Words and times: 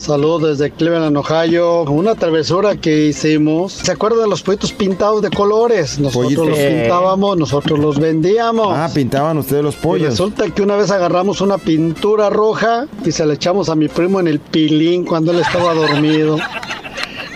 Saludos 0.00 0.58
desde 0.58 0.70
Cleveland, 0.70 1.14
Ohio. 1.18 1.82
Una 1.82 2.14
travesura 2.14 2.74
que 2.76 3.08
hicimos. 3.08 3.74
¿Se 3.74 3.92
acuerdan 3.92 4.22
de 4.22 4.28
los 4.28 4.40
pollitos 4.42 4.72
pintados 4.72 5.20
de 5.20 5.28
colores? 5.28 5.98
Nosotros 5.98 6.24
Pollitos. 6.24 6.48
los 6.48 6.58
pintábamos, 6.58 7.36
nosotros 7.36 7.78
los 7.78 7.98
vendíamos. 7.98 8.68
Ah, 8.74 8.88
pintaban 8.94 9.36
ustedes 9.36 9.62
los 9.62 9.74
Y 9.74 9.78
pollos. 9.78 10.08
resulta 10.12 10.48
que 10.48 10.62
una 10.62 10.76
vez 10.76 10.90
agarramos 10.90 11.42
una 11.42 11.58
pintura 11.58 12.30
roja 12.30 12.86
y 13.04 13.12
se 13.12 13.26
la 13.26 13.34
echamos 13.34 13.68
a 13.68 13.74
mi 13.74 13.88
primo 13.88 14.20
en 14.20 14.28
el 14.28 14.40
pilín 14.40 15.04
cuando 15.04 15.32
él 15.32 15.40
estaba 15.40 15.74
dormido. 15.74 16.38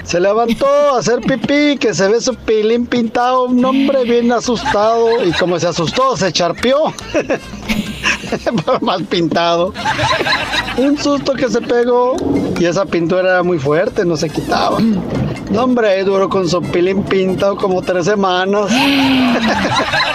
Se 0.05 0.21
levantó 0.21 0.67
a 0.67 0.99
hacer 0.99 1.21
pipí, 1.21 1.79
que 1.79 1.95
se 1.95 2.09
ve 2.09 2.21
su 2.21 2.35
pilín 2.35 2.87
pintado, 2.87 3.45
un 3.45 3.65
hombre 3.65 4.05
bien 4.05 4.31
asustado. 4.33 5.25
Y 5.25 5.33
como 5.33 5.59
se 5.59 5.67
asustó, 5.67 6.17
se 6.17 6.33
charpeó. 6.33 6.93
Más 8.81 9.03
pintado. 9.03 9.73
Un 10.77 10.99
susto 10.99 11.33
que 11.35 11.49
se 11.49 11.61
pegó. 11.61 12.17
Y 12.61 12.67
esa 12.67 12.85
pintura 12.85 13.23
era 13.23 13.43
muy 13.43 13.59
fuerte, 13.59 14.05
no 14.05 14.17
se 14.17 14.29
quitaba. 14.29 14.79
No, 15.51 15.65
hombre, 15.65 16.03
duró 16.05 16.29
con 16.29 16.49
su 16.49 16.61
pilín 16.63 17.03
pintado 17.05 17.57
como 17.57 17.83
tres 17.83 18.07
semanas. 18.07 18.71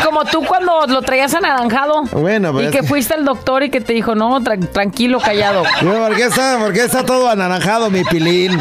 Como 0.04 0.26
tú 0.26 0.44
cuando 0.44 0.88
lo 0.88 1.02
traías 1.04 1.36
anaranjado. 1.36 2.02
Bueno, 2.14 2.52
pues 2.52 2.70
Y 2.70 2.72
que 2.72 2.82
fuiste 2.82 3.14
al 3.14 3.26
doctor 3.26 3.62
y 3.64 3.70
que 3.70 3.80
te 3.80 3.94
dijo, 3.94 4.16
no, 4.16 4.40
tra- 4.42 4.58
tranquilo, 4.72 5.20
callado. 5.20 5.64
Bueno, 5.84 6.08
¿por 6.08 6.16
qué, 6.16 6.24
está, 6.26 6.58
por 6.58 6.74
qué 6.74 6.84
está 6.86 7.06
todo 7.06 7.30
anaranjado 7.30 7.92
mi 7.92 8.04
pilín? 8.04 8.60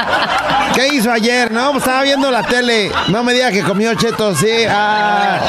¿Qué 0.74 0.94
hizo 0.94 1.10
ayer? 1.10 1.50
No, 1.50 1.72
pues 1.72 1.82
estaba 1.82 2.02
viendo 2.02 2.30
la 2.30 2.44
tele. 2.44 2.92
No 3.08 3.24
me 3.24 3.32
diga 3.34 3.50
que 3.50 3.64
comió 3.64 3.92
chetos, 3.94 4.38
sí. 4.38 4.48
Ah, 4.68 5.40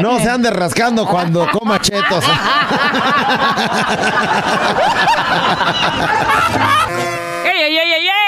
no 0.00 0.18
se 0.20 0.28
ande 0.28 0.50
rascando 0.50 1.06
cuando 1.06 1.48
coma 1.50 1.80
chetos. 1.80 2.22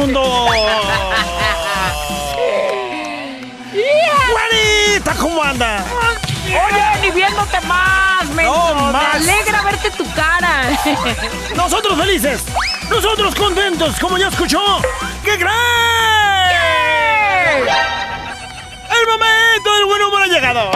Mundo. 0.00 0.46
¡Juanita, 4.32 5.14
cómo 5.18 5.42
anda! 5.42 5.84
Oye, 6.46 7.00
ni 7.02 7.10
viéndote 7.10 7.60
más, 7.62 8.26
menso. 8.30 8.74
No, 8.74 8.92
Me 8.92 8.98
alegra 8.98 9.62
verte 9.62 9.90
tu 9.90 10.10
cara. 10.14 10.70
Nosotros 11.54 11.98
felices, 11.98 12.44
nosotros 12.88 13.34
contentos, 13.34 13.98
como 14.00 14.16
ya 14.18 14.28
escuchó. 14.28 14.80
¡Qué 15.24 15.36
gran! 15.36 16.50
El 18.90 19.06
momento 19.06 19.74
del 19.74 19.84
buen 19.84 20.02
humor 20.02 20.22
ha 20.22 20.26
llegado. 20.26 20.70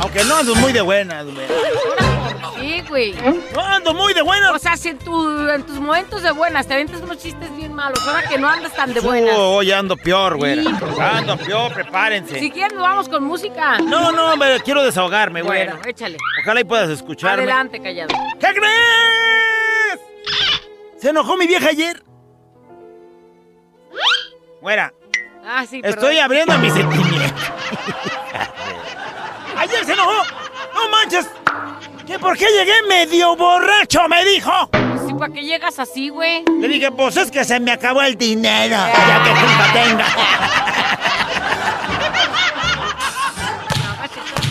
Aunque 0.00 0.24
no 0.24 0.36
ando 0.36 0.54
muy 0.56 0.72
de 0.72 0.80
buenas, 0.80 1.26
güey. 1.26 1.46
Sí, 2.68 2.82
güey. 2.86 3.14
No 3.54 3.64
ando 3.64 3.94
muy 3.94 4.12
de 4.12 4.20
buenas. 4.20 4.50
O 4.52 4.58
sea, 4.58 4.76
si 4.76 4.90
en, 4.90 4.98
tu- 4.98 5.48
en 5.48 5.62
tus 5.62 5.80
momentos 5.80 6.20
de 6.22 6.32
buenas 6.32 6.66
te 6.66 6.74
aventas 6.74 7.00
unos 7.00 7.16
chistes 7.16 7.56
bien 7.56 7.72
malos, 7.72 7.98
ahora 8.06 8.28
que 8.28 8.36
no 8.36 8.46
andas 8.46 8.74
tan 8.74 8.92
de 8.92 9.00
buenas. 9.00 9.34
Oh, 9.38 9.54
hoy 9.56 9.72
ando 9.72 9.96
peor, 9.96 10.36
güey. 10.36 10.62
Sí. 10.62 10.68
Ando 11.00 11.38
peor, 11.38 11.72
prepárense. 11.72 12.38
Si 12.38 12.50
quieres, 12.50 12.74
nos 12.74 12.82
vamos 12.82 13.08
con 13.08 13.24
música. 13.24 13.78
No, 13.78 14.12
no, 14.12 14.34
hombre, 14.34 14.60
quiero 14.62 14.82
desahogarme, 14.82 15.40
güey. 15.40 15.64
Bueno, 15.66 15.80
échale. 15.86 16.18
Ojalá 16.42 16.60
y 16.60 16.64
puedas 16.64 16.90
escucharme. 16.90 17.44
Adelante, 17.44 17.80
callado. 17.80 18.14
¿Qué 18.38 18.48
crees? 18.54 20.00
¿Se 21.00 21.08
enojó 21.08 21.38
mi 21.38 21.46
vieja 21.46 21.70
ayer? 21.70 22.02
Güera, 24.60 24.92
Ah, 25.46 25.64
sí, 25.64 25.80
estoy 25.82 26.16
perdón. 26.16 26.24
abriendo 26.24 26.58
mis 26.58 26.74
sentimientos. 26.74 27.32
ayer 29.56 29.84
se 29.86 29.92
enojó. 29.94 30.22
No 30.74 30.88
manches. 30.90 31.26
¿Que 32.08 32.18
por 32.18 32.36
qué 32.38 32.46
llegué 32.46 32.82
medio 32.88 33.36
borracho? 33.36 34.08
Me 34.08 34.24
dijo. 34.24 34.50
Sí, 35.06 35.12
¿para 35.14 35.32
qué 35.32 35.42
llegas 35.42 35.78
así, 35.78 36.08
güey? 36.08 36.42
Le 36.60 36.66
dije, 36.68 36.90
pues 36.90 37.16
es 37.18 37.30
que 37.30 37.44
se 37.44 37.60
me 37.60 37.70
acabó 37.70 38.00
el 38.02 38.16
dinero. 38.16 38.76
Ya 38.76 39.22
que 39.22 39.30
culpa 39.30 39.72
tenga. 39.72 40.06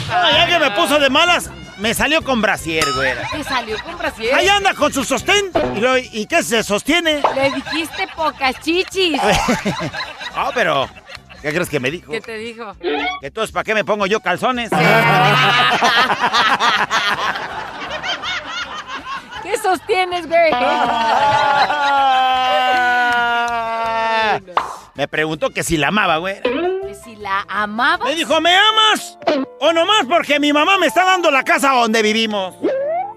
No, 0.09 0.31
ya 0.31 0.47
que 0.47 0.57
me 0.59 0.72
puso 0.72 1.00
de 1.00 1.09
malas, 1.09 1.50
me 1.78 1.94
salió 1.94 2.23
con 2.23 2.41
brasier, 2.41 2.85
güera. 2.95 3.28
Te 3.29 3.44
salió 3.44 3.78
con 3.84 3.97
brasier. 3.97 4.34
Ahí 4.34 4.47
anda 4.47 4.74
con 4.74 4.91
su 4.91 5.03
sostén. 5.03 5.51
¿Y, 5.75 5.79
lo- 5.79 5.97
¿y 5.97 6.25
qué 6.25 6.41
se 6.44 6.63
sostiene? 6.63 7.22
Le 7.35 7.51
dijiste 7.51 8.07
pocas 8.16 8.59
chichis. 8.62 9.19
Ah, 10.39 10.51
pero. 10.53 10.88
¿Qué 11.47 11.53
crees 11.53 11.69
que 11.69 11.80
me 11.80 11.90
dijo? 11.90 12.12
¿Qué 12.12 12.19
te 12.19 12.38
dijo? 12.38 12.75
Que 12.81 13.00
entonces, 13.22 13.53
¿para 13.53 13.63
qué 13.63 13.74
me 13.74 13.85
pongo 13.85 14.06
yo 14.06 14.19
calzones? 14.19 14.69
¿Qué 19.44 19.57
sostienes, 19.57 20.28
güey? 20.28 20.52
me 24.96 25.07
preguntó 25.07 25.52
que 25.52 25.63
si 25.63 25.78
la 25.78 25.88
amaba, 25.88 26.18
güey. 26.18 26.41
Que 26.41 26.97
si 27.02 27.16
la 27.16 27.46
amabas. 27.47 28.09
Me 28.09 28.16
dijo, 28.16 28.41
¿me 28.41 28.53
amas? 28.53 29.18
¿O 29.62 29.72
nomás 29.72 30.06
porque 30.06 30.41
mi 30.41 30.52
mamá 30.52 30.78
me 30.78 30.88
está 30.88 31.06
dando 31.06 31.31
la 31.31 31.44
casa 31.44 31.72
donde 31.72 32.02
vivimos? 32.02 32.56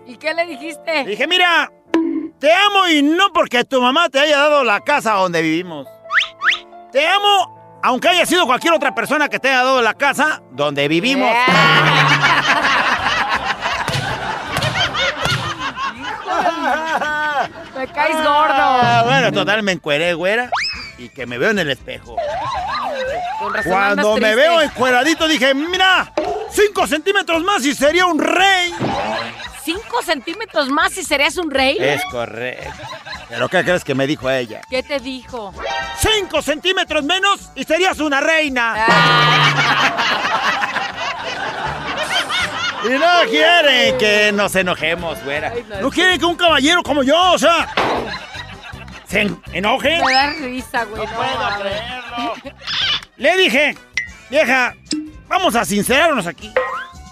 ¿Y 0.07 0.17
qué 0.19 0.35
le 0.35 0.47
dijiste? 0.47 1.03
Dije, 1.03 1.27
mira, 1.27 1.73
te 2.39 2.53
amo 2.53 2.87
y 2.87 3.03
no 3.03 3.33
porque 3.33 3.65
tu 3.65 3.83
mamá 3.83 4.09
te 4.09 4.21
haya 4.21 4.39
dado 4.39 4.63
la 4.63 4.83
casa 4.83 5.15
donde 5.15 5.43
vivimos. 5.43 5.89
Te 6.93 7.09
amo, 7.09 7.60
aunque 7.83 8.09
haya 8.09 8.27
sido 8.27 8.47
cualquier 8.47 8.73
otra 8.75 8.95
persona 8.95 9.29
que 9.29 9.39
te 9.39 9.49
haya 9.49 9.59
dado 9.65 9.83
la 9.83 9.95
casa 9.95 10.43
donde 10.53 10.89
vivimos. 10.89 11.31
Me 17.77 17.87
caes 17.89 18.17
Ah, 18.19 19.01
gordo. 19.03 19.11
bueno, 19.11 19.33
total, 19.33 19.63
me 19.63 19.73
encueré, 19.73 20.15
güera. 20.15 20.51
Y 21.01 21.09
que 21.09 21.25
me 21.25 21.39
veo 21.39 21.51
en 21.51 21.59
el 21.59 21.71
espejo. 21.71 22.15
Con 23.39 23.55
razón 23.55 23.73
Cuando 23.73 24.15
me 24.15 24.21
triste. 24.21 24.37
veo 24.37 24.61
encueradito 24.61 25.27
dije, 25.27 25.55
mira, 25.55 26.13
5 26.51 26.87
centímetros 26.87 27.43
más 27.43 27.65
y 27.65 27.75
sería 27.75 28.05
un 28.05 28.19
rey. 28.19 28.75
¿Cinco 29.65 30.03
centímetros 30.03 30.69
más 30.69 30.97
y 30.99 31.03
serías 31.03 31.39
un 31.39 31.51
rey? 31.51 31.79
Es 31.81 32.03
correcto. 32.11 32.71
¿Pero 33.31 33.49
qué 33.49 33.65
crees 33.65 33.83
que 33.83 33.95
me 33.95 34.07
dijo 34.07 34.29
ella? 34.31 34.61
¿Qué 34.69 34.83
te 34.83 35.01
dijo? 35.01 35.55
5 36.01 36.43
centímetros 36.43 37.03
menos 37.05 37.51
y 37.55 37.65
serías 37.65 37.99
una 37.99 38.21
reina. 38.21 38.87
Y 42.85 42.89
no 42.91 43.31
quieren 43.31 43.99
que 43.99 44.33
nos 44.33 44.55
enojemos, 44.55 45.23
güera. 45.25 45.53
No, 45.81 45.91
quieren 45.91 46.19
que 46.19 46.25
un 46.27 46.37
caballero 46.37 46.83
como 46.83 47.03
yo, 47.03 47.33
o 47.33 47.39
sea, 47.39 47.69
se 49.11 49.21
en- 49.23 49.43
enoje. 49.53 50.01
Me 50.05 50.13
da 50.13 50.31
risa, 50.33 50.85
güey. 50.85 51.05
No, 51.07 51.21
a 51.21 51.59
ver. 51.59 51.83
Le 53.17 53.37
dije, 53.37 53.77
vieja, 54.31 54.75
vamos 55.29 55.55
a 55.57 55.65
sincerarnos 55.65 56.27
aquí. 56.27 56.53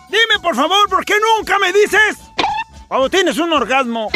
Dime, 0.09 0.41
por 0.43 0.55
favor, 0.57 0.89
¿por 0.89 1.05
qué 1.05 1.15
nunca 1.37 1.59
me 1.59 1.73
dices 1.73 2.17
cuando 2.87 3.11
tienes 3.11 3.37
un 3.39 3.53
orgasmo? 3.53 4.09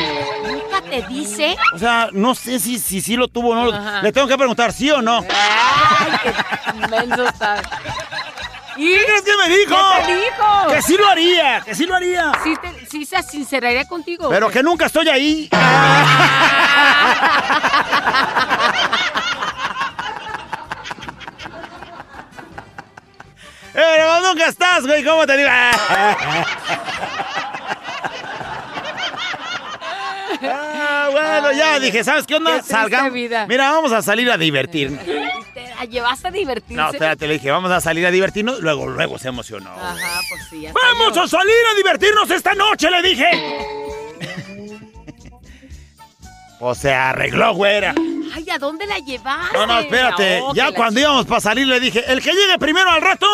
¿Nunca 0.47 0.81
te 0.89 1.03
dice? 1.09 1.57
O 1.75 1.79
sea, 1.79 2.09
no 2.13 2.35
sé 2.35 2.59
si 2.59 2.79
sí 2.79 3.01
si, 3.03 3.17
lo 3.17 3.29
tuvo 3.29 3.51
o 3.51 3.55
no. 3.55 3.71
Ajá. 3.77 4.01
Le 4.03 4.11
tengo 4.13 4.27
que 4.27 4.37
preguntar, 4.39 4.73
¿sí 4.73 4.91
o 4.91 5.03
no? 5.03 5.19
Ay, 5.29 6.19
qué 6.23 6.79
inmenso 6.87 7.27
estás. 7.27 7.61
¿Y? 8.77 8.95
¿Qué 8.99 9.05
crees 9.05 9.23
que 9.23 9.37
me 9.37 9.49
dijo? 9.57 9.77
¿Qué 9.99 10.03
te 10.07 10.15
dijo? 10.17 10.67
Que 10.71 10.83
sí 10.83 10.97
lo 10.97 11.09
haría, 11.09 11.61
que 11.61 11.75
sí 11.75 11.87
lo 11.87 11.95
haría. 11.95 12.33
Sí, 12.43 12.55
te- 12.61 12.87
sí 12.87 13.05
se 13.05 13.23
sinceraría 13.23 13.85
contigo. 13.87 14.29
Pero 14.31 14.49
que 14.51 14.63
nunca 14.63 14.87
estoy 14.87 15.09
ahí. 15.09 15.49
Pero 23.73 24.21
nunca 24.21 24.47
estás, 24.49 24.87
güey, 24.87 25.03
¿cómo 25.05 25.27
te 25.27 25.37
digo? 25.37 25.51
Ah, 31.05 31.09
bueno, 31.11 31.53
ya 31.53 31.79
dije, 31.81 32.05
¿sabes 32.05 32.27
qué 32.27 32.37
onda? 32.37 32.57
Qué 32.61 32.63
Salgamos. 32.63 33.13
vida. 33.13 33.47
Mira, 33.49 33.71
vamos 33.73 33.93
a 33.93 34.03
salir 34.03 34.31
a 34.31 34.37
divertirnos. 34.37 35.05
¿Te 35.05 35.69
la 35.69 35.85
llevaste 35.85 36.29
a 36.29 36.31
divertirse? 36.31 36.75
No, 36.81 36.91
espérate, 36.91 37.27
le 37.27 37.35
dije, 37.35 37.51
vamos 37.51 37.71
a 37.71 37.81
salir 37.81 38.07
a 38.07 38.11
divertirnos. 38.11 38.61
Luego, 38.61 38.87
luego 38.87 39.19
se 39.19 39.29
emocionó. 39.29 39.71
Ajá, 39.71 40.21
pues 40.29 40.43
sí. 40.51 40.67
hasta 40.67 40.79
¡Vamos 40.81 41.17
a 41.19 41.29
salir 41.29 41.55
a 41.73 41.75
divertirnos 41.77 42.31
esta 42.31 42.55
noche! 42.55 42.91
Le 42.91 43.03
dije. 43.03 43.27
O 46.61 46.75
se 46.77 46.95
arregló, 46.95 47.55
güera. 47.55 47.93
Ay, 48.35 48.49
¿a 48.49 48.59
dónde 48.59 48.87
la 48.87 48.99
llevaste? 48.99 49.57
No, 49.59 49.67
no, 49.67 49.81
espérate. 49.81 50.39
No, 50.41 50.55
ya 50.55 50.71
la 50.71 50.77
cuando 50.77 51.01
íbamos 51.01 51.27
para 51.27 51.41
salir 51.41 51.67
le 51.67 51.81
dije, 51.81 52.05
el 52.07 52.23
que 52.23 52.33
llegue 52.33 52.57
primero 52.59 52.89
al 52.89 53.03
rato, 53.03 53.27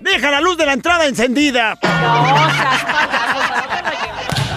deja 0.00 0.30
la 0.30 0.40
luz 0.40 0.56
de 0.56 0.64
la 0.66 0.72
entrada 0.74 1.06
encendida. 1.06 1.76
No, 1.82 2.50
seas 2.56 2.84
payaso, 2.84 3.58
¿a 3.58 3.66
dónde 3.66 3.82
la 3.82 3.90
llevaste? 3.90 4.47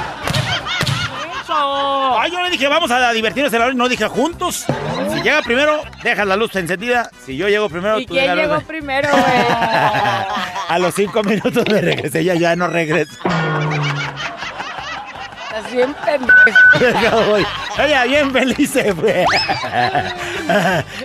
Eso. 1.51 2.19
Ay, 2.19 2.31
yo 2.31 2.41
le 2.41 2.49
dije, 2.49 2.67
vamos 2.67 2.89
a 2.91 3.11
divertirnos 3.11 3.51
en 3.53 3.59
la 3.59 3.65
hora 3.65 3.73
y 3.73 3.77
no 3.77 3.89
dije 3.89 4.07
juntos. 4.07 4.65
Si 5.13 5.21
llega 5.21 5.41
primero, 5.41 5.81
deja 6.03 6.23
la 6.25 6.35
luz 6.35 6.55
encendida. 6.55 7.09
Si 7.25 7.35
yo 7.35 7.49
llego 7.49 7.69
primero, 7.69 7.99
¿Y 7.99 8.05
tú 8.05 8.13
quién 8.13 8.35
llegó 8.35 8.55
luz- 8.55 8.63
primero, 8.63 9.09
güey? 9.11 9.23
A 10.69 10.77
los 10.79 10.93
cinco 10.95 11.21
minutos 11.23 11.65
me 11.69 11.81
regresé, 11.81 12.23
ya, 12.23 12.35
ya 12.35 12.55
no 12.55 12.67
regreso. 12.67 13.11
Estás 15.53 15.71
bien 15.71 15.93
pendejo. 16.05 17.37
Ella 17.79 18.03
bien 18.05 18.31
feliz 18.31 18.69
se 18.71 18.93
fue. 18.93 19.25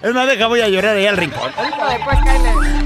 Es 0.02 0.14
más, 0.14 0.26
deja, 0.28 0.46
voy 0.46 0.60
a 0.60 0.68
llorar 0.68 0.96
ahí 0.96 1.06
al 1.06 1.16
rincón. 1.16 1.50
Cáele. 2.24 2.85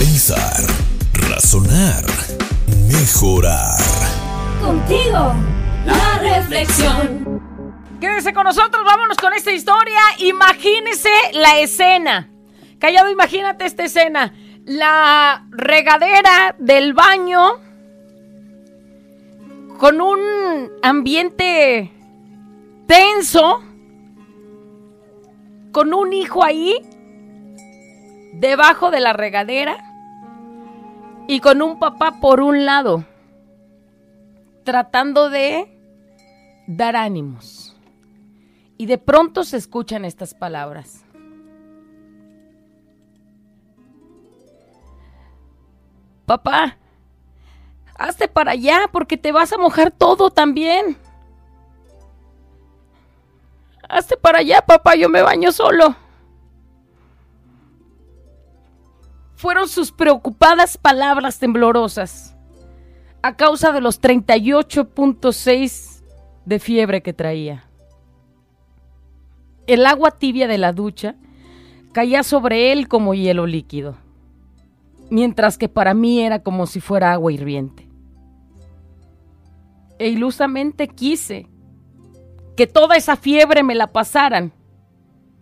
Pensar, 0.00 0.62
razonar, 1.28 2.02
mejorar. 2.88 3.76
Contigo, 4.58 5.34
la 5.84 6.18
reflexión. 6.18 7.42
Quédese 8.00 8.32
con 8.32 8.44
nosotros, 8.44 8.82
vámonos 8.82 9.18
con 9.18 9.34
esta 9.34 9.52
historia. 9.52 10.00
Imagínese 10.20 11.10
la 11.34 11.58
escena. 11.58 12.30
Callado, 12.78 13.10
imagínate 13.10 13.66
esta 13.66 13.84
escena. 13.84 14.32
La 14.64 15.46
regadera 15.50 16.54
del 16.58 16.94
baño 16.94 17.60
con 19.76 20.00
un 20.00 20.18
ambiente 20.82 21.92
tenso, 22.86 23.62
con 25.72 25.92
un 25.92 26.14
hijo 26.14 26.42
ahí, 26.42 26.74
debajo 28.32 28.90
de 28.90 29.00
la 29.00 29.12
regadera, 29.12 29.89
y 31.30 31.38
con 31.38 31.62
un 31.62 31.78
papá 31.78 32.16
por 32.20 32.40
un 32.40 32.66
lado, 32.66 33.04
tratando 34.64 35.30
de 35.30 35.78
dar 36.66 36.96
ánimos. 36.96 37.76
Y 38.76 38.86
de 38.86 38.98
pronto 38.98 39.44
se 39.44 39.56
escuchan 39.56 40.04
estas 40.04 40.34
palabras. 40.34 41.04
Papá, 46.26 46.78
hazte 47.94 48.26
para 48.26 48.50
allá 48.50 48.88
porque 48.90 49.16
te 49.16 49.30
vas 49.30 49.52
a 49.52 49.58
mojar 49.58 49.92
todo 49.92 50.30
también. 50.30 50.96
Hazte 53.88 54.16
para 54.16 54.38
allá, 54.40 54.62
papá, 54.62 54.96
yo 54.96 55.08
me 55.08 55.22
baño 55.22 55.52
solo. 55.52 55.94
Fueron 59.40 59.68
sus 59.68 59.90
preocupadas 59.90 60.76
palabras 60.76 61.38
temblorosas 61.38 62.36
a 63.22 63.36
causa 63.36 63.72
de 63.72 63.80
los 63.80 64.02
38.6 64.02 66.02
de 66.44 66.58
fiebre 66.58 67.02
que 67.02 67.14
traía. 67.14 67.64
El 69.66 69.86
agua 69.86 70.10
tibia 70.10 70.46
de 70.46 70.58
la 70.58 70.74
ducha 70.74 71.14
caía 71.92 72.22
sobre 72.22 72.70
él 72.70 72.86
como 72.86 73.14
hielo 73.14 73.46
líquido, 73.46 73.96
mientras 75.08 75.56
que 75.56 75.70
para 75.70 75.94
mí 75.94 76.20
era 76.20 76.42
como 76.42 76.66
si 76.66 76.82
fuera 76.82 77.14
agua 77.14 77.32
hirviente. 77.32 77.88
E 79.98 80.08
ilusamente 80.08 80.86
quise 80.86 81.46
que 82.58 82.66
toda 82.66 82.94
esa 82.94 83.16
fiebre 83.16 83.62
me 83.62 83.74
la 83.74 83.86
pasaran. 83.86 84.52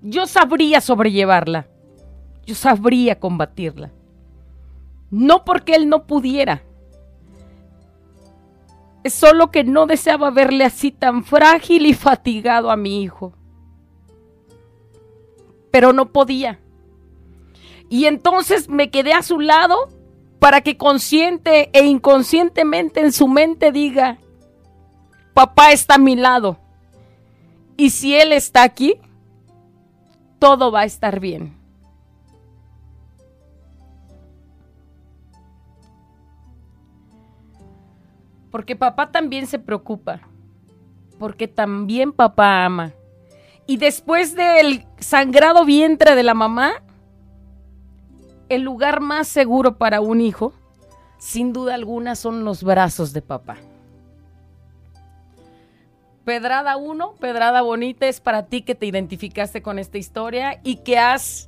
Yo 0.02 0.26
sabría 0.26 0.80
sobrellevarla. 0.80 1.66
Yo 2.48 2.54
sabría 2.54 3.20
combatirla. 3.20 3.90
No 5.10 5.44
porque 5.44 5.74
él 5.74 5.86
no 5.86 6.06
pudiera. 6.06 6.62
Es 9.04 9.12
solo 9.12 9.50
que 9.50 9.64
no 9.64 9.84
deseaba 9.84 10.30
verle 10.30 10.64
así 10.64 10.90
tan 10.90 11.24
frágil 11.24 11.84
y 11.84 11.92
fatigado 11.92 12.70
a 12.70 12.76
mi 12.76 13.02
hijo. 13.02 13.34
Pero 15.70 15.92
no 15.92 16.10
podía. 16.10 16.58
Y 17.90 18.06
entonces 18.06 18.70
me 18.70 18.90
quedé 18.90 19.12
a 19.12 19.22
su 19.22 19.40
lado 19.40 19.90
para 20.38 20.62
que 20.62 20.78
consciente 20.78 21.68
e 21.74 21.84
inconscientemente 21.84 23.00
en 23.00 23.12
su 23.12 23.28
mente 23.28 23.72
diga, 23.72 24.16
papá 25.34 25.72
está 25.72 25.96
a 25.96 25.98
mi 25.98 26.16
lado. 26.16 26.58
Y 27.76 27.90
si 27.90 28.14
él 28.14 28.32
está 28.32 28.62
aquí, 28.62 28.94
todo 30.38 30.72
va 30.72 30.80
a 30.80 30.86
estar 30.86 31.20
bien. 31.20 31.58
Porque 38.50 38.76
papá 38.76 39.10
también 39.10 39.46
se 39.46 39.58
preocupa. 39.58 40.20
Porque 41.18 41.48
también 41.48 42.12
papá 42.12 42.64
ama. 42.64 42.92
Y 43.66 43.76
después 43.76 44.34
del 44.34 44.86
sangrado 44.98 45.64
vientre 45.64 46.14
de 46.14 46.22
la 46.22 46.34
mamá, 46.34 46.82
el 48.48 48.62
lugar 48.62 49.00
más 49.00 49.28
seguro 49.28 49.76
para 49.76 50.00
un 50.00 50.20
hijo, 50.20 50.54
sin 51.18 51.52
duda 51.52 51.74
alguna, 51.74 52.14
son 52.14 52.44
los 52.44 52.62
brazos 52.62 53.12
de 53.12 53.20
papá. 53.20 53.56
Pedrada 56.24 56.76
1, 56.76 57.14
Pedrada 57.20 57.62
Bonita, 57.62 58.06
es 58.06 58.20
para 58.20 58.46
ti 58.46 58.62
que 58.62 58.74
te 58.74 58.86
identificaste 58.86 59.62
con 59.62 59.78
esta 59.78 59.98
historia 59.98 60.60
y 60.62 60.76
que 60.76 60.98
has 60.98 61.47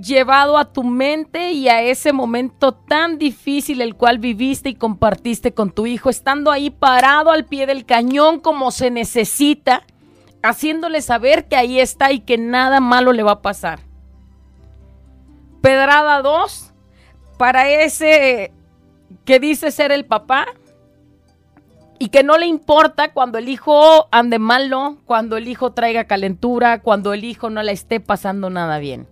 llevado 0.00 0.58
a 0.58 0.72
tu 0.72 0.84
mente 0.84 1.50
y 1.52 1.68
a 1.68 1.82
ese 1.82 2.12
momento 2.12 2.72
tan 2.72 3.18
difícil 3.18 3.80
el 3.80 3.96
cual 3.96 4.18
viviste 4.18 4.68
y 4.68 4.74
compartiste 4.74 5.52
con 5.52 5.72
tu 5.72 5.86
hijo, 5.86 6.08
estando 6.08 6.50
ahí 6.50 6.70
parado 6.70 7.30
al 7.30 7.44
pie 7.44 7.66
del 7.66 7.84
cañón 7.84 8.38
como 8.38 8.70
se 8.70 8.90
necesita, 8.90 9.82
haciéndole 10.42 11.02
saber 11.02 11.48
que 11.48 11.56
ahí 11.56 11.80
está 11.80 12.12
y 12.12 12.20
que 12.20 12.38
nada 12.38 12.80
malo 12.80 13.12
le 13.12 13.24
va 13.24 13.32
a 13.32 13.42
pasar. 13.42 13.80
Pedrada 15.60 16.22
2, 16.22 16.72
para 17.36 17.68
ese 17.68 18.52
que 19.24 19.40
dice 19.40 19.72
ser 19.72 19.90
el 19.90 20.04
papá 20.04 20.46
y 21.98 22.10
que 22.10 22.22
no 22.22 22.38
le 22.38 22.46
importa 22.46 23.12
cuando 23.12 23.38
el 23.38 23.48
hijo 23.48 24.06
ande 24.12 24.38
malo, 24.38 24.98
cuando 25.04 25.36
el 25.36 25.48
hijo 25.48 25.72
traiga 25.72 26.04
calentura, 26.04 26.82
cuando 26.82 27.12
el 27.12 27.24
hijo 27.24 27.50
no 27.50 27.62
la 27.64 27.72
esté 27.72 27.98
pasando 27.98 28.48
nada 28.48 28.78
bien. 28.78 29.08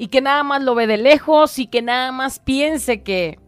Y 0.00 0.08
que 0.08 0.22
nada 0.22 0.42
más 0.44 0.62
lo 0.62 0.74
ve 0.74 0.86
de 0.86 0.96
lejos 0.96 1.58
y 1.58 1.66
que 1.66 1.82
nada 1.82 2.10
más 2.10 2.38
piense 2.38 3.02
que 3.02 3.38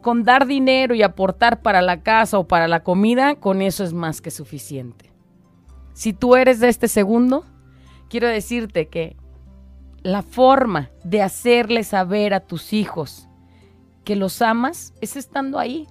con 0.00 0.24
dar 0.24 0.46
dinero 0.46 0.94
y 0.94 1.02
aportar 1.02 1.60
para 1.60 1.82
la 1.82 2.02
casa 2.02 2.38
o 2.38 2.48
para 2.48 2.68
la 2.68 2.82
comida, 2.82 3.34
con 3.34 3.60
eso 3.60 3.84
es 3.84 3.92
más 3.92 4.22
que 4.22 4.30
suficiente. 4.30 5.12
Si 5.92 6.14
tú 6.14 6.36
eres 6.36 6.58
de 6.58 6.70
este 6.70 6.88
segundo, 6.88 7.44
quiero 8.08 8.28
decirte 8.28 8.88
que 8.88 9.18
la 10.02 10.22
forma 10.22 10.88
de 11.04 11.20
hacerle 11.20 11.84
saber 11.84 12.32
a 12.32 12.40
tus 12.40 12.72
hijos 12.72 13.28
que 14.04 14.16
los 14.16 14.40
amas 14.40 14.94
es 15.02 15.16
estando 15.16 15.58
ahí. 15.58 15.86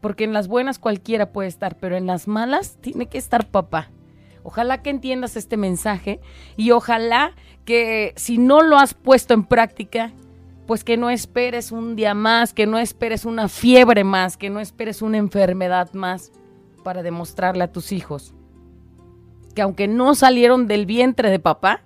Porque 0.00 0.24
en 0.24 0.32
las 0.32 0.48
buenas 0.48 0.80
cualquiera 0.80 1.30
puede 1.30 1.46
estar, 1.46 1.76
pero 1.76 1.96
en 1.96 2.08
las 2.08 2.26
malas 2.26 2.78
tiene 2.80 3.06
que 3.06 3.18
estar 3.18 3.46
papá. 3.46 3.92
Ojalá 4.48 4.82
que 4.82 4.90
entiendas 4.90 5.36
este 5.36 5.56
mensaje 5.56 6.20
y 6.56 6.70
ojalá 6.70 7.32
que 7.64 8.14
si 8.16 8.38
no 8.38 8.62
lo 8.62 8.78
has 8.78 8.94
puesto 8.94 9.34
en 9.34 9.44
práctica, 9.44 10.12
pues 10.66 10.84
que 10.84 10.96
no 10.96 11.10
esperes 11.10 11.70
un 11.70 11.96
día 11.96 12.14
más, 12.14 12.52
que 12.52 12.66
no 12.66 12.78
esperes 12.78 13.24
una 13.24 13.48
fiebre 13.48 14.04
más, 14.04 14.36
que 14.36 14.50
no 14.50 14.60
esperes 14.60 15.02
una 15.02 15.18
enfermedad 15.18 15.92
más 15.92 16.32
para 16.82 17.02
demostrarle 17.02 17.64
a 17.64 17.72
tus 17.72 17.92
hijos 17.92 18.34
que 19.58 19.62
aunque 19.62 19.88
no 19.88 20.14
salieron 20.14 20.68
del 20.68 20.86
vientre 20.86 21.30
de 21.30 21.40
papá, 21.40 21.80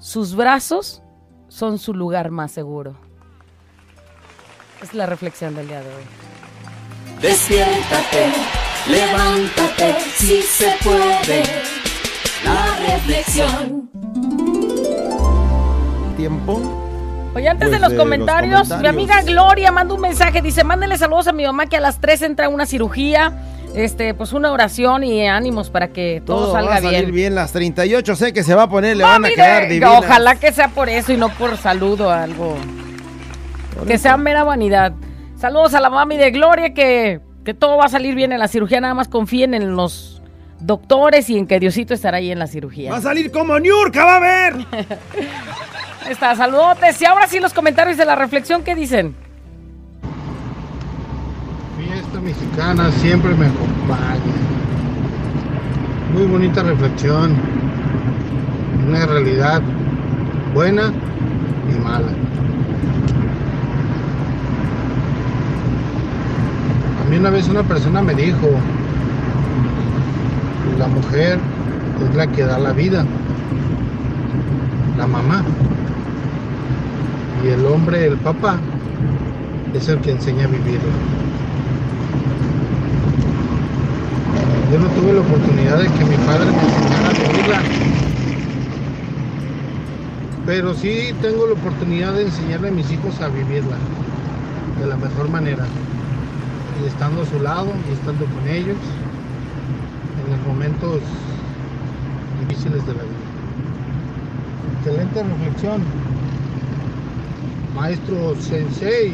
sus 0.00 0.34
brazos 0.34 1.04
son 1.46 1.78
su 1.78 1.94
lugar 1.94 2.32
más 2.32 2.50
seguro. 2.50 2.96
Es 4.82 4.92
la 4.92 5.06
reflexión 5.06 5.54
del 5.54 5.68
día 5.68 5.80
de 5.80 5.86
hoy. 5.86 6.02
Despiértate, 7.22 8.32
levántate, 8.88 9.96
si 10.14 10.42
se 10.42 10.72
puede. 10.82 11.42
La 12.44 12.76
reflexión. 12.92 13.90
Tiempo. 16.16 16.60
Oye, 17.34 17.48
antes 17.48 17.68
Pues, 17.68 17.78
de 17.78 17.78
los 17.80 17.90
de 17.90 17.96
los 17.96 18.04
comentarios, 18.04 18.68
mi 18.80 18.88
amiga 18.88 19.22
Gloria 19.22 19.70
manda 19.70 19.94
un 19.94 20.00
mensaje, 20.00 20.42
dice, 20.42 20.64
mándele 20.64 20.98
saludos 20.98 21.28
a 21.28 21.32
mi 21.32 21.44
mamá 21.44 21.66
que 21.66 21.76
a 21.76 21.80
las 21.80 22.00
3 22.00 22.22
entra 22.22 22.46
a 22.46 22.48
una 22.48 22.66
cirugía, 22.66 23.32
este, 23.74 24.14
pues 24.14 24.32
una 24.32 24.50
oración 24.50 25.04
y 25.04 25.26
ánimos 25.28 25.70
para 25.70 25.88
que 25.88 26.20
todo, 26.26 26.46
Todo 26.46 26.52
salga 26.54 26.70
va 26.70 26.76
a 26.76 26.82
salir 26.82 27.00
bien. 27.02 27.14
bien. 27.14 27.34
Las 27.36 27.52
38 27.52 28.16
sé 28.16 28.32
que 28.32 28.42
se 28.42 28.54
va 28.56 28.64
a 28.64 28.68
poner, 28.68 28.96
le 28.96 29.04
van 29.04 29.24
a 29.24 29.28
quedar 29.28 29.62
de- 29.62 29.68
divinas. 29.68 29.98
Ojalá 30.04 30.34
que 30.34 30.50
sea 30.52 30.68
por 30.68 30.88
eso 30.88 31.12
y 31.12 31.16
no 31.16 31.28
por 31.30 31.56
saludo 31.56 32.08
o 32.08 32.10
algo. 32.10 32.56
que 33.86 33.96
sea 33.96 34.16
mera 34.16 34.42
vanidad. 34.44 34.92
Saludos 35.36 35.72
a 35.74 35.80
la 35.80 35.88
mami 35.88 36.16
de 36.18 36.32
Gloria, 36.32 36.74
que, 36.74 37.20
que 37.44 37.54
todo 37.54 37.76
va 37.76 37.86
a 37.86 37.88
salir 37.88 38.14
bien 38.14 38.32
en 38.32 38.38
la 38.38 38.48
cirugía, 38.48 38.80
nada 38.80 38.94
más 38.94 39.08
confíen 39.08 39.54
en 39.54 39.76
los 39.76 40.22
doctores 40.60 41.30
y 41.30 41.38
en 41.38 41.46
que 41.46 41.58
Diosito 41.58 41.94
estará 41.94 42.18
ahí 42.18 42.30
en 42.30 42.38
la 42.38 42.46
cirugía. 42.46 42.90
Va 42.90 42.98
a 42.98 43.02
salir 43.02 43.30
como 43.30 43.58
Niurka, 43.58 44.04
va 44.04 44.16
a 44.16 44.20
ver. 44.20 44.66
Ahí 46.02 46.12
está, 46.12 46.34
saludotes. 46.34 47.00
Y 47.02 47.04
ahora 47.04 47.26
sí 47.26 47.40
los 47.40 47.52
comentarios 47.52 47.96
de 47.98 48.04
la 48.06 48.14
reflexión, 48.14 48.62
¿qué 48.62 48.74
dicen? 48.74 49.14
Fiesta 51.78 52.20
mexicana 52.20 52.90
siempre 52.92 53.34
me 53.34 53.46
acompaña. 53.46 54.18
Muy 56.14 56.24
bonita 56.24 56.62
reflexión. 56.62 57.36
Una 58.88 59.06
realidad 59.06 59.62
buena 60.54 60.92
y 61.70 61.78
mala. 61.80 62.08
Mí 67.10 67.16
una 67.16 67.30
vez 67.30 67.48
una 67.48 67.64
persona 67.64 68.02
me 68.02 68.14
dijo, 68.14 68.48
la 70.78 70.86
mujer 70.86 71.40
es 72.08 72.14
la 72.14 72.28
que 72.28 72.44
da 72.44 72.56
la 72.56 72.72
vida, 72.72 73.04
la 74.96 75.08
mamá. 75.08 75.42
Y 77.44 77.48
el 77.48 77.66
hombre, 77.66 78.06
el 78.06 78.16
papá, 78.16 78.58
es 79.74 79.88
el 79.88 79.98
que 79.98 80.12
enseña 80.12 80.44
a 80.44 80.48
vivirla. 80.48 80.92
Yo 84.72 84.78
no 84.78 84.86
tuve 84.90 85.12
la 85.12 85.20
oportunidad 85.20 85.78
de 85.78 85.88
que 85.88 86.04
mi 86.04 86.16
padre 86.24 86.46
me 86.46 86.62
enseñara 86.62 87.08
a 87.08 87.12
vivirla. 87.12 87.60
Pero 90.46 90.74
sí 90.74 91.12
tengo 91.20 91.46
la 91.48 91.54
oportunidad 91.54 92.12
de 92.12 92.22
enseñarle 92.22 92.68
a 92.68 92.72
mis 92.72 92.88
hijos 92.92 93.20
a 93.20 93.28
vivirla 93.28 93.76
de 94.80 94.86
la 94.86 94.96
mejor 94.96 95.28
manera. 95.28 95.66
Y 96.82 96.86
estando 96.86 97.22
a 97.22 97.26
su 97.26 97.40
lado 97.40 97.72
y 97.88 97.92
estando 97.92 98.24
con 98.24 98.48
ellos 98.48 98.76
en 100.24 100.30
los 100.36 100.46
momentos 100.46 101.00
difíciles 102.40 102.86
de 102.86 102.94
la 102.94 103.02
vida. 103.02 103.30
Excelente 104.78 105.22
reflexión. 105.22 105.84
Maestro 107.74 108.34
Sensei, 108.40 109.12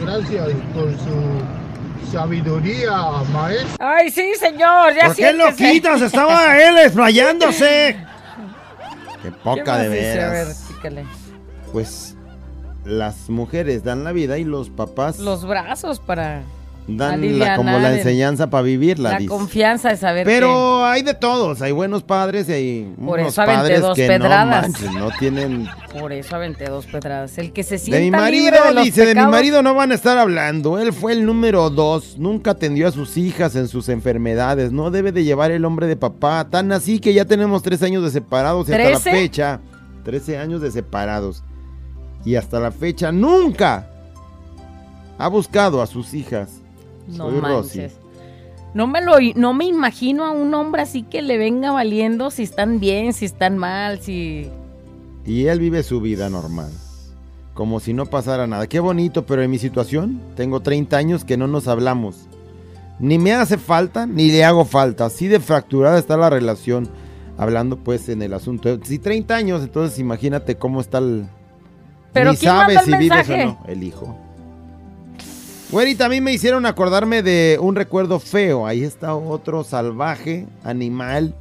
gracias 0.00 0.48
por 0.74 0.90
su 0.92 2.10
sabiduría, 2.10 2.90
maestro. 3.32 3.76
Ay, 3.80 4.10
sí, 4.10 4.32
señor, 4.38 4.94
ya 4.94 5.06
¿Por 5.06 5.16
qué 5.16 5.32
lo 5.32 5.54
quitas? 5.54 6.00
Estaba 6.00 6.58
él 6.58 6.78
explayándose. 6.78 7.96
Qué 9.22 9.28
¿Qué 9.30 9.32
poca 9.32 9.72
más 9.72 9.82
de 9.82 9.90
dice? 9.90 10.22
A 10.22 10.30
ver, 10.30 10.46
veras. 10.82 11.06
Pues 11.72 12.16
las 12.84 13.30
mujeres 13.30 13.84
dan 13.84 14.04
la 14.04 14.12
vida 14.12 14.38
y 14.38 14.44
los 14.44 14.68
papás 14.70 15.18
Los 15.18 15.46
brazos 15.46 15.98
para 16.00 16.42
dan 16.86 17.38
la, 17.38 17.56
como 17.56 17.78
la 17.78 17.96
enseñanza 17.96 18.50
para 18.50 18.62
vivirla. 18.62 19.12
la 19.12 19.18
dice. 19.18 19.28
confianza 19.28 19.88
de 19.88 19.96
saber 19.96 20.26
Pero 20.26 20.84
hay 20.84 21.02
de 21.02 21.14
todos, 21.14 21.62
hay 21.62 21.72
buenos 21.72 22.02
padres 22.02 22.48
y 22.48 22.52
hay 22.52 22.94
Por 23.04 23.20
unos 23.20 23.32
eso 23.32 23.42
aventé 23.42 23.80
dos 23.80 23.96
que 23.96 24.06
pedradas. 24.06 24.68
no 24.68 24.72
manches, 24.72 24.92
no 24.92 25.10
tienen... 25.18 25.68
por 25.92 26.12
eso 26.12 26.36
aventé 26.36 26.66
dos 26.66 26.86
pedradas. 26.86 27.36
El 27.38 27.52
que 27.52 27.62
se 27.62 27.78
sienta 27.78 27.98
De 27.98 28.04
mi 28.04 28.10
marido, 28.10 28.50
libre 28.50 28.68
de 28.68 28.74
los 28.74 28.84
dice, 28.84 29.06
de 29.06 29.14
mi 29.14 29.26
marido 29.26 29.62
no 29.62 29.74
van 29.74 29.92
a 29.92 29.94
estar 29.94 30.18
hablando. 30.18 30.78
Él 30.78 30.92
fue 30.92 31.12
el 31.12 31.24
número 31.24 31.70
dos. 31.70 32.16
Nunca 32.18 32.52
atendió 32.52 32.88
a 32.88 32.90
sus 32.90 33.16
hijas 33.16 33.56
en 33.56 33.68
sus 33.68 33.88
enfermedades. 33.88 34.72
No 34.72 34.90
debe 34.90 35.12
de 35.12 35.24
llevar 35.24 35.50
el 35.50 35.64
hombre 35.64 35.86
de 35.86 35.96
papá. 35.96 36.46
Tan 36.50 36.72
así 36.72 36.98
que 36.98 37.14
ya 37.14 37.24
tenemos 37.24 37.62
tres 37.62 37.82
años 37.82 38.02
de 38.02 38.10
separados 38.10 38.68
y 38.68 38.72
hasta 38.72 38.90
la 38.90 39.00
fecha. 39.00 39.60
Trece 40.04 40.38
años 40.38 40.60
de 40.60 40.70
separados. 40.70 41.42
Y 42.24 42.36
hasta 42.36 42.60
la 42.60 42.70
fecha 42.70 43.12
nunca 43.12 43.90
ha 45.18 45.28
buscado 45.28 45.80
a 45.80 45.86
sus 45.86 46.12
hijas. 46.14 46.63
No 47.08 47.30
Soy 47.30 47.40
Rosy. 47.40 47.78
manches. 47.80 47.96
No 48.74 48.86
me, 48.88 49.00
lo, 49.02 49.12
no 49.36 49.54
me 49.54 49.66
imagino 49.66 50.24
a 50.24 50.32
un 50.32 50.52
hombre 50.54 50.82
así 50.82 51.04
que 51.04 51.22
le 51.22 51.38
venga 51.38 51.70
valiendo 51.70 52.30
si 52.32 52.42
están 52.42 52.80
bien, 52.80 53.12
si 53.12 53.24
están 53.24 53.56
mal, 53.56 54.00
si... 54.00 54.50
Y 55.24 55.46
él 55.46 55.60
vive 55.60 55.82
su 55.84 56.00
vida 56.00 56.28
normal. 56.28 56.72
Como 57.54 57.78
si 57.78 57.92
no 57.94 58.06
pasara 58.06 58.48
nada. 58.48 58.66
Qué 58.66 58.80
bonito, 58.80 59.26
pero 59.26 59.42
en 59.42 59.50
mi 59.50 59.58
situación 59.58 60.20
tengo 60.34 60.58
30 60.60 60.96
años 60.96 61.24
que 61.24 61.36
no 61.36 61.46
nos 61.46 61.68
hablamos. 61.68 62.26
Ni 62.98 63.16
me 63.18 63.32
hace 63.32 63.58
falta, 63.58 64.06
ni 64.06 64.32
le 64.32 64.44
hago 64.44 64.64
falta. 64.64 65.06
Así 65.06 65.28
de 65.28 65.38
fracturada 65.38 65.96
está 65.98 66.16
la 66.16 66.30
relación. 66.30 66.88
Hablando 67.38 67.76
pues 67.78 68.08
en 68.08 68.22
el 68.22 68.34
asunto. 68.34 68.78
Si 68.82 68.98
30 68.98 69.34
años, 69.36 69.62
entonces 69.62 69.98
imagínate 70.00 70.56
cómo 70.56 70.80
está 70.80 70.98
el... 70.98 71.26
Pero 72.12 72.32
Ni 72.32 72.36
¿quién 72.38 72.50
sabe 72.52 72.74
el 72.74 72.80
si 72.80 72.90
vives 72.96 73.28
mensaje? 73.28 73.42
o 73.44 73.46
no. 73.46 73.60
El 73.66 73.82
hijo. 73.84 74.16
Güey, 75.70 75.94
también 75.94 76.22
me 76.22 76.32
hicieron 76.32 76.66
acordarme 76.66 77.22
de 77.22 77.58
un 77.60 77.74
recuerdo 77.74 78.20
feo. 78.20 78.66
Ahí 78.66 78.84
está 78.84 79.14
otro 79.14 79.64
salvaje, 79.64 80.46
animal. 80.62 81.34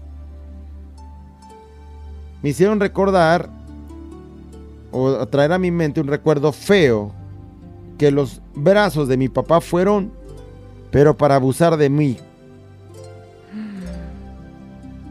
Me 2.41 2.49
hicieron 2.49 2.79
recordar 2.79 3.49
o 4.91 5.25
traer 5.27 5.51
a 5.53 5.59
mi 5.59 5.71
mente 5.71 6.01
un 6.01 6.07
recuerdo 6.07 6.51
feo 6.51 7.11
que 7.97 8.11
los 8.11 8.41
brazos 8.55 9.07
de 9.07 9.17
mi 9.17 9.29
papá 9.29 9.61
fueron, 9.61 10.11
pero 10.91 11.15
para 11.15 11.35
abusar 11.35 11.77
de 11.77 11.89
mí. 11.89 12.17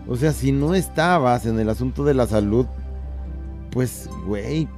O 0.09 0.17
sea, 0.17 0.33
si 0.33 0.53
no 0.53 0.75
estabas 0.75 1.47
en 1.47 1.59
el 1.59 1.69
asunto 1.69 2.05
de 2.05 2.15
la 2.15 2.27
salud, 2.27 2.67
pues, 3.71 4.11
güey, 4.27 4.69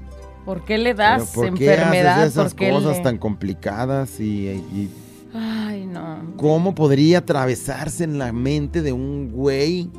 ¿Por 0.45 0.65
qué 0.65 0.79
le 0.79 0.93
das 0.95 1.33
¿por 1.35 1.55
qué 1.55 1.73
enfermedad? 1.75 2.21
haces 2.21 2.33
esas 2.33 2.53
¿Por 2.55 2.59
qué 2.61 2.71
cosas 2.71 2.99
le- 2.99 3.03
tan 3.03 3.19
complicadas 3.19 4.21
y, 4.21 4.49
y 4.49 4.91
Ay, 5.35 5.87
no. 5.87 6.19
cómo 6.37 6.75
podría 6.75 7.19
atravesarse 7.19 8.05
en 8.05 8.19
la 8.19 8.33
mente 8.33 8.83
de 8.83 8.93
un 8.93 9.31
güey 9.33 9.91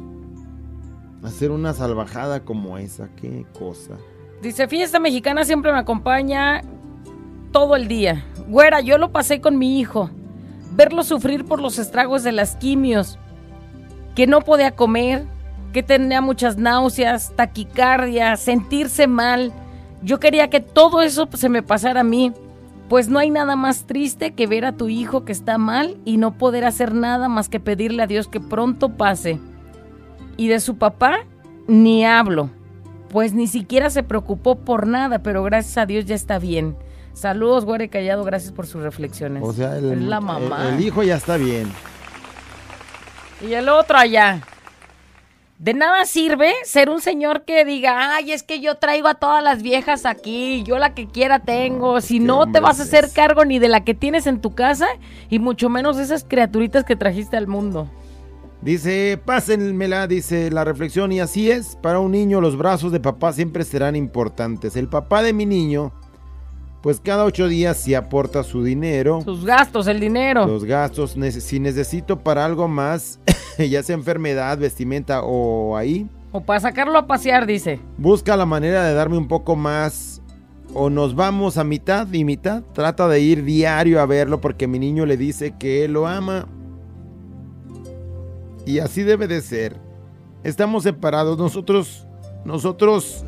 hacer 1.23 1.51
una 1.51 1.73
salvajada 1.73 2.41
como 2.41 2.77
esa? 2.77 3.09
Qué 3.15 3.45
cosa. 3.57 3.93
Dice, 4.41 4.67
fiesta 4.67 4.99
mexicana 4.99 5.43
siempre 5.45 5.71
me 5.71 5.79
acompaña 5.79 6.61
todo 7.51 7.75
el 7.75 7.87
día. 7.87 8.23
Güera, 8.47 8.81
yo 8.81 8.97
lo 8.97 9.11
pasé 9.11 9.41
con 9.41 9.57
mi 9.57 9.79
hijo. 9.79 10.09
Verlo 10.73 11.03
sufrir 11.03 11.45
por 11.45 11.61
los 11.61 11.79
estragos 11.79 12.23
de 12.23 12.31
las 12.33 12.55
quimios. 12.57 13.17
Que 14.13 14.27
no 14.27 14.41
podía 14.41 14.71
comer, 14.75 15.25
que 15.73 15.81
tenía 15.81 16.21
muchas 16.21 16.57
náuseas, 16.57 17.33
taquicardia, 17.35 18.35
sentirse 18.37 19.07
mal. 19.07 19.51
Yo 20.05 20.19
quería 20.21 20.49
que 20.49 20.61
todo 20.61 21.01
eso 21.01 21.27
se 21.33 21.49
me 21.49 21.61
pasara 21.63 21.99
a 22.01 22.03
mí. 22.03 22.31
Pues 22.87 23.09
no 23.09 23.17
hay 23.19 23.31
nada 23.31 23.55
más 23.55 23.85
triste 23.85 24.33
que 24.35 24.45
ver 24.47 24.63
a 24.63 24.73
tu 24.77 24.87
hijo 24.87 25.25
que 25.25 25.31
está 25.31 25.57
mal 25.57 25.97
y 26.05 26.17
no 26.17 26.37
poder 26.37 26.63
hacer 26.65 26.93
nada 26.93 27.27
más 27.27 27.49
que 27.49 27.59
pedirle 27.59 28.03
a 28.03 28.07
Dios 28.07 28.27
que 28.27 28.39
pronto 28.39 28.89
pase. 28.89 29.39
Y 30.37 30.47
de 30.47 30.59
su 30.59 30.77
papá, 30.77 31.17
ni 31.67 32.05
hablo 32.05 32.49
pues 33.11 33.31
ni 33.33 33.47
siquiera 33.47 33.89
se 33.89 34.03
preocupó 34.03 34.55
por 34.55 34.87
nada, 34.87 35.19
pero 35.19 35.41
gracias 35.41 35.77
a 35.77 35.85
Dios 35.85 36.03
ya 36.03 36.15
está 36.15 36.37
bien. 36.37 36.75
Saludos, 37.13 37.63
Güere 37.63 37.87
Callado, 37.87 38.25
gracias 38.25 38.51
por 38.51 38.67
sus 38.67 38.81
reflexiones. 38.83 39.41
O 39.41 39.53
sea, 39.53 39.77
el, 39.77 40.09
la 40.09 40.19
mamá. 40.19 40.67
el- 40.67 40.73
el 40.73 40.81
hijo 40.85 41.01
ya 41.01 41.15
está 41.15 41.37
bien. 41.37 41.71
Y 43.41 43.53
el 43.53 43.69
otro 43.69 43.97
allá. 43.97 44.41
De 45.57 45.73
nada 45.73 46.03
sirve 46.05 46.53
ser 46.65 46.89
un 46.89 46.99
señor 46.99 47.45
que 47.45 47.63
diga, 47.63 48.13
ay, 48.13 48.33
es 48.33 48.43
que 48.43 48.59
yo 48.59 48.75
traigo 48.75 49.07
a 49.07 49.15
todas 49.15 49.41
las 49.41 49.63
viejas 49.63 50.05
aquí, 50.05 50.63
yo 50.63 50.77
la 50.77 50.93
que 50.93 51.07
quiera 51.07 51.39
tengo. 51.39 52.01
Si 52.01 52.19
¿Qué 52.19 52.25
no 52.25 52.51
te 52.51 52.59
vas 52.59 52.81
a 52.81 52.83
hacer 52.83 53.09
cargo 53.13 53.45
ni 53.45 53.57
de 53.57 53.69
la 53.69 53.85
que 53.85 53.93
tienes 53.93 54.27
en 54.27 54.41
tu 54.41 54.53
casa 54.53 54.87
y 55.29 55.39
mucho 55.39 55.69
menos 55.69 55.95
de 55.95 56.03
esas 56.03 56.25
criaturitas 56.25 56.83
que 56.83 56.97
trajiste 56.97 57.37
al 57.37 57.47
mundo. 57.47 57.89
Dice, 58.61 59.17
pásenmela, 59.23 60.07
dice 60.07 60.51
la 60.51 60.65
reflexión, 60.65 61.11
y 61.11 61.21
así 61.21 61.49
es, 61.49 61.77
para 61.81 61.99
un 61.99 62.11
niño 62.11 62.41
los 62.41 62.57
brazos 62.57 62.91
de 62.91 62.99
papá 62.99 63.31
siempre 63.31 63.63
serán 63.63 63.95
importantes. 63.95 64.75
El 64.75 64.89
papá 64.89 65.23
de 65.23 65.31
mi 65.31 65.45
niño 65.45 65.93
pues 66.85 66.99
cada 66.99 67.25
ocho 67.25 67.47
días 67.47 67.77
sí 67.77 67.95
aporta 67.95 68.43
su 68.43 68.63
dinero. 68.63 69.19
Sus 69.23 69.43
gastos, 69.43 69.87
el 69.87 69.99
dinero. 69.99 70.45
Los 70.45 70.65
gastos, 70.65 71.17
si 71.39 71.59
necesito 71.59 72.19
para 72.19 72.45
algo 72.45 72.67
más, 72.67 73.19
ya 73.57 73.81
sea 73.81 73.95
enfermedad, 73.95 74.55
vestimenta 74.59 75.23
o 75.23 75.75
ahí, 75.75 76.07
O 76.31 76.41
para 76.41 76.59
sacarlo 76.59 76.99
a 76.99 77.07
pasear, 77.07 77.47
dice. 77.47 77.79
busca 77.97 78.37
la 78.37 78.45
manera 78.45 78.83
de 78.83 78.93
darme 78.93 79.17
un 79.17 79.27
poco 79.27 79.55
más 79.55 80.21
o 80.75 80.91
nos 80.91 81.15
vamos 81.15 81.57
a 81.57 81.63
mitad 81.63 82.07
y 82.13 82.23
mitad. 82.23 82.61
Trata 82.73 83.07
de 83.07 83.19
ir 83.19 83.43
diario 83.43 83.99
a 83.99 84.05
verlo 84.05 84.39
porque 84.39 84.67
mi 84.67 84.77
niño 84.77 85.07
le 85.07 85.17
dice 85.17 85.55
que 85.57 85.85
él 85.85 85.93
lo 85.93 86.05
ama. 86.05 86.47
Y 88.67 88.77
así 88.77 89.01
debe 89.01 89.27
de 89.27 89.41
ser. 89.41 89.75
Estamos 90.43 90.83
separados, 90.83 91.39
nosotros, 91.39 92.05
nosotros 92.45 93.25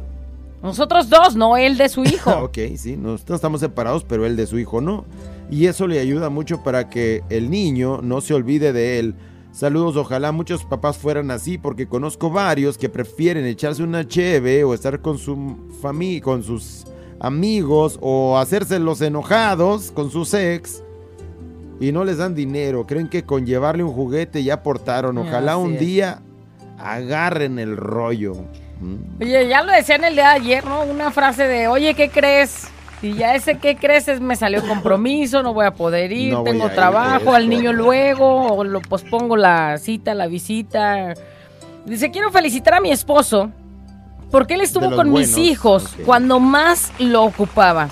Nosotros 0.62 1.10
dos, 1.10 1.36
no 1.36 1.58
él 1.58 1.78
de 1.78 1.90
su 1.90 2.04
hijo. 2.04 2.32
ok, 2.44 2.58
sí, 2.76 2.98
nosotros 2.98 3.38
estamos 3.38 3.60
separados, 3.60 4.04
pero 4.04 4.26
él 4.26 4.36
de 4.36 4.48
su 4.48 4.60
hijo 4.60 4.82
no. 4.82 5.06
Y 5.50 5.68
eso 5.68 5.88
le 5.88 6.00
ayuda 6.00 6.30
mucho 6.30 6.64
para 6.64 6.90
que 6.90 7.24
el 7.30 7.50
niño 7.50 8.02
no 8.02 8.22
se 8.22 8.34
olvide 8.34 8.74
de 8.74 9.00
él. 9.00 9.16
Saludos, 9.52 9.96
ojalá 9.96 10.32
muchos 10.32 10.66
papás 10.66 10.98
fueran 10.98 11.32
así, 11.32 11.58
porque 11.58 11.88
conozco 11.88 12.30
varios 12.30 12.78
que 12.78 12.90
prefieren 12.90 13.46
echarse 13.46 13.82
una 13.82 14.08
cheve 14.08 14.64
o 14.64 14.74
estar 14.74 15.02
con 15.02 15.18
su 15.18 15.58
familia, 15.82 16.22
con 16.22 16.44
sus 16.44 16.86
amigos 17.20 17.98
o 18.02 18.38
hacerse 18.38 18.78
los 18.78 19.02
enojados 19.02 19.92
con 19.92 20.12
sus 20.12 20.34
ex 20.36 20.84
y 21.80 21.92
no 21.92 22.04
les 22.04 22.18
dan 22.18 22.36
dinero. 22.36 22.86
Creen 22.86 23.10
que 23.10 23.24
con 23.24 23.46
llevarle 23.46 23.84
un 23.84 23.94
juguete 23.94 24.44
ya 24.44 24.56
aportaron. 24.56 25.18
Ojalá 25.18 25.58
un 25.58 25.78
día 25.78 26.22
agarren 26.78 27.60
el 27.60 27.78
rollo. 27.78 28.36
Oye, 29.20 29.48
ya 29.48 29.64
lo 29.64 29.72
decían 29.72 30.04
el 30.04 30.16
día 30.16 30.30
de 30.30 30.36
ayer, 30.36 30.66
¿no? 30.66 30.84
Una 30.84 31.12
frase 31.12 31.48
de, 31.48 31.68
oye, 31.68 31.94
¿qué 31.94 32.10
crees? 32.10 32.70
Y 33.02 33.14
ya 33.14 33.36
ese 33.36 33.60
¿qué 33.60 33.76
crees? 33.76 34.08
es 34.08 34.20
me 34.20 34.36
salió 34.36 34.68
compromiso, 34.68 35.44
no 35.44 35.54
voy 35.54 35.66
a 35.66 35.72
poder 35.72 36.12
ir, 36.12 36.34
No 36.34 36.44
tengo 36.44 36.66
ir, 36.66 36.74
trabajo, 36.74 37.34
al 37.34 37.48
niño 37.48 37.72
luego, 37.72 38.54
o 38.54 38.64
lo 38.64 38.82
pospongo 38.82 39.38
la 39.38 39.78
cita, 39.78 40.14
la 40.16 40.28
visita. 40.28 41.14
Dice, 41.86 42.10
quiero 42.10 42.32
felicitar 42.32 42.74
a 42.76 42.82
mi 42.82 42.92
esposo 42.92 43.52
porque 44.32 44.56
él 44.56 44.62
estuvo 44.62 44.92
con 44.96 45.12
mis 45.12 45.38
hijos 45.38 45.96
cuando 46.06 46.40
más 46.40 46.92
lo 47.00 47.24
ocupaba. 47.24 47.90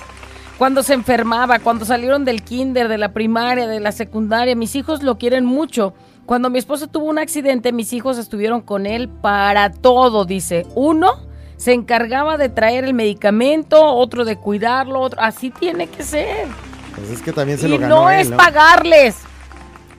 Cuando 0.58 0.82
se 0.82 0.94
enfermaba, 0.94 1.58
cuando 1.58 1.84
salieron 1.84 2.24
del 2.24 2.42
kinder, 2.42 2.88
de 2.88 2.98
la 2.98 3.12
primaria, 3.12 3.66
de 3.66 3.78
la 3.78 3.92
secundaria, 3.92 4.56
mis 4.56 4.74
hijos 4.74 5.02
lo 5.02 5.18
quieren 5.18 5.44
mucho. 5.44 5.94
Cuando 6.26 6.50
mi 6.50 6.58
esposo 6.58 6.88
tuvo 6.88 7.06
un 7.06 7.20
accidente, 7.20 7.72
mis 7.72 7.92
hijos 7.92 8.18
estuvieron 8.18 8.60
con 8.60 8.84
él 8.84 9.08
para 9.08 9.70
todo, 9.70 10.24
dice. 10.24 10.66
Uno 10.74 11.12
se 11.56 11.72
encargaba 11.72 12.36
de 12.36 12.48
traer 12.48 12.82
el 12.84 12.94
medicamento, 12.94 13.82
otro 13.94 14.24
de 14.24 14.36
cuidarlo, 14.36 15.00
otro. 15.00 15.20
Así 15.20 15.50
tiene 15.50 15.86
que 15.86 16.02
ser. 16.02 16.48
Pues 16.96 17.10
es 17.10 17.22
que 17.22 17.32
también 17.32 17.58
se 17.58 17.68
y 17.68 17.70
lo 17.70 17.78
ganó 17.78 18.02
no 18.02 18.10
él, 18.10 18.20
es 18.20 18.30
¿no? 18.30 18.36
pagarles. 18.36 19.16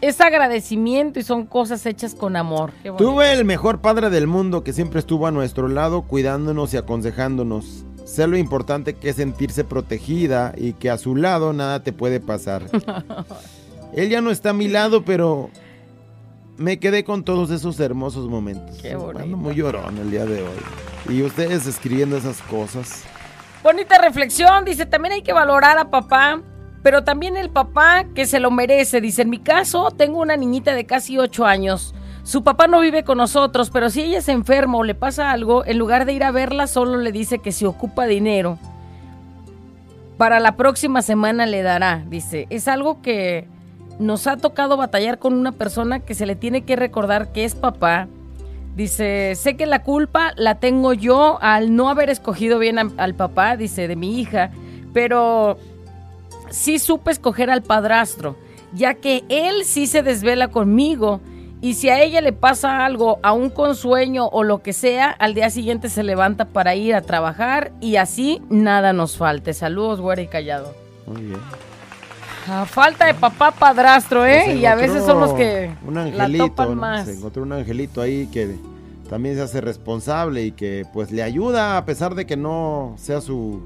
Es 0.01 0.19
agradecimiento 0.19 1.17
y 1.17 1.23
son 1.23 1.45
cosas 1.45 1.85
hechas 1.85 2.13
con 2.13 2.35
amor. 2.35 2.71
Tuve 2.97 3.31
el 3.31 3.45
mejor 3.45 3.79
padre 3.79 4.09
del 4.09 4.27
mundo 4.27 4.63
que 4.63 4.73
siempre 4.73 4.99
estuvo 4.99 5.27
a 5.27 5.31
nuestro 5.31 5.69
lado 5.69 6.03
cuidándonos 6.03 6.73
y 6.73 6.77
aconsejándonos. 6.77 7.85
Sé 8.03 8.27
lo 8.27 8.37
importante 8.37 8.93
que 8.93 9.09
es 9.09 9.15
sentirse 9.15 9.63
protegida 9.63 10.53
y 10.55 10.73
que 10.73 10.89
a 10.89 10.97
su 10.97 11.15
lado 11.15 11.53
nada 11.53 11.83
te 11.83 11.93
puede 11.93 12.19
pasar. 12.19 12.63
Él 13.93 14.09
ya 14.09 14.21
no 14.21 14.29
está 14.29 14.51
a 14.51 14.53
mi 14.53 14.67
lado, 14.67 15.03
pero 15.03 15.49
me 16.57 16.79
quedé 16.79 17.03
con 17.03 17.23
todos 17.23 17.51
esos 17.51 17.79
hermosos 17.79 18.27
momentos. 18.27 18.77
Qué 18.81 18.95
bonito. 18.95 19.23
Ando 19.23 19.37
muy 19.37 19.55
llorón 19.55 19.97
el 19.97 20.11
día 20.11 20.25
de 20.25 20.41
hoy. 20.41 20.57
Y 21.09 21.21
ustedes 21.21 21.67
escribiendo 21.67 22.17
esas 22.17 22.41
cosas. 22.41 23.03
Bonita 23.63 23.97
reflexión, 23.97 24.65
dice, 24.65 24.85
también 24.85 25.13
hay 25.13 25.21
que 25.21 25.33
valorar 25.33 25.77
a 25.77 25.89
papá, 25.89 26.41
pero 26.83 27.03
también 27.03 27.37
el 27.37 27.49
papá 27.49 28.05
que 28.15 28.25
se 28.25 28.39
lo 28.39 28.51
merece. 28.51 29.01
Dice, 29.01 29.21
en 29.21 29.29
mi 29.29 29.39
caso, 29.39 29.91
tengo 29.91 30.19
una 30.19 30.37
niñita 30.37 30.73
de 30.73 30.85
casi 30.85 31.17
8 31.17 31.45
años. 31.45 31.93
Su 32.23 32.43
papá 32.43 32.67
no 32.67 32.81
vive 32.81 33.03
con 33.03 33.19
nosotros, 33.19 33.69
pero 33.69 33.89
si 33.89 34.01
ella 34.01 34.21
se 34.21 34.33
enferma 34.33 34.77
o 34.77 34.83
le 34.83 34.95
pasa 34.95 35.31
algo, 35.31 35.65
en 35.65 35.77
lugar 35.77 36.05
de 36.05 36.13
ir 36.13 36.23
a 36.23 36.31
verla, 36.31 36.67
solo 36.67 36.97
le 36.97 37.11
dice 37.11 37.39
que 37.39 37.51
si 37.51 37.65
ocupa 37.65 38.05
dinero, 38.05 38.57
para 40.17 40.39
la 40.39 40.57
próxima 40.57 41.01
semana 41.01 41.45
le 41.45 41.61
dará. 41.61 42.03
Dice, 42.07 42.47
es 42.49 42.67
algo 42.67 43.01
que 43.01 43.47
nos 43.99 44.27
ha 44.27 44.37
tocado 44.37 44.77
batallar 44.77 45.19
con 45.19 45.33
una 45.33 45.51
persona 45.51 45.99
que 45.99 46.13
se 46.13 46.25
le 46.25 46.35
tiene 46.35 46.61
que 46.61 46.75
recordar 46.75 47.31
que 47.31 47.45
es 47.45 47.55
papá. 47.55 48.07
Dice, 48.75 49.33
sé 49.35 49.57
que 49.57 49.65
la 49.65 49.83
culpa 49.83 50.33
la 50.35 50.59
tengo 50.59 50.93
yo 50.93 51.39
al 51.41 51.75
no 51.75 51.89
haber 51.89 52.09
escogido 52.09 52.59
bien 52.59 52.77
al 52.77 53.15
papá, 53.15 53.57
dice, 53.57 53.87
de 53.87 53.95
mi 53.95 54.19
hija, 54.19 54.51
pero 54.93 55.57
sí 56.51 56.77
supe 56.77 57.11
escoger 57.11 57.49
al 57.49 57.63
padrastro, 57.63 58.35
ya 58.73 58.93
que 58.93 59.23
él 59.29 59.63
sí 59.65 59.87
se 59.87 60.03
desvela 60.03 60.49
conmigo 60.49 61.21
y 61.59 61.73
si 61.73 61.89
a 61.89 62.01
ella 62.01 62.21
le 62.21 62.33
pasa 62.33 62.85
algo, 62.85 63.19
aún 63.23 63.49
con 63.49 63.75
sueño 63.75 64.27
o 64.27 64.43
lo 64.43 64.61
que 64.61 64.73
sea, 64.73 65.09
al 65.09 65.33
día 65.33 65.49
siguiente 65.49 65.89
se 65.89 66.03
levanta 66.03 66.45
para 66.45 66.75
ir 66.75 66.93
a 66.93 67.01
trabajar 67.01 67.71
y 67.81 67.95
así 67.95 68.41
nada 68.49 68.93
nos 68.93 69.17
falte. 69.17 69.53
Saludos, 69.53 69.99
güera 69.99 70.21
y 70.21 70.27
callado. 70.27 70.75
Muy 71.07 71.23
bien. 71.23 71.66
A 72.49 72.65
falta 72.65 73.05
de 73.05 73.13
papá 73.13 73.51
padrastro, 73.51 74.25
¿eh? 74.25 74.43
Pues 74.45 74.57
y 74.57 74.65
a 74.65 74.75
veces 74.75 75.03
son 75.05 75.19
los 75.19 75.33
que 75.33 75.69
un 75.85 75.95
la 75.95 76.03
angelito, 76.03 76.47
topan 76.47 76.69
¿no? 76.69 76.75
más. 76.75 77.05
Se 77.05 77.13
encontró 77.13 77.43
un 77.43 77.53
angelito 77.53 78.01
ahí 78.01 78.27
que 78.27 78.55
también 79.09 79.35
se 79.35 79.41
hace 79.41 79.61
responsable 79.61 80.43
y 80.43 80.51
que 80.51 80.85
pues 80.93 81.11
le 81.11 81.23
ayuda 81.23 81.77
a 81.77 81.85
pesar 81.85 82.15
de 82.15 82.25
que 82.25 82.37
no 82.37 82.95
sea 82.97 83.21
su 83.21 83.61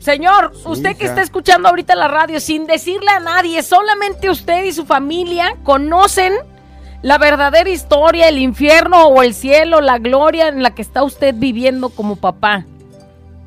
Señor, 0.00 0.52
Su 0.54 0.70
usted 0.70 0.96
que 0.96 1.04
está 1.04 1.20
escuchando 1.20 1.68
ahorita 1.68 1.94
la 1.94 2.08
radio 2.08 2.40
sin 2.40 2.66
decirle 2.66 3.10
a 3.10 3.20
nadie, 3.20 3.62
solamente 3.62 4.30
usted 4.30 4.64
y 4.64 4.72
su 4.72 4.86
familia 4.86 5.56
conocen 5.62 6.32
la 7.02 7.18
verdadera 7.18 7.68
historia, 7.68 8.28
el 8.28 8.38
infierno 8.38 9.06
o 9.06 9.22
el 9.22 9.34
cielo, 9.34 9.82
la 9.82 9.98
gloria 9.98 10.48
en 10.48 10.62
la 10.62 10.74
que 10.74 10.82
está 10.82 11.02
usted 11.02 11.34
viviendo 11.36 11.90
como 11.90 12.16
papá. 12.16 12.64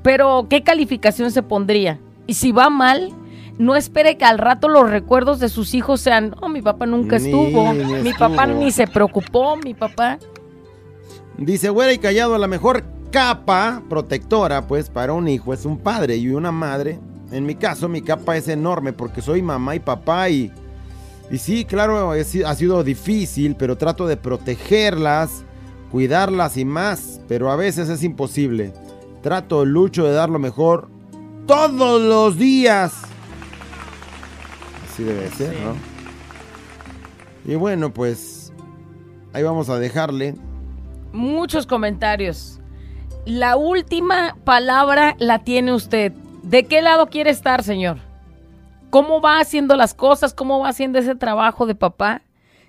Pero, 0.04 0.48
¿qué 0.50 0.64
calificación 0.64 1.32
se 1.32 1.42
pondría? 1.42 2.00
Y 2.28 2.36
si 2.36 2.52
va 2.52 2.70
mal, 2.70 3.12
no 3.58 3.76
espere 3.76 4.18
que 4.18 4.26
al 4.26 4.38
rato 4.38 4.68
los 4.68 4.90
recuerdos 4.90 5.40
de 5.40 5.50
sus 5.50 5.74
hijos 5.74 6.02
sean, 6.02 6.36
oh, 6.42 6.50
mi 6.50 6.62
papá 6.62 6.86
nunca 6.86 7.18
estuvo, 7.18 7.72
ni 7.74 7.84
mi 8.02 8.14
papá 8.14 8.44
estuvo". 8.44 8.60
ni 8.60 8.72
se 8.72 8.88
preocupó, 8.88 9.56
mi 9.58 9.74
papá. 9.74 10.18
Dice, 11.38 11.70
güera 11.70 11.94
y 11.94 11.98
callado, 11.98 12.38
la 12.38 12.48
mejor 12.48 12.84
capa 13.12 13.82
protectora, 13.90 14.68
pues, 14.68 14.90
para 14.90 15.14
un 15.14 15.28
hijo 15.28 15.54
es 15.54 15.66
un 15.66 15.78
padre 15.78 16.16
y 16.18 16.30
una 16.30 16.52
madre. 16.52 17.00
En 17.32 17.46
mi 17.46 17.56
caso, 17.56 17.90
mi 17.90 18.02
capa 18.02 18.38
es 18.38 18.48
enorme 18.48 18.94
porque 18.94 19.22
soy 19.22 19.42
mamá 19.42 19.76
y 19.76 19.80
papá 19.80 20.30
y... 20.30 20.52
Y 21.32 21.38
sí, 21.40 21.66
claro, 21.66 22.14
es- 22.14 22.44
ha 22.46 22.54
sido 22.54 22.84
difícil, 22.84 23.56
pero 23.56 23.78
trato 23.78 24.06
de 24.06 24.18
protegerlas, 24.18 25.44
cuidarlas 25.92 26.58
y 26.58 26.66
más, 26.66 27.22
pero 27.28 27.50
a 27.52 27.56
veces 27.56 27.90
es 27.90 28.04
imposible. 28.04 28.74
Trato, 29.22 29.64
lucho 29.66 30.04
de 30.04 30.12
dar 30.12 30.30
lo 30.30 30.38
mejor 30.38 30.90
todos 31.48 32.02
los 32.02 32.38
días. 32.38 32.94
Así 34.94 35.04
debe 35.04 35.28
ser, 35.30 35.60
¿no? 35.62 35.76
Y 37.52 37.56
bueno, 37.56 37.92
pues 37.92 38.54
ahí 39.34 39.42
vamos 39.42 39.68
a 39.70 39.80
dejarle. 39.80 40.36
Muchos 41.12 41.66
comentarios. 41.66 42.60
La 43.26 43.58
última 43.58 44.38
palabra 44.44 45.16
la 45.18 45.40
tiene 45.40 45.74
usted. 45.74 46.12
¿De 46.44 46.66
qué 46.66 46.84
lado 46.84 47.08
quiere 47.08 47.32
estar, 47.32 47.64
señor? 47.64 47.98
¿Cómo 48.92 49.20
va 49.20 49.40
haciendo 49.40 49.76
las 49.76 49.96
cosas? 49.96 50.36
¿Cómo 50.36 50.60
va 50.60 50.70
haciendo 50.70 51.00
ese 51.00 51.16
trabajo 51.16 51.66
de 51.66 51.74
papá? 51.74 52.22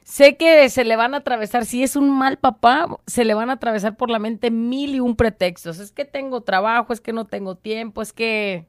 Sé 0.03 0.39
que 0.39 0.71
se 0.71 0.85
le 0.85 0.97
van 0.97 1.13
a 1.13 1.19
atravesar, 1.19 1.67
si 1.67 1.83
es 1.83 1.95
un 1.95 2.09
mal 2.09 2.39
papá, 2.39 2.87
se 3.07 3.27
le 3.27 3.35
van 3.35 3.51
a 3.51 3.55
atravesar 3.55 3.99
por 3.99 4.09
la 4.09 4.19
mente 4.19 4.51
mil 4.51 4.95
y 4.95 5.01
un 5.01 5.15
pretextos. 5.15 5.79
Es 5.79 5.93
que 5.93 6.07
tengo 6.07 6.41
trabajo, 6.41 6.95
es 6.95 7.03
que 7.03 7.13
no 7.13 7.27
tengo 7.27 7.55
tiempo, 7.55 8.01
es 8.01 8.15
que 8.15 8.67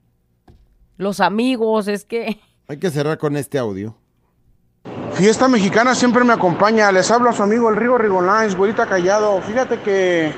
los 0.97 1.21
amigos, 1.21 1.87
es 1.87 2.03
que... 2.03 2.37
Hay 2.67 2.77
que 2.77 2.89
cerrar 2.89 3.19
con 3.19 3.37
este 3.37 3.59
audio. 3.59 3.95
Fiesta 5.13 5.47
mexicana 5.47 5.93
siempre 5.93 6.23
me 6.23 6.33
acompaña. 6.33 6.91
Les 6.91 7.11
hablo 7.11 7.29
a 7.29 7.33
su 7.33 7.43
amigo 7.43 7.69
el 7.69 7.75
Rigo 7.75 7.99
Rigolines, 7.99 8.55
güerita 8.55 8.87
callado. 8.87 9.39
Fíjate 9.41 9.79
que 9.81 10.33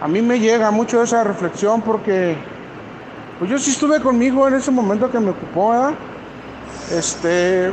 a 0.00 0.08
mí 0.08 0.20
me 0.22 0.40
llega 0.40 0.72
mucho 0.72 1.00
esa 1.00 1.22
reflexión 1.22 1.82
porque 1.82 2.36
pues 3.38 3.48
yo 3.48 3.58
sí 3.60 3.70
estuve 3.70 4.00
conmigo 4.00 4.48
en 4.48 4.54
ese 4.54 4.72
momento 4.72 5.08
que 5.08 5.20
me 5.20 5.30
ocupó, 5.30 5.70
¿verdad? 5.70 5.94
Este, 6.92 7.72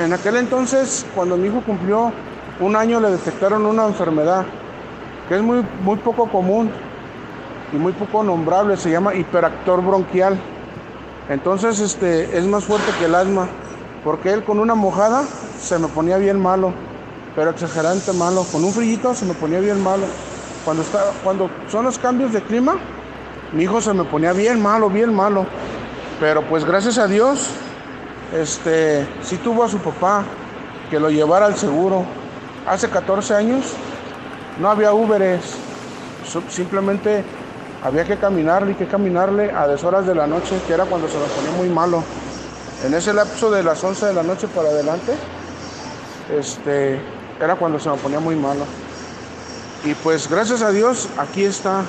en 0.00 0.12
aquel 0.12 0.36
entonces, 0.36 1.06
cuando 1.14 1.36
mi 1.36 1.46
hijo 1.46 1.62
cumplió 1.64 2.12
un 2.58 2.74
año, 2.74 2.98
le 2.98 3.10
detectaron 3.10 3.64
una 3.64 3.86
enfermedad 3.86 4.44
que 5.28 5.36
es 5.36 5.42
muy, 5.42 5.64
muy 5.84 5.96
poco 5.98 6.28
común 6.28 6.72
y 7.72 7.76
muy 7.76 7.92
poco 7.92 8.24
nombrable. 8.24 8.76
Se 8.76 8.90
llama 8.90 9.14
hiperactor 9.14 9.80
bronquial. 9.80 10.36
Entonces, 11.28 11.80
este, 11.80 12.38
es 12.38 12.46
más 12.46 12.64
fuerte 12.64 12.86
que 12.98 13.06
el 13.06 13.14
asma, 13.14 13.48
porque 14.04 14.32
él 14.32 14.44
con 14.44 14.60
una 14.60 14.74
mojada 14.74 15.24
se 15.60 15.78
me 15.78 15.88
ponía 15.88 16.18
bien 16.18 16.40
malo, 16.40 16.72
pero 17.34 17.50
exagerante 17.50 18.12
malo. 18.12 18.44
Con 18.52 18.62
un 18.62 18.72
frillito 18.72 19.14
se 19.14 19.24
me 19.24 19.34
ponía 19.34 19.58
bien 19.60 19.82
malo. 19.82 20.04
Cuando, 20.64 20.82
está, 20.82 21.12
cuando 21.24 21.50
son 21.68 21.84
los 21.84 21.98
cambios 21.98 22.32
de 22.32 22.42
clima, 22.42 22.76
mi 23.52 23.64
hijo 23.64 23.80
se 23.80 23.92
me 23.92 24.04
ponía 24.04 24.32
bien 24.32 24.62
malo, 24.62 24.88
bien 24.88 25.12
malo. 25.12 25.46
Pero 26.20 26.42
pues 26.42 26.64
gracias 26.64 26.98
a 26.98 27.08
Dios, 27.08 27.50
este, 28.32 29.06
sí 29.22 29.36
tuvo 29.36 29.64
a 29.64 29.68
su 29.68 29.78
papá 29.78 30.24
que 30.90 31.00
lo 31.00 31.10
llevara 31.10 31.46
al 31.46 31.56
seguro. 31.56 32.04
Hace 32.66 32.88
14 32.88 33.34
años 33.34 33.72
no 34.60 34.70
había 34.70 34.92
Uberes, 34.92 35.56
simplemente 36.48 37.24
había 37.86 38.04
que 38.04 38.16
caminarle 38.16 38.72
y 38.72 38.74
que 38.74 38.86
caminarle 38.86 39.52
a 39.52 39.68
deshoras 39.68 40.04
de 40.06 40.14
la 40.14 40.26
noche, 40.26 40.58
que 40.66 40.72
era 40.72 40.86
cuando 40.86 41.08
se 41.08 41.16
nos 41.18 41.28
ponía 41.28 41.52
muy 41.52 41.68
malo. 41.68 42.02
En 42.84 42.92
ese 42.94 43.14
lapso 43.14 43.48
de 43.48 43.62
las 43.62 43.82
11 43.82 44.06
de 44.06 44.12
la 44.12 44.24
noche 44.24 44.48
para 44.48 44.70
adelante, 44.70 45.12
este, 46.36 47.00
era 47.40 47.54
cuando 47.54 47.78
se 47.78 47.88
me 47.88 47.96
ponía 47.96 48.18
muy 48.18 48.34
malo. 48.34 48.64
Y 49.84 49.94
pues 49.94 50.28
gracias 50.28 50.62
a 50.62 50.72
Dios, 50.72 51.08
aquí 51.16 51.44
está. 51.44 51.82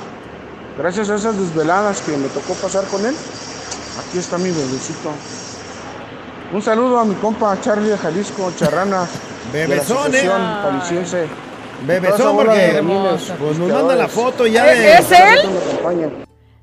Gracias 0.77 1.09
a 1.09 1.15
esas 1.15 1.35
desveladas 1.35 2.01
que 2.01 2.15
me 2.15 2.27
tocó 2.27 2.53
pasar 2.53 2.85
con 2.85 3.03
él, 3.03 3.15
aquí 4.07 4.19
está 4.19 4.37
mi 4.37 4.51
bebecito. 4.51 5.09
Un 6.53 6.61
saludo 6.61 6.99
a 6.99 7.05
mi 7.05 7.15
compa 7.15 7.59
Charlie 7.59 7.89
de 7.89 7.97
Jalisco, 7.97 8.51
Charrana. 8.55 9.07
de 9.51 9.67
la 9.67 9.81
Asociación 9.81 10.41
¿eh? 11.23 11.46
Bebezón, 11.85 12.35
porque, 12.35 12.81
pues, 13.39 13.57
nos 13.59 13.71
manda 13.71 13.95
la 13.95 14.07
foto 14.07 14.47
ya 14.47 14.71
¿Es- 14.71 14.79
de- 14.79 14.93
¿Es 14.93 15.11
él? 15.11 16.11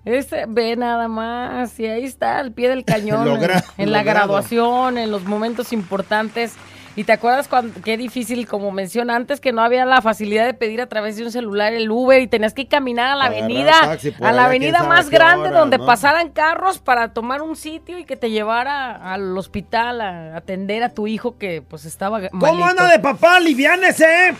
Este, 0.05 0.45
ve 0.47 0.77
nada 0.77 1.09
más, 1.09 1.79
y 1.81 1.87
ahí 1.87 2.05
está, 2.05 2.39
al 2.39 2.53
pie 2.53 2.69
del 2.69 2.85
cañón, 2.85 3.43
en, 3.43 3.51
en 3.79 3.93
la 3.93 4.03
graduación, 4.03 4.99
en 4.99 5.11
los 5.11 5.25
momentos 5.25 5.73
importantes. 5.73 6.53
Y 6.97 7.05
te 7.05 7.13
acuerdas 7.13 7.49
cuando, 7.49 7.81
qué 7.83 7.97
difícil, 7.97 8.47
como 8.47 8.71
menciona 8.71 9.17
antes, 9.17 9.41
que 9.41 9.53
no 9.53 9.63
había 9.63 9.85
la 9.85 10.01
facilidad 10.01 10.47
de 10.47 10.55
pedir 10.55 10.81
a 10.81 10.87
través 10.87 11.17
de 11.17 11.25
un 11.25 11.33
celular 11.33 11.73
el 11.73 11.91
Uber 11.91 12.23
y 12.23 12.29
tenías 12.29 12.55
que 12.55 12.67
caminar 12.67 13.11
a 13.11 13.17
la 13.17 13.25
avenida, 13.25 13.73
a 14.21 14.33
la 14.33 14.45
avenida 14.45 14.85
más 14.85 15.11
grande 15.11 15.49
hora, 15.49 15.59
donde 15.59 15.79
¿no? 15.79 15.87
pasaran 15.87 16.31
carros 16.31 16.79
para 16.79 17.13
tomar 17.13 17.43
un 17.43 17.57
sitio 17.57 17.99
y 17.99 18.05
que 18.05 18.17
te 18.17 18.31
llevara 18.31 18.95
al 19.13 19.37
hospital 19.37 20.01
a 20.01 20.37
atender 20.37 20.85
a 20.85 20.91
tu 20.91 21.07
hijo 21.09 21.37
que 21.37 21.63
pues 21.63 21.85
estaba 21.85 22.29
¿Cómo 22.29 22.41
malito. 22.41 22.65
anda 22.65 22.89
de 22.89 22.99
papá? 23.01 23.41
Liviánese. 23.41 24.35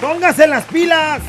Póngase 0.00 0.48
las 0.48 0.64
pilas. 0.64 1.22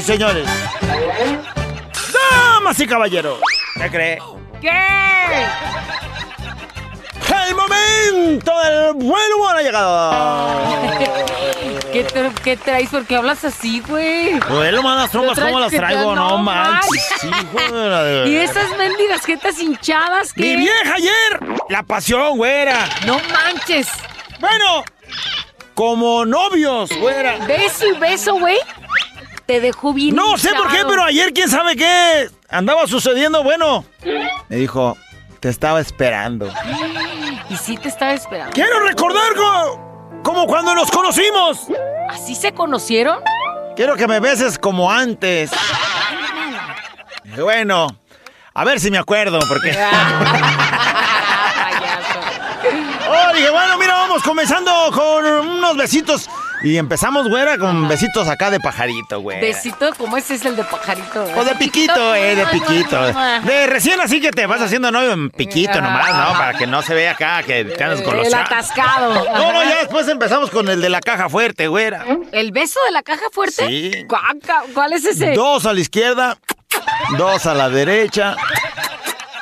Y 0.00 0.02
señores. 0.02 0.48
Damas 2.12 2.80
y 2.80 2.86
caballeros. 2.86 3.38
¿Qué 3.74 3.90
cree? 3.90 4.18
¿Qué? 4.60 4.70
El 7.48 7.54
momento 7.54 8.52
del 8.60 8.94
buen 8.94 9.32
humor 9.36 9.56
ha 9.56 9.62
llegado. 9.62 10.80
¿Qué, 11.92 12.06
tra- 12.06 12.32
qué 12.42 12.56
traes? 12.56 12.88
¿Por 12.90 13.04
qué 13.06 13.16
hablas 13.16 13.44
así, 13.44 13.80
güey? 13.80 14.38
Bueno, 14.48 14.82
man, 14.82 14.96
las 14.98 15.10
trompas, 15.10 15.36
Yo 15.36 15.44
¿cómo 15.46 15.60
las 15.60 15.70
traigo 15.70 16.10
que? 16.10 16.16
No 16.16 16.28
no 16.30 16.38
manches. 16.38 17.24
hijo 17.24 17.72
de 17.76 17.88
la- 17.88 18.26
¿Y 18.28 18.36
esas 18.36 18.76
mendigas 18.78 19.24
jetas 19.24 19.58
hinchadas 19.60 20.32
Mi 20.36 20.42
qué? 20.44 20.56
vieja 20.56 20.94
ayer. 20.94 21.40
La 21.68 21.82
pasión, 21.82 22.36
güera. 22.36 22.88
No 23.06 23.20
manches. 23.32 23.88
Bueno, 24.38 24.84
como 25.74 26.24
novios, 26.24 26.90
güera. 27.00 27.36
Beso 27.46 27.86
y 27.86 27.98
beso, 27.98 28.34
güey. 28.34 28.58
Te 29.50 29.58
dejó 29.58 29.92
bien 29.92 30.14
No 30.14 30.38
sé 30.38 30.54
por 30.54 30.68
qué, 30.70 30.84
pero 30.86 31.02
ayer 31.02 31.32
quién 31.32 31.48
sabe 31.48 31.74
qué 31.74 32.30
andaba 32.48 32.86
sucediendo. 32.86 33.42
Bueno, 33.42 33.84
me 34.48 34.54
dijo, 34.54 34.96
te 35.40 35.48
estaba 35.48 35.80
esperando. 35.80 36.48
Y 37.50 37.56
sí 37.56 37.76
te 37.76 37.88
estaba 37.88 38.12
esperando. 38.12 38.52
Quiero 38.52 38.78
recordar 38.86 39.34
co- 39.34 40.20
como 40.22 40.46
cuando 40.46 40.72
nos 40.72 40.88
conocimos. 40.92 41.66
¿Así 42.08 42.36
se 42.36 42.52
conocieron? 42.54 43.18
Quiero 43.74 43.96
que 43.96 44.06
me 44.06 44.20
beses 44.20 44.56
como 44.56 44.88
antes. 44.88 45.50
Dije, 47.24 47.42
Bueno, 47.42 47.88
a 48.54 48.64
ver 48.64 48.78
si 48.78 48.88
me 48.92 48.98
acuerdo, 48.98 49.40
porque... 49.48 49.76
Oh, 53.12 53.32
dije, 53.34 53.50
comenzando 54.22 54.72
con 54.92 55.24
unos 55.24 55.76
besitos. 55.76 56.28
Y 56.62 56.76
empezamos, 56.76 57.26
güera, 57.26 57.56
con 57.56 57.88
besitos 57.88 58.28
acá 58.28 58.50
de 58.50 58.60
pajarito, 58.60 59.20
güey. 59.20 59.40
Besito, 59.40 59.94
como 59.96 60.18
ese 60.18 60.34
es 60.34 60.44
el 60.44 60.56
de 60.56 60.64
pajarito. 60.64 61.24
O 61.34 61.42
de 61.44 61.54
piquito, 61.54 62.14
eh, 62.14 62.36
de 62.36 62.46
piquito. 62.48 63.00
De 63.44 63.66
recién 63.66 63.98
así 64.00 64.20
que 64.20 64.30
te 64.30 64.44
vas 64.44 64.60
haciendo 64.60 64.90
novio 64.90 65.12
en 65.12 65.30
piquito 65.30 65.80
nomás, 65.80 66.10
¿no? 66.14 66.32
Para 66.38 66.58
que 66.58 66.66
no 66.66 66.82
se 66.82 66.92
vea 66.92 67.12
acá 67.12 67.42
que 67.42 67.64
te 67.64 67.82
andas 67.82 68.02
con 68.02 68.14
los 68.16 68.26
El 68.26 68.34
atascado. 68.34 69.14
No, 69.14 69.52
no, 69.52 69.64
ya 69.64 69.76
después 69.76 70.06
empezamos 70.08 70.50
con 70.50 70.68
el 70.68 70.82
de 70.82 70.90
la 70.90 71.00
caja 71.00 71.30
fuerte, 71.30 71.66
güera. 71.66 72.04
¿El 72.32 72.52
beso 72.52 72.78
de 72.84 72.92
la 72.92 73.02
caja 73.02 73.24
fuerte? 73.32 73.66
Sí. 73.66 74.06
¿Cuál 74.74 74.92
es 74.92 75.06
ese? 75.06 75.32
Dos 75.32 75.64
a 75.64 75.72
la 75.72 75.80
izquierda, 75.80 76.36
dos 77.16 77.46
a 77.46 77.54
la 77.54 77.70
derecha. 77.70 78.36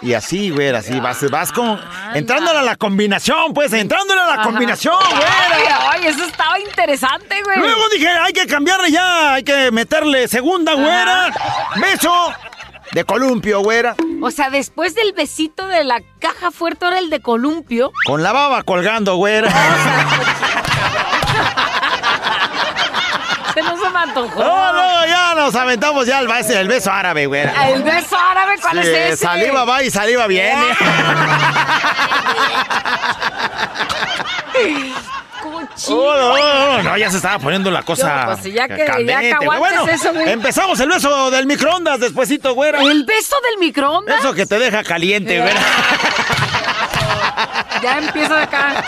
Y 0.00 0.14
así, 0.14 0.50
güera, 0.50 0.78
así 0.78 0.98
vas, 1.00 1.28
vas 1.30 1.50
con... 1.50 1.80
Entrándole 2.14 2.60
a 2.60 2.62
la 2.62 2.76
combinación, 2.76 3.52
pues, 3.52 3.72
entrándole 3.72 4.20
a 4.20 4.26
la 4.26 4.32
Ajá. 4.34 4.42
combinación, 4.44 4.94
Ay, 5.02 5.14
güera. 5.16 5.90
ay, 5.90 6.06
eso 6.06 6.24
estaba 6.24 6.58
interesante, 6.60 7.42
güey. 7.42 7.58
Luego 7.58 7.80
dije, 7.92 8.08
hay 8.08 8.32
que 8.32 8.46
cambiarle 8.46 8.92
ya, 8.92 9.34
hay 9.34 9.42
que 9.42 9.70
meterle 9.72 10.28
segunda, 10.28 10.74
güera. 10.74 11.32
Beso 11.76 12.32
de 12.92 13.04
columpio, 13.04 13.60
güera. 13.60 13.96
O 14.22 14.30
sea, 14.30 14.50
después 14.50 14.94
del 14.94 15.12
besito 15.14 15.66
de 15.66 15.82
la 15.84 16.00
caja 16.20 16.52
fuerte, 16.52 16.84
ahora 16.84 16.98
el 16.98 17.10
de 17.10 17.20
columpio. 17.20 17.90
Con 18.06 18.22
la 18.22 18.32
baba 18.32 18.62
colgando, 18.62 19.16
güera. 19.16 19.50
Se 23.54 23.62
nos 23.62 23.80
se 23.80 23.87
me 24.06 24.10
antojó. 24.12 24.42
No, 24.42 24.72
no, 24.72 25.06
ya 25.06 25.34
nos 25.34 25.54
aventamos 25.54 26.06
ya 26.06 26.18
el, 26.20 26.28
beso- 26.28 26.54
el 26.58 26.68
beso 26.68 26.90
árabe, 26.92 27.26
güera. 27.26 27.68
El 27.68 27.82
beso 27.82 28.16
árabe, 28.18 28.56
¿cuál 28.60 28.74
Sí, 28.74 28.88
es 28.88 28.96
ese? 29.12 29.16
Saliva 29.16 29.64
va 29.64 29.82
y 29.82 29.90
saliva 29.90 30.26
viene. 30.26 30.76
Cochino. 34.54 34.98
Oh, 35.90 36.12
no, 36.16 36.36
no, 36.36 36.76
no, 36.78 36.82
no, 36.82 36.96
ya 36.98 37.08
se 37.10 37.18
estaba 37.18 37.38
poniendo 37.38 37.70
la 37.70 37.82
cosa. 37.82 38.26
Pues, 38.40 38.52
ya 38.52 38.66
que- 38.66 38.76
ya 38.78 38.84
que 38.84 38.84
candente, 38.86 39.36
güey. 39.36 39.56
aguantes 39.56 39.80
bueno, 39.80 39.92
eso, 39.94 40.12
güey. 40.12 40.28
empezamos 40.32 40.80
el 40.80 40.88
beso 40.88 41.30
del 41.30 41.46
microondas 41.46 42.00
despuesito, 42.00 42.54
güera. 42.54 42.82
¿El 42.82 43.04
beso 43.04 43.36
del 43.48 43.58
microondas? 43.60 44.18
Eso 44.18 44.34
que 44.34 44.44
te 44.46 44.58
deja 44.58 44.82
caliente, 44.82 45.40
güera. 45.40 45.60
Ya 47.82 47.98
empieza 47.98 48.42
acá. 48.42 48.84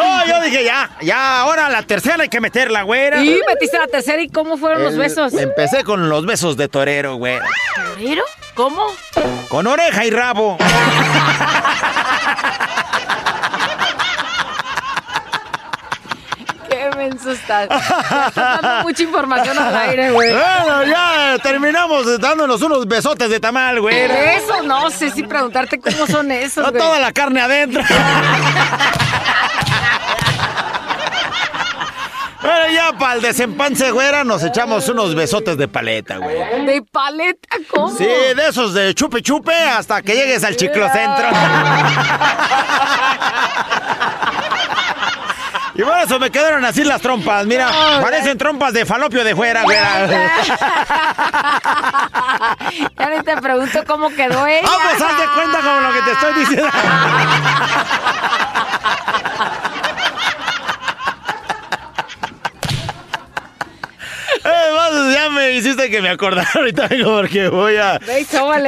Oh, 0.00 0.20
yo 0.28 0.40
dije 0.42 0.64
ya, 0.64 0.90
ya, 1.00 1.40
ahora 1.40 1.68
la 1.68 1.82
tercera 1.82 2.22
hay 2.22 2.28
que 2.28 2.40
meterla, 2.40 2.82
güera. 2.82 3.22
Y 3.22 3.40
metiste 3.48 3.78
la 3.78 3.86
tercera 3.88 4.22
y 4.22 4.28
cómo 4.28 4.56
fueron 4.56 4.82
los 4.84 4.96
besos. 4.96 5.34
Empecé 5.34 5.82
con 5.84 6.08
los 6.08 6.24
besos 6.24 6.56
de 6.56 6.68
torero, 6.68 7.16
güera. 7.16 7.44
¿Torero? 7.74 8.22
¿Cómo? 8.54 8.86
Con 9.48 9.66
oreja 9.66 10.04
y 10.04 10.10
rabo. 10.10 10.56
Qué 16.68 16.90
menso 16.96 17.30
estás. 17.32 17.68
Dando 18.34 18.82
mucha 18.82 19.02
información 19.02 19.58
al 19.58 19.74
aire, 19.76 20.10
güey. 20.10 20.30
Bueno, 20.32 20.84
ya 20.84 21.36
terminamos 21.42 22.20
dándonos 22.20 22.60
unos 22.62 22.86
besotes 22.86 23.30
de 23.30 23.40
tamal, 23.40 23.80
güera. 23.80 24.34
Eso 24.34 24.62
no 24.62 24.90
sé 24.90 25.10
si 25.10 25.22
preguntarte 25.22 25.80
cómo 25.80 26.06
son 26.06 26.30
esos, 26.30 26.62
No 26.64 26.70
güey. 26.70 26.82
toda 26.82 26.98
la 26.98 27.12
carne 27.12 27.40
adentro. 27.40 27.82
Bueno, 32.40 32.70
ya 32.72 32.92
para 32.96 33.14
el 33.14 33.22
desempance, 33.22 33.90
güera, 33.90 34.22
nos 34.22 34.44
echamos 34.44 34.88
unos 34.88 35.14
besotes 35.14 35.56
de 35.58 35.66
paleta, 35.66 36.18
güey. 36.18 36.36
¿De 36.66 36.82
paleta? 36.82 37.56
¿Cómo? 37.70 37.90
Sí, 37.90 38.04
de 38.04 38.48
esos 38.48 38.74
de 38.74 38.94
chupe 38.94 39.22
chupe 39.22 39.52
hasta 39.54 40.02
que 40.02 40.14
llegues 40.14 40.44
al 40.44 40.56
chiclocentro. 40.56 41.28
Y 45.74 45.82
por 45.82 45.96
eso 45.98 46.18
me 46.18 46.30
quedaron 46.30 46.64
así 46.64 46.82
las 46.82 47.00
trompas, 47.00 47.46
mira, 47.46 47.70
parecen 48.02 48.36
trompas 48.36 48.72
de 48.72 48.84
falopio 48.84 49.22
de 49.22 49.36
fuera, 49.36 49.62
güera. 49.62 50.08
Ya 52.98 53.10
ni 53.10 53.22
te 53.22 53.36
pregunto 53.36 53.84
cómo 53.86 54.10
quedó 54.10 54.44
ella. 54.46 54.66
Ah, 54.68 54.78
pues 54.90 55.02
haz 55.02 55.18
de 55.18 55.26
cuenta 55.34 55.58
como 55.58 55.80
lo 55.80 55.92
que 55.92 56.02
te 56.02 56.10
estoy 56.12 56.34
diciendo. 56.34 56.68
Ya 65.12 65.30
me 65.30 65.52
hiciste 65.52 65.90
que 65.90 66.00
me 66.02 66.08
acordara 66.08 66.48
ahorita 66.54 66.88
vengo 66.88 67.16
porque 67.16 67.48
voy 67.48 67.76
a... 67.76 67.98
Ve 67.98 68.26
güey. 68.30 68.62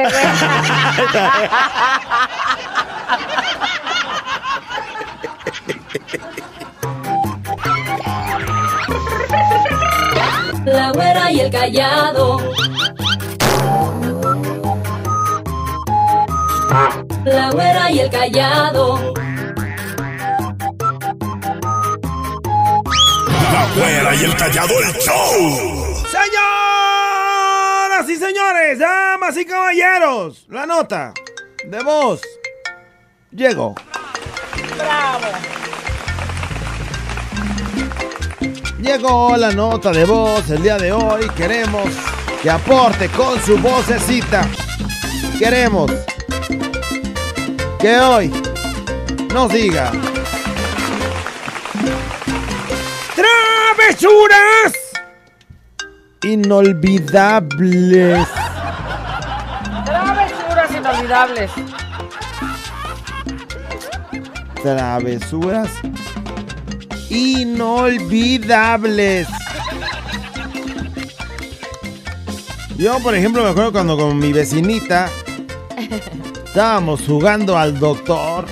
La 10.65 10.91
güera 10.91 11.31
y 11.31 11.39
el 11.39 11.51
callado. 11.51 12.37
la 17.25 17.51
güera 17.51 17.91
y 17.91 17.99
el 17.99 18.09
callado. 18.09 19.13
La 23.53 23.65
güera 23.75 24.15
y 24.15 24.23
el 24.25 24.35
callado 24.37 24.79
el 24.79 24.93
show. 24.99 25.80
Y 28.11 28.17
señores, 28.17 28.77
damas 28.77 29.37
y 29.37 29.45
caballeros, 29.45 30.45
la 30.49 30.65
nota 30.65 31.13
de 31.63 31.81
voz 31.81 32.19
llegó. 33.31 33.73
Bravo. 34.75 35.27
Llegó 38.81 39.37
la 39.37 39.51
nota 39.51 39.91
de 39.91 40.03
voz 40.03 40.49
el 40.49 40.61
día 40.61 40.77
de 40.77 40.91
hoy. 40.91 41.25
Queremos 41.37 41.87
que 42.43 42.49
aporte 42.49 43.07
con 43.07 43.41
su 43.41 43.57
vocecita. 43.57 44.45
Queremos 45.39 45.89
que 47.79 47.97
hoy 47.97 48.29
nos 49.33 49.53
diga. 49.53 49.89
¡Travesuras! 53.15 54.80
Inolvidables. 56.23 58.27
Travesuras 59.85 60.71
inolvidables. 60.71 61.51
Travesuras 64.61 65.69
inolvidables. 67.09 69.27
Yo, 72.77 72.99
por 72.99 73.15
ejemplo, 73.15 73.43
me 73.43 73.49
acuerdo 73.49 73.71
cuando 73.71 73.97
con 73.97 74.19
mi 74.19 74.31
vecinita 74.31 75.09
estábamos 76.45 77.01
jugando 77.07 77.57
al 77.57 77.79
doctor. 77.79 78.45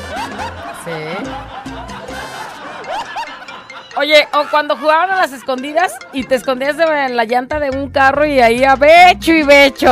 Oye, 3.99 4.29
o 4.33 4.45
cuando 4.49 4.77
jugaban 4.77 5.11
a 5.11 5.17
las 5.17 5.33
escondidas 5.33 5.91
y 6.13 6.23
te 6.23 6.35
escondías 6.35 6.77
en 6.79 7.17
la 7.17 7.25
llanta 7.25 7.59
de 7.59 7.69
un 7.69 7.89
carro 7.89 8.25
y 8.25 8.39
ahí 8.39 8.63
a 8.63 8.77
becho 8.77 9.33
y 9.33 9.43
becho. 9.43 9.91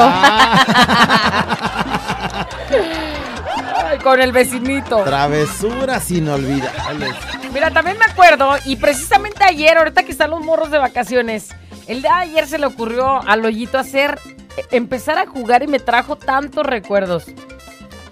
Ay, 3.86 3.98
con 4.04 4.22
el 4.22 4.32
vecinito. 4.32 5.04
Travesuras 5.04 6.10
inolvidables. 6.10 7.16
Mira, 7.52 7.70
también 7.72 7.98
me 7.98 8.06
acuerdo, 8.06 8.56
y 8.64 8.78
precisamente 8.78 9.44
ayer, 9.44 9.78
ahorita 9.78 10.04
que 10.04 10.14
están 10.14 10.30
los 10.30 10.40
morros 10.40 10.72
de 10.72 10.78
vacaciones, 10.78 11.50
el 11.88 12.02
día 12.02 12.16
de 12.16 12.22
ayer 12.22 12.48
se 12.48 12.60
le 12.60 12.68
ocurrió 12.68 13.22
al 13.28 13.44
hoyito 13.44 13.78
hacer, 13.78 14.18
eh, 14.56 14.64
empezar 14.72 15.18
a 15.18 15.26
jugar 15.26 15.64
y 15.64 15.68
me 15.68 15.80
trajo 15.80 16.16
tantos 16.16 16.66
recuerdos. 16.66 17.26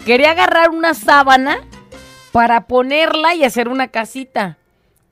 Quería 0.06 0.32
agarrar 0.32 0.72
una 0.72 0.94
sábana 0.94 1.60
para 2.34 2.68
ponerla 2.68 3.34
y 3.34 3.46
hacer 3.46 3.70
una 3.70 3.88
casita. 3.88 4.58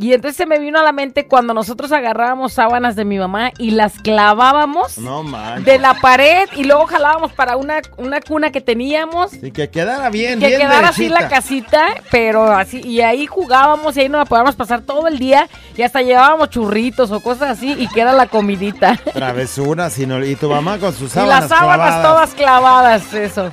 Y 0.03 0.13
entonces 0.13 0.35
se 0.35 0.45
me 0.45 0.59
vino 0.59 0.79
a 0.79 0.83
la 0.83 0.91
mente 0.91 1.27
cuando 1.27 1.53
nosotros 1.53 1.91
agarrábamos 1.93 2.51
sábanas 2.51 2.97
de 2.97 3.05
mi 3.05 3.17
mamá 3.17 3.51
y 3.57 3.71
las 3.71 3.99
clavábamos 3.99 4.97
No 4.97 5.23
de 5.63 5.79
la 5.79 5.93
pared 5.93 6.49
y 6.57 6.65
luego 6.65 6.87
jalábamos 6.87 7.31
para 7.31 7.55
una, 7.55 7.75
una 7.95 8.19
cuna 8.19 8.51
que 8.51 8.59
teníamos 8.59 9.33
Y 9.33 9.51
que 9.51 9.69
quedara 9.69 10.09
bien, 10.09 10.41
que 10.41 10.47
bien 10.47 10.59
quedara 10.59 10.89
así 10.89 11.07
la 11.07 11.29
casita, 11.29 11.85
pero 12.11 12.51
así, 12.51 12.81
y 12.81 12.99
ahí 12.99 13.27
jugábamos 13.27 13.95
y 13.95 14.01
ahí 14.01 14.09
nos 14.09 14.19
la 14.19 14.25
podíamos 14.25 14.55
pasar 14.55 14.81
todo 14.81 15.07
el 15.07 15.17
día 15.19 15.47
y 15.77 15.83
hasta 15.83 16.01
llevábamos 16.01 16.49
churritos 16.49 17.09
o 17.11 17.21
cosas 17.21 17.51
así 17.51 17.71
y 17.71 17.87
que 17.87 18.01
era 18.01 18.11
la 18.11 18.25
comidita. 18.27 18.97
Travesuras 19.13 19.97
inol- 19.99 20.27
Y 20.27 20.35
tu 20.35 20.49
mamá 20.49 20.79
con 20.79 20.91
sus 20.93 21.11
y 21.11 21.13
sábanas 21.13 21.39
las 21.41 21.49
sábanas 21.49 21.77
clavadas. 21.95 22.03
todas 22.03 22.33
clavadas, 22.33 23.13
eso. 23.13 23.51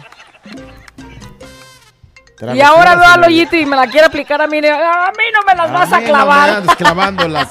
Y 2.54 2.60
ahora 2.60 2.96
veo 2.96 3.04
al 3.06 3.20
inol- 3.20 3.26
hoyito 3.26 3.56
y 3.56 3.66
me 3.66 3.76
la 3.76 3.86
quiere 3.86 4.06
aplicar 4.06 4.40
a 4.40 4.46
mí. 4.46 4.58
a 4.58 4.60
mí 4.60 5.24
no 5.34 5.42
me 5.46 5.54
las 5.54 5.72
vas 5.72 5.92
a 5.92 6.00
no 6.00 6.06
clavar. 6.06 6.62
clavándolas. 6.76 7.48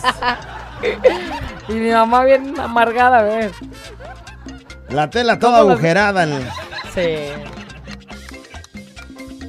y 1.67 1.73
mi 1.73 1.91
mamá 1.91 2.23
bien 2.23 2.59
amargada, 2.59 3.19
a 3.19 3.23
ver. 3.23 3.51
La 4.89 5.09
tela 5.09 5.37
toda 5.37 5.59
¿Cómo 5.59 5.69
las- 5.69 5.77
agujerada. 5.77 6.23
en- 6.23 6.47
Sí. 6.95 7.27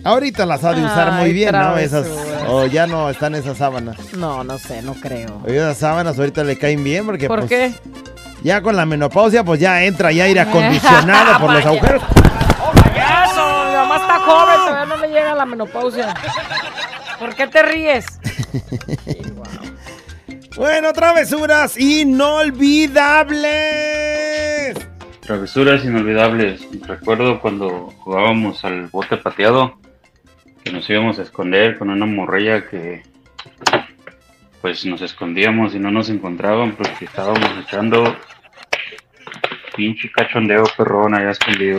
Ahorita 0.04 0.46
las 0.46 0.64
ha 0.64 0.72
de 0.72 0.82
usar 0.84 1.12
muy 1.12 1.32
bien, 1.32 1.52
¿no? 1.52 1.76
Esas. 1.76 2.06
O 2.48 2.66
ya 2.66 2.86
no 2.86 3.10
están 3.10 3.34
esas 3.34 3.58
sábanas. 3.58 3.96
No, 4.14 4.42
no 4.44 4.58
sé, 4.58 4.80
no 4.82 4.94
creo. 4.94 5.42
Esas 5.46 5.76
sábanas 5.78 6.18
ahorita 6.18 6.42
le 6.42 6.56
caen 6.58 6.82
bien 6.82 7.04
porque 7.04 7.28
¿Por 7.28 7.40
pues, 7.40 7.50
qué? 7.50 7.74
ya 8.42 8.62
con 8.62 8.76
la 8.76 8.86
menopausia 8.86 9.44
pues 9.44 9.60
ya 9.60 9.82
entra 9.84 10.10
ya 10.12 10.24
aire 10.24 10.40
acondicionado 10.40 11.38
por 11.38 11.52
los 11.52 11.64
agujeros. 11.66 12.02
Eso, 12.02 13.64
mi 13.68 13.74
mamá 13.74 13.96
está 13.96 14.18
joven, 14.20 14.56
todavía 14.66 14.86
no 14.86 14.96
le 14.96 15.09
llega 15.20 15.34
la 15.34 15.46
menopausia. 15.46 16.14
¿Por 17.18 17.34
qué 17.34 17.46
te 17.46 17.62
ríes? 17.62 18.06
Bueno, 20.56 20.92
travesuras 20.92 21.78
inolvidables. 21.78 24.74
Travesuras 25.20 25.84
inolvidables. 25.84 26.66
Recuerdo 26.86 27.40
cuando 27.40 27.94
jugábamos 28.00 28.64
al 28.64 28.88
bote 28.88 29.16
pateado, 29.16 29.78
que 30.64 30.72
nos 30.72 30.90
íbamos 30.90 31.20
a 31.20 31.22
esconder 31.22 31.78
con 31.78 31.88
una 31.88 32.04
morrilla 32.04 32.68
que 32.68 33.04
pues 34.60 34.84
nos 34.84 35.02
escondíamos 35.02 35.72
y 35.74 35.78
no 35.78 35.92
nos 35.92 36.10
encontraban 36.10 36.72
porque 36.72 37.04
estábamos 37.04 37.48
echando 37.62 38.16
pinche 39.76 40.10
cachondeo 40.10 40.64
perrón 40.76 41.14
allá 41.14 41.30
escondido. 41.30 41.78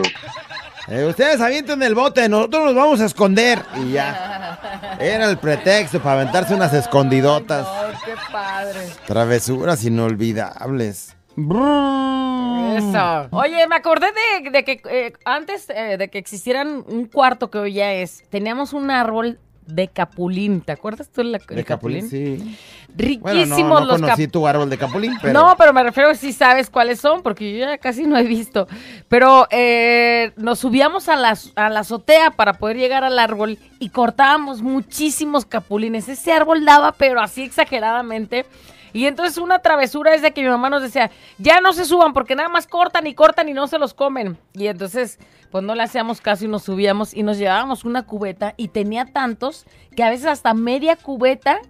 Eh, 0.88 1.04
ustedes 1.04 1.40
avienten 1.40 1.82
el 1.82 1.94
bote, 1.94 2.28
nosotros 2.28 2.64
nos 2.66 2.74
vamos 2.74 3.00
a 3.00 3.06
esconder. 3.06 3.60
Y 3.76 3.92
ya. 3.92 4.96
Era 5.00 5.30
el 5.30 5.38
pretexto 5.38 6.00
para 6.00 6.22
aventarse 6.22 6.54
unas 6.54 6.72
escondidotas. 6.74 7.66
Ay, 7.68 7.94
qué 8.04 8.14
padre. 8.30 8.80
Travesuras 9.06 9.84
inolvidables. 9.84 11.16
Eso. 11.34 13.28
Oye, 13.30 13.66
me 13.66 13.76
acordé 13.76 14.08
de, 14.42 14.50
de 14.50 14.64
que 14.64 14.82
eh, 14.90 15.12
antes 15.24 15.70
eh, 15.70 15.96
de 15.98 16.08
que 16.08 16.18
existieran 16.18 16.84
un 16.86 17.06
cuarto 17.06 17.50
que 17.50 17.58
hoy 17.58 17.72
ya 17.74 17.92
es, 17.92 18.22
teníamos 18.28 18.72
un 18.72 18.90
árbol 18.90 19.38
de 19.66 19.88
capulín. 19.88 20.60
¿Te 20.60 20.72
acuerdas 20.72 21.08
tú 21.08 21.22
del 21.22 21.32
De 21.32 21.64
capulín, 21.64 22.08
sí. 22.08 22.56
Riquísimos 22.94 23.22
Bueno, 23.22 23.46
no, 23.46 23.80
no 23.80 23.86
los 23.86 24.00
conocí 24.00 24.28
tu 24.28 24.46
árbol 24.46 24.68
de 24.68 24.76
capulín, 24.78 25.14
pero... 25.20 25.32
No, 25.32 25.54
pero 25.56 25.72
me 25.72 25.82
refiero 25.82 26.14
si 26.14 26.32
sabes 26.32 26.68
cuáles 26.68 27.00
son, 27.00 27.22
porque 27.22 27.52
yo 27.52 27.58
ya 27.58 27.78
casi 27.78 28.04
no 28.04 28.18
he 28.18 28.24
visto. 28.24 28.66
Pero 29.08 29.46
eh, 29.50 30.32
nos 30.36 30.58
subíamos 30.58 31.08
a 31.08 31.16
la, 31.16 31.38
a 31.56 31.70
la 31.70 31.80
azotea 31.80 32.30
para 32.32 32.54
poder 32.54 32.76
llegar 32.76 33.04
al 33.04 33.18
árbol 33.18 33.58
y 33.78 33.88
cortábamos 33.88 34.62
muchísimos 34.62 35.46
capulines. 35.46 36.08
Ese 36.08 36.32
árbol 36.32 36.64
daba, 36.64 36.92
pero 36.92 37.20
así 37.20 37.42
exageradamente. 37.42 38.46
Y 38.92 39.06
entonces 39.06 39.38
una 39.38 39.60
travesura 39.60 40.14
es 40.14 40.22
de 40.22 40.32
que 40.32 40.42
mi 40.42 40.48
mamá 40.48 40.70
nos 40.70 40.82
decía, 40.82 41.10
ya 41.38 41.60
no 41.60 41.72
se 41.72 41.84
suban 41.84 42.12
porque 42.12 42.34
nada 42.34 42.48
más 42.48 42.66
cortan 42.66 43.06
y 43.06 43.14
cortan 43.14 43.48
y 43.48 43.54
no 43.54 43.66
se 43.66 43.78
los 43.78 43.94
comen. 43.94 44.38
Y 44.52 44.66
entonces, 44.66 45.18
pues 45.50 45.64
no 45.64 45.74
le 45.74 45.82
hacíamos 45.82 46.20
caso 46.20 46.44
y 46.44 46.48
nos 46.48 46.64
subíamos 46.64 47.14
y 47.14 47.22
nos 47.22 47.38
llevábamos 47.38 47.84
una 47.84 48.04
cubeta 48.04 48.54
y 48.56 48.68
tenía 48.68 49.06
tantos 49.06 49.66
que 49.96 50.02
a 50.02 50.10
veces 50.10 50.26
hasta 50.26 50.54
media 50.54 50.96
cubeta 50.96 51.60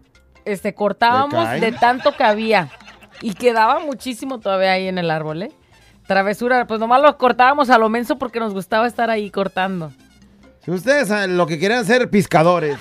este, 0.44 0.74
cortábamos 0.74 1.48
de 1.60 1.72
tanto 1.72 2.16
que 2.16 2.24
había. 2.24 2.70
Y 3.20 3.34
quedaba 3.34 3.78
muchísimo 3.78 4.40
todavía 4.40 4.72
ahí 4.72 4.88
en 4.88 4.98
el 4.98 5.10
árbol, 5.10 5.44
¿eh? 5.44 5.52
Travesura, 6.06 6.66
pues 6.66 6.80
nomás 6.80 7.00
los 7.00 7.14
cortábamos 7.14 7.70
a 7.70 7.78
lo 7.78 7.88
menso 7.88 8.18
porque 8.18 8.40
nos 8.40 8.52
gustaba 8.52 8.86
estar 8.86 9.10
ahí 9.10 9.30
cortando. 9.30 9.92
Si 10.64 10.70
ustedes 10.70 11.10
eh, 11.10 11.28
lo 11.28 11.46
que 11.46 11.58
querían 11.58 11.84
ser 11.84 12.10
pescadores. 12.10 12.78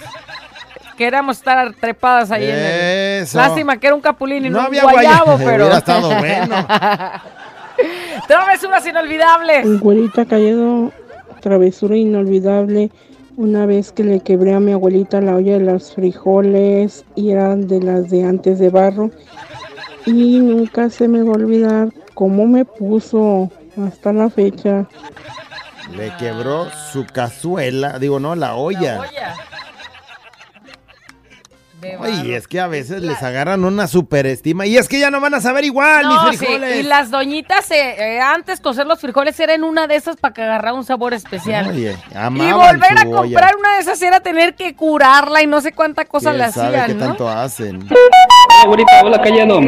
Queríamos 1.01 1.37
estar 1.37 1.73
trepadas 1.73 2.29
ahí 2.29 2.43
en 2.45 2.55
el... 2.55 3.27
Lástima 3.33 3.77
que 3.77 3.87
era 3.87 3.95
un 3.95 4.01
capulín 4.01 4.45
y 4.45 4.49
no, 4.51 4.57
No 4.57 4.59
un 4.59 4.65
había 4.67 4.83
guayabo, 4.83 5.31
guaya- 5.37 5.45
pero... 5.45 5.63
Hubiera 5.65 5.77
estado 5.79 6.09
bueno. 6.19 6.67
Travesuras 8.27 8.85
inolvidables. 8.85 9.79
Güerita 9.79 10.25
Callado, 10.25 10.91
travesura 11.41 11.95
inolvidable. 11.97 12.91
Una 13.35 13.65
vez 13.65 13.91
que 13.91 14.03
le 14.03 14.19
quebré 14.19 14.53
a 14.53 14.59
mi 14.59 14.73
abuelita 14.73 15.21
la 15.21 15.37
olla 15.37 15.53
de 15.53 15.61
los 15.61 15.95
frijoles 15.95 17.03
y 17.15 17.31
eran 17.31 17.67
de 17.67 17.81
las 17.81 18.11
de 18.11 18.23
antes 18.23 18.59
de 18.59 18.69
barro. 18.69 19.09
Y 20.05 20.39
nunca 20.39 20.91
se 20.91 21.07
me 21.07 21.23
va 21.23 21.29
a 21.29 21.35
olvidar 21.37 21.89
cómo 22.13 22.45
me 22.45 22.63
puso 22.63 23.49
hasta 23.83 24.13
la 24.13 24.29
fecha. 24.29 24.85
Le 25.95 26.15
quebró 26.17 26.67
su 26.93 27.07
cazuela, 27.07 27.97
digo, 27.97 28.19
no, 28.19 28.35
la 28.35 28.53
olla. 28.53 28.99
Ay, 32.01 32.33
es 32.33 32.47
que 32.47 32.59
a 32.59 32.67
veces 32.67 33.01
les 33.01 33.21
agarran 33.23 33.63
una 33.63 33.87
superestima. 33.87 34.65
Y 34.65 34.77
es 34.77 34.87
que 34.87 34.99
ya 34.99 35.09
no 35.11 35.19
van 35.21 35.33
a 35.33 35.41
saber 35.41 35.63
igual, 35.63 36.03
No, 36.03 36.23
mis 36.29 36.39
sí, 36.39 36.45
frijoles. 36.45 36.77
Y 36.77 36.83
las 36.83 37.09
doñitas, 37.11 37.69
eh, 37.71 37.95
eh, 37.97 38.19
antes 38.19 38.59
cocer 38.61 38.85
los 38.85 38.99
frijoles 38.99 39.39
era 39.39 39.53
en 39.53 39.63
una 39.63 39.87
de 39.87 39.95
esas 39.95 40.17
para 40.17 40.33
que 40.33 40.41
agarrara 40.43 40.73
un 40.73 40.83
sabor 40.85 41.13
especial. 41.13 41.69
Oye, 41.69 41.97
y 42.11 42.51
volver 42.51 42.97
a 42.97 43.01
olla. 43.07 43.15
comprar 43.17 43.55
una 43.55 43.75
de 43.75 43.79
esas 43.81 44.01
era 44.01 44.19
tener 44.19 44.55
que 44.55 44.75
curarla 44.75 45.41
y 45.41 45.47
no 45.47 45.61
sé 45.61 45.71
cuánta 45.71 46.05
cosa 46.05 46.31
¿Quién 46.31 46.41
le 46.45 46.51
sabe 46.51 46.79
hacían, 46.79 46.87
qué 46.87 46.93
¿no? 47.03 47.07
tanto 47.07 47.29
hacen? 47.29 47.87
Hola, 48.65 49.21
callado. 49.21 49.59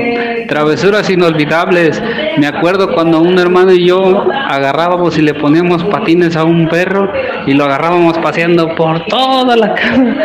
Travesuras 0.47 1.09
inolvidables. 1.09 2.01
Me 2.37 2.47
acuerdo 2.47 2.93
cuando 2.93 3.21
un 3.21 3.39
hermano 3.39 3.71
y 3.71 3.87
yo 3.87 4.27
agarrábamos 4.31 5.17
y 5.17 5.21
le 5.21 5.33
poníamos 5.33 5.83
patines 5.85 6.35
a 6.35 6.43
un 6.43 6.67
perro 6.67 7.11
y 7.47 7.53
lo 7.53 7.65
agarrábamos 7.65 8.17
paseando 8.19 8.75
por 8.75 9.05
toda 9.05 9.55
la 9.55 9.73
casa. 9.73 10.15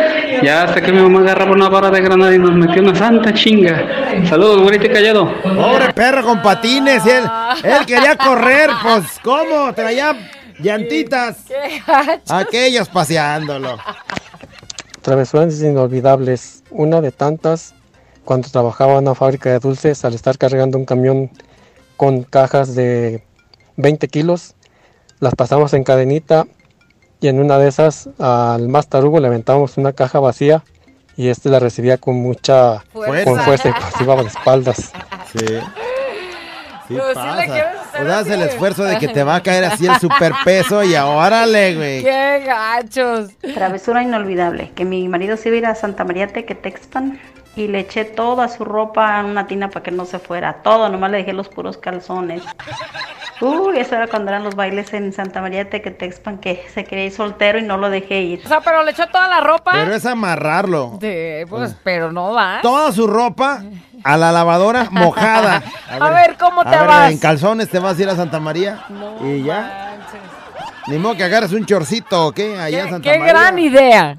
Ya 0.43 0.63
hasta 0.63 0.81
que 0.81 0.91
mi 0.91 1.01
mamá 1.01 1.19
agarraba 1.21 1.51
una 1.51 1.67
vara 1.69 1.89
de 1.89 2.01
granada 2.01 2.33
y 2.33 2.37
nos 2.37 2.51
metió 2.51 2.81
una 2.81 2.95
santa 2.95 3.33
chinga. 3.33 4.25
Saludos, 4.27 4.61
güerito 4.61 4.85
y 4.85 4.89
callado. 4.89 5.33
Pobre 5.41 5.91
perro 5.93 6.23
con 6.23 6.41
patines, 6.41 7.05
y 7.05 7.09
él, 7.09 7.23
él 7.63 7.85
quería 7.85 8.15
correr, 8.15 8.69
pues 8.83 9.19
¿cómo? 9.23 9.73
Traía 9.73 10.15
llantitas. 10.59 11.37
Qué. 11.47 11.81
Aquellos 12.29 12.87
paseándolo. 12.89 13.77
Travesuras 15.01 15.59
inolvidables. 15.61 16.63
Una 16.71 17.01
de 17.01 17.11
tantas, 17.11 17.73
cuando 18.29 18.47
trabajaba 18.47 18.91
en 18.91 18.99
una 18.99 19.15
fábrica 19.15 19.49
de 19.49 19.57
dulces, 19.57 20.05
al 20.05 20.13
estar 20.13 20.37
cargando 20.37 20.77
un 20.77 20.85
camión 20.85 21.31
con 21.97 22.21
cajas 22.21 22.75
de 22.75 23.23
20 23.77 24.07
kilos, 24.07 24.53
las 25.19 25.33
pasamos 25.33 25.73
en 25.73 25.83
cadenita 25.83 26.45
y 27.21 27.27
en 27.27 27.39
una 27.39 27.57
de 27.57 27.67
esas 27.67 28.07
al 28.19 28.67
más 28.67 28.87
tarugo 28.87 29.19
le 29.19 29.25
aventamos 29.25 29.79
una 29.79 29.93
caja 29.93 30.19
vacía 30.19 30.63
y 31.17 31.29
este 31.29 31.49
la 31.49 31.57
recibía 31.57 31.97
con 31.97 32.17
mucha 32.17 32.81
Fuerza. 32.93 33.23
con 33.31 33.39
fuerza 33.39 33.69
y 33.69 33.71
pues 33.71 34.01
iba 34.01 34.15
de 34.17 34.27
espaldas. 34.27 34.91
Sí. 35.31 35.39
Sí 35.39 35.57
sí 36.87 36.95
pasa. 37.15 37.35
le 37.45 38.03
O 38.03 38.05
das 38.05 38.21
así, 38.21 38.31
el 38.33 38.41
esfuerzo 38.43 38.83
de 38.83 38.99
que 38.99 39.07
te 39.07 39.23
va 39.23 39.37
a 39.37 39.41
caer 39.41 39.65
así 39.65 39.87
el 39.87 39.99
superpeso 39.99 40.83
y 40.83 40.93
órale, 40.95 41.75
güey. 41.75 42.03
Qué 42.03 42.43
gachos. 42.45 43.31
Travesura 43.55 44.03
inolvidable, 44.03 44.71
que 44.75 44.85
mi 44.85 45.07
marido 45.07 45.35
se 45.35 45.49
iba 45.49 45.55
a 45.55 45.57
ir 45.57 45.65
a 45.65 45.73
Santa 45.73 46.03
María 46.03 46.27
Tequetexpan 46.27 47.19
y 47.59 47.67
le 47.67 47.81
eché 47.81 48.05
toda 48.05 48.47
su 48.47 48.63
ropa 48.63 49.19
en 49.19 49.25
una 49.25 49.45
tina 49.45 49.69
para 49.69 49.83
que 49.83 49.91
no 49.91 50.05
se 50.05 50.17
fuera, 50.19 50.61
todo, 50.63 50.87
nomás 50.87 51.11
le 51.11 51.17
dejé 51.17 51.33
los 51.33 51.49
puros 51.49 51.77
calzones. 51.77 52.41
Uy, 53.41 53.79
eso 53.79 53.95
era 53.95 54.07
cuando 54.07 54.31
eran 54.31 54.43
los 54.43 54.55
bailes 54.55 54.93
en 54.93 55.11
Santa 55.11 55.41
María 55.41 55.69
Tequetexpan, 55.69 56.37
que 56.37 56.65
se 56.73 56.85
quería 56.85 57.05
ir 57.05 57.11
soltero 57.11 57.59
y 57.59 57.63
no 57.63 57.77
lo 57.77 57.89
dejé 57.89 58.21
ir. 58.21 58.41
O 58.45 58.47
sea, 58.47 58.61
pero 58.61 58.83
le 58.83 58.91
echó 58.91 59.07
toda 59.07 59.27
la 59.27 59.41
ropa. 59.41 59.71
Pero 59.73 59.93
es 59.93 60.05
amarrarlo. 60.05 60.97
De, 60.99 61.45
pues, 61.49 61.75
pero 61.83 62.11
no 62.11 62.33
va. 62.33 62.59
Toda 62.61 62.91
su 62.93 63.07
ropa 63.07 63.61
a 64.03 64.17
la 64.17 64.31
lavadora 64.31 64.87
mojada. 64.91 65.61
A 65.99 66.09
ver, 66.09 66.37
¿cómo 66.37 66.63
te 66.63 66.75
a 66.75 66.81
ver, 66.81 66.87
vas? 66.87 67.11
En 67.11 67.17
calzones 67.17 67.69
te 67.69 67.79
vas 67.79 67.97
a 67.97 68.01
ir 68.01 68.09
a 68.09 68.15
Santa 68.15 68.39
María. 68.39 68.85
y 69.21 69.43
ya. 69.43 69.88
Ni 70.89 70.97
modo 70.97 71.15
que 71.15 71.23
agarres 71.23 71.53
un 71.53 71.65
chorcito, 71.65 72.27
¿o 72.27 72.31
qué? 72.31 72.57
Allá 72.59 72.83
en 72.83 72.89
Santa 72.89 73.11
Qué 73.11 73.19
María. 73.19 73.33
gran 73.33 73.59
idea. 73.59 74.17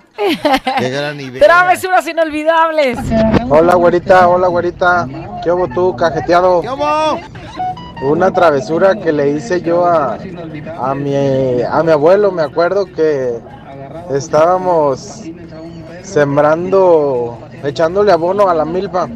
Qué 0.79 0.89
gran 0.91 1.21
idea. 1.21 1.43
Travesuras 1.45 2.07
inolvidables. 2.07 2.99
Hola, 3.49 3.75
güerita, 3.75 4.29
hola, 4.29 4.47
güerita. 4.47 5.09
¿Qué 5.43 5.51
hubo 5.51 5.67
tú, 5.69 5.97
cajeteado? 5.97 6.61
¿Qué 6.61 6.69
hubo? 6.71 7.21
Una 8.03 8.33
travesura 8.33 8.95
que 8.95 9.13
le 9.13 9.31
hice 9.31 9.61
yo 9.63 9.85
a, 9.85 10.17
a, 10.81 10.95
mi, 10.95 11.15
a 11.63 11.83
mi 11.83 11.91
abuelo. 11.91 12.31
Me 12.31 12.43
acuerdo 12.43 12.87
que 12.87 13.39
estábamos 14.11 15.23
sembrando, 16.03 17.37
echándole 17.65 18.13
abono 18.13 18.49
a 18.49 18.55
la 18.55 18.65
milpa. 18.65 19.09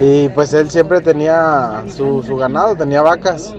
Y 0.00 0.28
pues 0.30 0.54
él 0.54 0.70
siempre 0.70 1.00
tenía 1.00 1.82
su, 1.94 2.22
su 2.22 2.36
ganado, 2.36 2.76
tenía 2.76 3.02
vacas. 3.02 3.52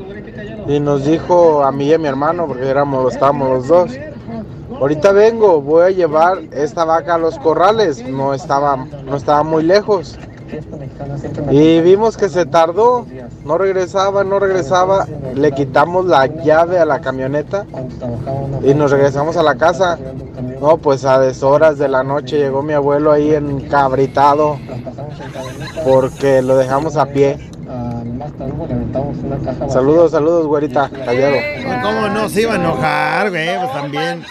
Y 0.71 0.79
nos 0.79 1.03
dijo 1.03 1.65
a 1.65 1.71
mí 1.73 1.87
y 1.87 1.93
a 1.93 1.97
mi 1.97 2.07
hermano, 2.07 2.47
porque 2.47 2.69
éramos, 2.69 3.13
estábamos 3.13 3.49
los 3.49 3.67
dos. 3.67 3.91
Ahorita 4.79 5.11
vengo, 5.11 5.61
voy 5.61 5.83
a 5.83 5.89
llevar 5.89 6.39
esta 6.51 6.85
vaca 6.85 7.15
a 7.15 7.17
los 7.17 7.37
corrales. 7.39 8.07
No 8.07 8.33
estaba, 8.33 8.77
no 8.77 9.17
estaba 9.17 9.43
muy 9.43 9.63
lejos. 9.63 10.17
Y 11.49 11.81
vimos 11.81 12.15
que 12.15 12.29
se 12.29 12.45
tardó, 12.45 13.05
no 13.45 13.57
regresaba, 13.57 14.23
no 14.23 14.39
regresaba. 14.39 15.07
Le 15.35 15.51
quitamos 15.51 16.05
la 16.05 16.27
llave 16.27 16.79
a 16.79 16.85
la 16.85 17.01
camioneta 17.01 17.65
y 18.63 18.73
nos 18.73 18.91
regresamos 18.91 19.35
a 19.35 19.43
la 19.43 19.55
casa. 19.55 19.99
No, 20.61 20.77
pues 20.77 21.03
a 21.03 21.19
deshoras 21.19 21.79
de 21.79 21.89
la 21.89 22.03
noche 22.03 22.37
llegó 22.37 22.63
mi 22.63 22.73
abuelo 22.73 23.11
ahí 23.11 23.35
encabritado 23.35 24.57
porque 25.85 26.41
lo 26.41 26.55
dejamos 26.55 26.95
a 26.95 27.07
pie. 27.07 27.50
Saludos, 29.69 30.11
saludos, 30.11 30.47
güerita, 30.47 30.89
callado. 30.89 31.35
¿Cómo 31.83 32.07
no 32.09 32.29
se 32.29 32.41
iba 32.41 32.53
a 32.53 32.55
enojar, 32.55 33.29
güey? 33.29 33.57
Pues 33.59 33.71
también. 33.73 34.25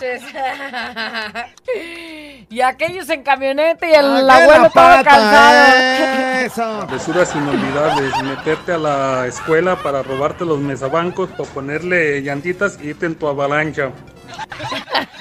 y 2.50 2.60
aquellos 2.62 3.08
en 3.10 3.22
camioneta 3.22 3.88
y 3.88 3.92
el 3.92 4.06
Ah, 4.06 4.42
abuelo 4.42 4.62
la 4.64 4.70
todo 4.70 5.04
cansado. 5.04 6.44
Eso. 6.44 6.78
Travesuras 6.86 7.34
inolvidables, 7.36 8.22
meterte 8.24 8.72
a 8.72 8.78
la 8.78 9.26
escuela 9.26 9.76
para 9.76 10.02
robarte 10.02 10.44
los 10.44 10.58
mesabancos, 10.58 11.30
para 11.30 11.48
ponerle 11.50 12.22
llantitas 12.22 12.76
y 12.82 12.88
irte 12.88 13.06
en 13.06 13.14
tu 13.14 13.28
avalancha. 13.28 13.90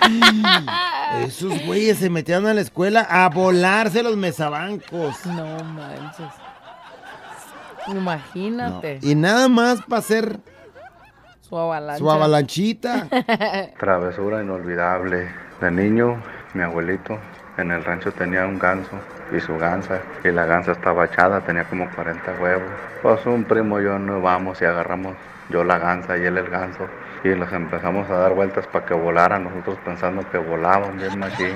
Esos 1.26 1.66
güeyes 1.66 2.00
se 2.00 2.10
metían 2.10 2.48
a 2.48 2.54
la 2.54 2.62
escuela 2.62 3.02
a 3.02 3.30
volarse 3.30 4.02
los 4.02 4.18
mesabancos. 4.18 5.24
No 5.26 5.64
manches. 5.64 6.26
Imagínate. 7.92 9.00
Y 9.02 9.16
nada 9.16 9.48
más 9.48 9.82
para 9.82 10.00
hacer 10.00 10.40
Su 11.42 11.58
avalancha. 11.58 12.00
su 12.00 12.10
avalanchita. 12.12 13.08
Travesura 13.80 14.42
inolvidable. 14.44 15.30
De 15.62 15.72
niño, 15.72 16.22
mi 16.54 16.64
abuelito 16.64 17.18
en 17.58 17.72
el 17.72 17.84
rancho 17.84 18.12
tenía 18.14 18.46
un 18.46 18.58
ganso 18.58 18.92
y 19.36 19.40
su 19.40 19.58
gansa. 19.58 20.00
Y 20.24 20.30
la 20.30 20.46
gansa 20.46 20.72
estaba 20.72 21.06
echada, 21.06 21.42
tenía 21.42 21.66
como 21.66 21.90
40 21.94 22.34
huevos. 22.40 22.70
Pues 23.02 23.26
un 23.26 23.44
primo 23.44 23.80
y 23.80 23.84
yo 23.84 24.00
nos 24.00 24.22
vamos 24.22 24.62
y 24.62 24.66
agarramos 24.66 25.16
yo 25.50 25.64
la 25.64 25.78
gansa 25.80 26.18
y 26.18 26.24
él 26.26 26.38
el 26.38 26.50
ganso. 26.50 26.88
Y 27.24 27.30
los 27.36 27.52
empezamos 27.52 28.10
a 28.10 28.18
dar 28.18 28.34
vueltas 28.34 28.66
para 28.68 28.86
que 28.86 28.94
volaran, 28.94 29.44
nosotros 29.44 29.78
pensando 29.84 30.24
que 30.30 30.38
volaban 30.38 30.98
bien 30.98 31.20
machín. 31.20 31.54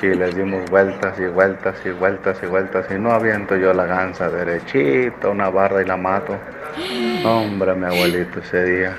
Y 0.00 0.06
les 0.14 0.34
dimos 0.34 0.68
vueltas 0.70 1.18
y 1.18 1.26
vueltas 1.26 1.76
y 1.84 1.90
vueltas 1.90 2.38
y 2.42 2.46
vueltas. 2.46 2.86
Y 2.90 2.94
no 2.94 3.12
aviento 3.12 3.56
yo 3.56 3.74
la 3.74 3.84
gansa 3.84 4.30
derechita, 4.30 5.28
una 5.28 5.50
barra 5.50 5.82
y 5.82 5.84
la 5.84 5.96
mato. 5.96 6.38
Hombre, 7.24 7.74
mi 7.74 7.84
abuelito 7.86 8.40
ese 8.40 8.64
día 8.64 8.96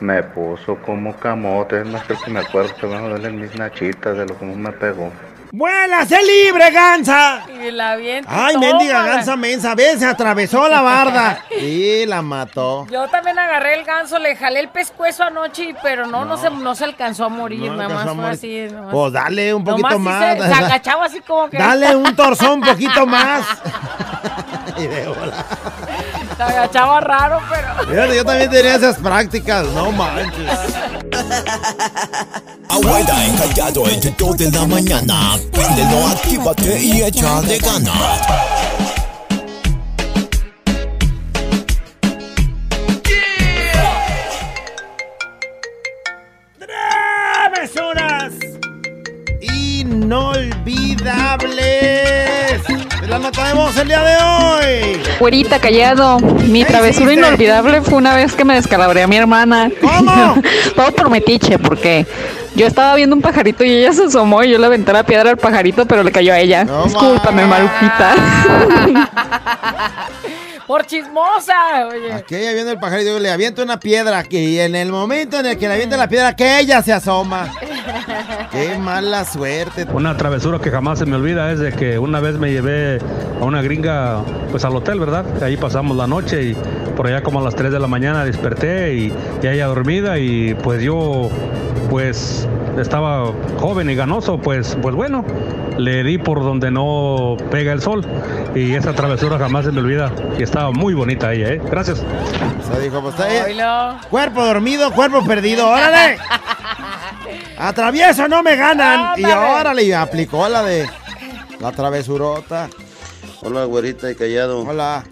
me 0.00 0.22
puso 0.22 0.76
como 0.76 1.16
camote. 1.16 1.80
Es 1.80 1.86
más, 1.86 2.04
creo 2.04 2.18
que 2.24 2.30
me 2.30 2.40
acuerdo 2.40 2.74
que 2.76 2.86
me 2.86 2.98
duelen 2.98 3.40
mis 3.40 3.56
nachitas 3.58 4.16
de 4.16 4.26
lo 4.26 4.38
que 4.38 4.44
me 4.44 4.72
pegó. 4.72 5.12
¡Vuela, 5.50 6.04
sé 6.04 6.18
libre, 6.22 6.70
gansa! 6.70 7.42
Y 7.48 7.70
la 7.70 7.92
avienta. 7.92 8.46
Ay, 8.46 8.58
mendiga 8.58 9.02
gansa 9.04 9.34
mensa, 9.36 9.74
ves, 9.74 9.98
se 9.98 10.06
atravesó 10.06 10.68
la 10.68 10.82
barda. 10.82 11.44
Y 11.58 12.06
la 12.06 12.22
mató. 12.22 12.86
Yo 12.90 13.08
también 13.08 13.38
agarré 13.38 13.74
el 13.74 13.84
ganso, 13.84 14.18
le 14.18 14.36
jalé 14.36 14.60
el 14.60 14.68
pescuezo 14.68 15.24
anoche, 15.24 15.74
pero 15.82 16.06
no, 16.06 16.24
no, 16.24 16.36
se, 16.36 16.50
no 16.50 16.74
se 16.74 16.84
alcanzó 16.84 17.24
a 17.24 17.28
morir, 17.28 17.70
No 17.70 17.76
nada 17.76 17.88
más 17.88 18.14
fue 18.14 18.30
así. 18.30 18.68
nomás. 18.72 18.92
Pues 18.92 19.12
dale 19.12 19.54
un 19.54 19.64
poquito 19.64 19.88
Nomás 19.88 20.20
más. 20.20 20.36
Se, 20.38 20.46
se 20.46 20.54
agachaba 20.64 21.06
así 21.06 21.20
como 21.20 21.48
que. 21.50 21.58
Dale 21.58 21.96
un 21.96 22.14
torzón 22.14 22.52
un 22.52 22.60
poquito 22.62 23.06
más. 23.06 23.44
Y 24.78 24.86
de 24.86 25.08
bola. 25.08 25.44
Se 26.38 26.42
agachaba 26.44 27.00
raro, 27.00 27.40
pero. 27.50 27.90
Fíjate, 27.90 28.16
yo 28.16 28.24
también 28.24 28.48
tenía 28.48 28.76
esas 28.76 28.96
prácticas, 28.98 29.66
no 29.74 29.90
manches. 29.90 30.32
Abuela 32.68 33.26
encallado 33.26 33.88
entre 33.88 34.14
2 34.16 34.36
de 34.36 34.48
la 34.52 34.64
mañana. 34.68 35.36
Préndelo, 35.50 36.06
actívate 36.06 36.78
y 36.80 37.02
échale 37.02 37.58
ganas. 37.58 38.20
¡Travesuras! 46.60 48.32
Inolvidables. 49.40 51.97
La 53.36 53.52
voz 53.52 53.76
el 53.76 53.88
día 53.88 54.02
de 54.02 54.16
hoy. 54.16 55.02
Güerita 55.20 55.58
callado, 55.58 56.18
mi 56.18 56.64
travesura 56.64 57.12
hiciste? 57.12 57.28
inolvidable 57.28 57.82
fue 57.82 57.98
una 57.98 58.14
vez 58.14 58.34
que 58.34 58.44
me 58.44 58.54
descalabré 58.54 59.02
a 59.02 59.06
mi 59.06 59.16
hermana. 59.16 59.70
¿Cómo? 59.80 60.40
Todo 60.76 60.92
por 60.92 61.10
metiche, 61.10 61.58
porque 61.58 62.06
yo 62.54 62.66
estaba 62.66 62.94
viendo 62.94 63.14
un 63.14 63.20
pajarito 63.20 63.64
y 63.64 63.70
ella 63.70 63.92
se 63.92 64.04
asomó 64.04 64.42
y 64.44 64.50
yo 64.50 64.58
le 64.58 64.66
aventé 64.66 64.94
la 64.94 65.02
piedra 65.02 65.30
al 65.30 65.36
pajarito, 65.36 65.84
pero 65.84 66.02
le 66.02 66.10
cayó 66.10 66.32
a 66.32 66.38
ella. 66.38 66.66
Discúlpame, 66.84 67.44
Marujita. 67.44 68.14
Por 70.68 70.84
chismosa, 70.84 71.88
oye. 71.90 72.12
Aquella 72.12 72.52
viendo 72.52 72.72
el 72.72 72.78
pajarito, 72.78 73.12
yo 73.12 73.18
le 73.18 73.30
aviento 73.30 73.62
una 73.62 73.80
piedra 73.80 74.22
que 74.22 74.38
y 74.38 74.60
en 74.60 74.74
el 74.74 74.92
momento 74.92 75.40
en 75.40 75.46
el 75.46 75.56
que 75.56 75.66
le 75.66 75.72
avienta 75.72 75.96
la 75.96 76.10
piedra, 76.10 76.36
que 76.36 76.60
ella 76.60 76.82
se 76.82 76.92
asoma. 76.92 77.50
Qué 78.52 78.76
mala 78.76 79.24
suerte. 79.24 79.86
Una 79.90 80.14
travesura 80.18 80.58
que 80.58 80.70
jamás 80.70 80.98
se 80.98 81.06
me 81.06 81.16
olvida 81.16 81.50
es 81.52 81.58
de 81.58 81.72
que 81.72 81.98
una 81.98 82.20
vez 82.20 82.36
me 82.36 82.52
llevé 82.52 82.98
a 83.40 83.44
una 83.46 83.62
gringa 83.62 84.22
pues 84.50 84.62
al 84.66 84.76
hotel, 84.76 85.00
¿verdad? 85.00 85.42
Ahí 85.42 85.56
pasamos 85.56 85.96
la 85.96 86.06
noche 86.06 86.42
y 86.42 86.56
por 86.94 87.06
allá 87.06 87.22
como 87.22 87.40
a 87.40 87.42
las 87.42 87.56
3 87.56 87.72
de 87.72 87.78
la 87.78 87.86
mañana 87.86 88.26
desperté 88.26 88.92
y, 88.94 89.12
y 89.42 89.46
ella 89.46 89.68
dormida 89.68 90.18
y 90.18 90.52
pues 90.52 90.82
yo 90.82 91.30
pues 91.90 92.48
estaba 92.78 93.32
joven 93.58 93.90
y 93.90 93.94
ganoso, 93.94 94.38
pues, 94.38 94.76
pues 94.80 94.94
bueno, 94.94 95.24
le 95.76 96.02
di 96.02 96.18
por 96.18 96.42
donde 96.42 96.70
no 96.70 97.36
pega 97.50 97.72
el 97.72 97.80
sol 97.80 98.04
y 98.54 98.74
esa 98.74 98.92
travesura 98.92 99.38
jamás 99.38 99.64
se 99.64 99.72
me 99.72 99.80
olvida. 99.80 100.12
Y 100.38 100.42
estaba 100.42 100.70
muy 100.70 100.94
bonita 100.94 101.32
ella, 101.32 101.54
¿eh? 101.54 101.62
Gracias. 101.70 102.02
Se 102.70 102.80
dijo, 102.80 103.00
pues. 103.00 103.14
Cuerpo 104.10 104.44
dormido, 104.44 104.92
cuerpo 104.92 105.24
perdido. 105.24 105.68
¡Órale! 105.68 106.18
Atravieso, 107.58 108.28
no 108.28 108.42
me 108.42 108.56
ganan. 108.56 109.18
Y 109.18 109.24
órale, 109.24 109.82
y 109.82 109.92
aplicó 109.92 110.48
la 110.48 110.62
de 110.62 110.88
la 111.60 111.72
travesurota. 111.72 112.68
Hola, 113.42 113.64
güerita 113.64 114.10
y 114.10 114.14
callado. 114.14 114.60
Hola. 114.60 115.04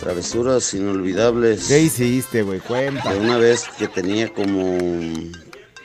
Travesuras 0.00 0.74
inolvidables. 0.74 1.66
¿Qué 1.68 1.80
hiciste, 1.80 2.42
güey? 2.42 2.60
Cuenta. 2.60 3.12
De 3.12 3.20
una 3.20 3.38
vez 3.38 3.64
que 3.78 3.88
tenía 3.88 4.28
como 4.28 4.78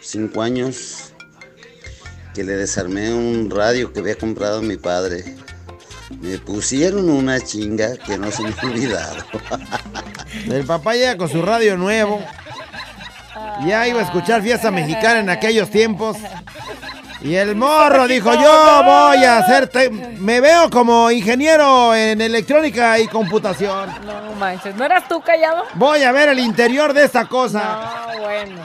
cinco 0.01 0.41
años, 0.41 1.13
que 2.33 2.43
le 2.43 2.53
desarmé 2.53 3.13
un 3.13 3.49
radio 3.49 3.91
que 3.93 3.99
había 3.99 4.15
comprado 4.15 4.61
mi 4.61 4.77
padre. 4.77 5.35
Me 6.21 6.37
pusieron 6.39 7.09
una 7.09 7.39
chinga 7.39 7.95
que 7.97 8.17
no 8.17 8.31
se 8.31 8.43
me 8.43 8.49
ha 8.49 8.65
olvidado. 8.65 9.15
El 10.49 10.65
papá 10.65 10.93
llega 10.93 11.17
con 11.17 11.29
su 11.29 11.41
radio 11.41 11.77
nuevo. 11.77 12.21
Ya 13.65 13.87
iba 13.87 13.99
a 13.99 14.03
escuchar 14.03 14.41
fiesta 14.41 14.71
mexicana 14.71 15.19
en 15.19 15.29
aquellos 15.29 15.69
tiempos. 15.69 16.17
Y 17.23 17.35
el 17.35 17.55
morro 17.55 18.07
dijo, 18.07 18.33
yo 18.33 18.81
voy 18.83 19.23
a 19.23 19.37
hacer, 19.37 19.67
te- 19.67 19.91
me 19.91 20.41
veo 20.41 20.71
como 20.71 21.11
ingeniero 21.11 21.93
en 21.93 22.19
electrónica 22.19 22.97
y 22.97 23.07
computación. 23.07 23.91
No 24.05 24.33
manches, 24.39 24.75
¿no 24.75 24.85
eras 24.85 25.07
tú 25.07 25.21
callado? 25.21 25.63
Voy 25.75 26.01
a 26.01 26.11
ver 26.11 26.29
el 26.29 26.39
interior 26.39 26.93
de 26.93 27.03
esta 27.05 27.27
cosa. 27.27 28.07
No, 28.15 28.19
bueno. 28.21 28.61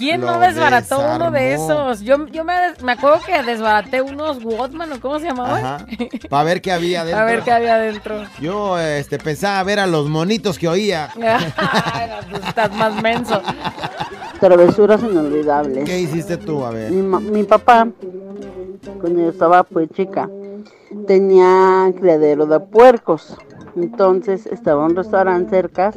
¿Quién 0.00 0.22
no 0.22 0.40
desbarató 0.40 0.98
uno 1.14 1.30
de 1.30 1.52
esos? 1.52 2.00
Yo, 2.00 2.26
yo 2.28 2.42
me, 2.42 2.54
me 2.82 2.92
acuerdo 2.92 3.20
que 3.24 3.42
desbaraté 3.42 4.00
unos 4.00 4.42
Walkman, 4.42 4.90
¿o 4.92 5.00
cómo 5.00 5.18
se 5.18 5.26
llamaban? 5.26 5.86
Para 6.30 6.44
ver 6.44 6.62
qué 6.62 6.72
había 6.72 7.04
dentro. 7.04 7.20
A 7.20 7.24
ver 7.26 7.42
qué 7.42 7.52
había 7.52 7.74
adentro. 7.74 8.24
Yo 8.40 8.78
este, 8.78 9.18
pensaba 9.18 9.62
ver 9.62 9.78
a 9.78 9.86
los 9.86 10.08
monitos 10.08 10.58
que 10.58 10.68
oía. 10.68 11.10
Ay, 11.16 12.08
pues 12.30 12.44
estás 12.46 12.72
más 12.74 13.02
menso. 13.02 13.42
Travesuras 14.40 15.02
inolvidables. 15.02 15.84
¿Qué 15.84 16.00
hiciste 16.00 16.38
tú? 16.38 16.64
A 16.64 16.70
ver. 16.70 16.90
Mi 16.90 17.44
papá, 17.44 17.86
cuando 19.00 19.20
yo 19.20 19.28
estaba 19.28 19.64
pues 19.64 19.90
chica, 19.90 20.30
tenía 21.06 21.92
criadero 21.98 22.46
de 22.46 22.58
puercos. 22.58 23.36
Entonces 23.76 24.46
estaba 24.46 24.84
un 24.84 24.96
restaurante 24.96 25.50
cerca 25.50 25.92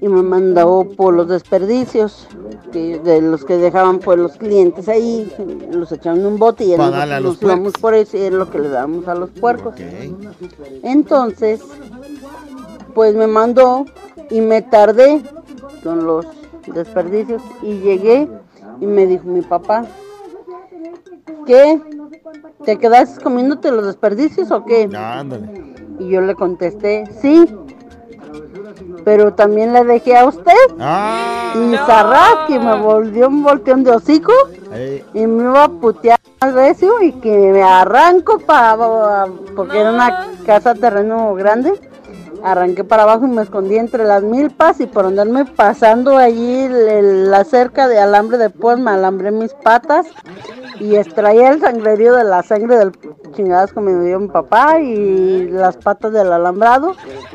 y 0.00 0.08
me 0.08 0.22
mandó 0.22 0.86
por 0.96 1.14
los 1.14 1.28
desperdicios 1.28 2.28
que, 2.72 2.98
de 2.98 3.20
los 3.20 3.44
que 3.44 3.56
dejaban 3.56 3.98
pues 3.98 4.18
los 4.18 4.36
clientes 4.36 4.88
ahí, 4.88 5.30
los 5.72 5.92
echaban 5.92 6.20
en 6.20 6.26
un 6.26 6.38
bote 6.38 6.64
y 6.64 6.74
a 6.74 7.20
los 7.20 7.22
nos 7.22 7.42
íbamos 7.42 7.72
por 7.74 7.94
eso 7.94 8.16
y 8.16 8.20
es 8.22 8.32
lo 8.32 8.50
que 8.50 8.58
le 8.58 8.68
dábamos 8.68 9.06
a 9.08 9.14
los 9.14 9.30
puercos. 9.30 9.74
Entonces, 10.82 11.60
pues 12.94 13.14
me 13.14 13.26
mandó 13.26 13.84
y 14.30 14.40
me 14.40 14.62
tardé 14.62 15.22
con 15.82 16.04
los 16.04 16.26
desperdicios 16.66 17.42
y 17.62 17.78
llegué 17.78 18.28
y 18.80 18.86
me 18.86 19.06
dijo 19.06 19.24
mi 19.26 19.42
papá, 19.42 19.86
¿qué? 21.46 21.80
¿Te 22.64 22.78
quedaste 22.78 23.22
comiéndote 23.22 23.70
los 23.70 23.86
desperdicios 23.86 24.50
o 24.50 24.64
qué? 24.64 24.88
Ándale. 24.94 25.69
Y 26.00 26.08
yo 26.08 26.20
le 26.20 26.34
contesté, 26.34 27.04
sí, 27.20 27.46
pero 29.04 29.34
también 29.34 29.72
le 29.72 29.84
dejé 29.84 30.16
a 30.16 30.26
usted. 30.26 30.52
Ah. 30.78 31.54
y 31.54 31.76
Sarra, 31.76 32.46
que 32.46 32.58
me 32.58 32.80
volvió 32.80 33.28
un 33.28 33.42
volteón 33.42 33.84
de 33.84 33.92
hocico 33.92 34.32
y 35.14 35.26
me 35.26 35.44
iba 35.44 35.64
a 35.64 35.68
putear 35.68 36.18
al 36.40 36.54
recio 36.54 37.02
y 37.02 37.12
que 37.12 37.36
me 37.36 37.62
arranco 37.62 38.38
para 38.38 39.26
porque 39.54 39.78
era 39.78 39.90
una 39.90 40.28
casa 40.46 40.74
terreno 40.74 41.34
grande 41.34 41.72
arranqué 42.44 42.84
para 42.84 43.02
abajo 43.04 43.26
y 43.26 43.28
me 43.30 43.42
escondí 43.42 43.76
entre 43.76 44.04
las 44.04 44.22
milpas 44.22 44.80
y 44.80 44.86
por 44.86 45.06
andarme 45.06 45.44
pasando 45.44 46.16
allí 46.16 46.60
el- 46.64 46.88
el- 46.88 47.30
la 47.30 47.44
cerca 47.44 47.88
de 47.88 47.98
alambre 47.98 48.38
de 48.38 48.50
pues 48.50 48.78
me 48.78 48.90
alambré 48.90 49.30
mis 49.30 49.52
patas 49.54 50.06
y 50.78 50.96
extraía 50.96 51.50
el 51.50 51.60
sangrerío 51.60 52.14
de 52.14 52.24
la 52.24 52.42
sangre 52.42 52.76
del 52.78 52.92
chingadas 53.36 53.72
que 53.72 53.80
me 53.80 54.04
dio 54.04 54.18
mi 54.20 54.28
papá 54.28 54.80
y 54.80 55.48
las 55.50 55.76
patas 55.76 56.12
del 56.12 56.32
alambrado 56.32 56.94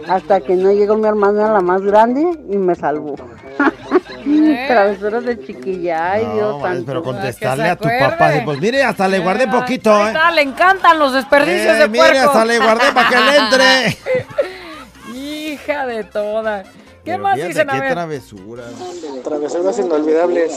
hasta 0.09 0.41
que 0.41 0.55
no 0.55 0.71
llegó 0.71 0.95
mi 0.97 1.07
hermana 1.07 1.51
la 1.51 1.61
más 1.61 1.81
grande 1.81 2.21
y 2.49 2.57
me 2.57 2.75
salvó. 2.75 3.15
Travesuras 4.67 5.23
de 5.23 5.39
chiquilla, 5.45 6.13
ay 6.13 6.25
Dios 6.33 6.57
No, 6.57 6.61
santo. 6.61 6.83
pero 6.87 7.03
contestarle 7.03 7.63
se 7.65 7.69
a 7.69 7.75
tu 7.75 7.87
papá. 7.87 8.31
Pues 8.43 8.59
mire, 8.59 8.83
hasta 8.83 9.07
le 9.07 9.19
guardé 9.19 9.47
poquito, 9.47 9.93
Ahí 9.93 10.13
¿eh? 10.15 10.35
le 10.35 10.41
encantan 10.41 10.97
los 10.97 11.13
desperdicios 11.13 11.75
Eh, 11.75 11.79
de 11.79 11.87
mire, 11.87 12.05
puerco. 12.05 12.27
hasta 12.29 12.45
le 12.45 12.57
guardé 12.59 12.91
para 12.93 13.09
que 13.09 13.15
le 13.17 13.37
entre. 13.37 13.97
Hija 15.65 15.87
de 15.87 16.03
toda. 16.03 16.63
¿Qué 16.63 17.11
Pero 17.11 17.23
más 17.23 17.35
dicen? 17.37 17.69
A 17.69 17.79
ver. 17.79 17.91
travesura. 17.91 18.63
Travesuras 19.23 19.79
inolvidables. 19.79 20.53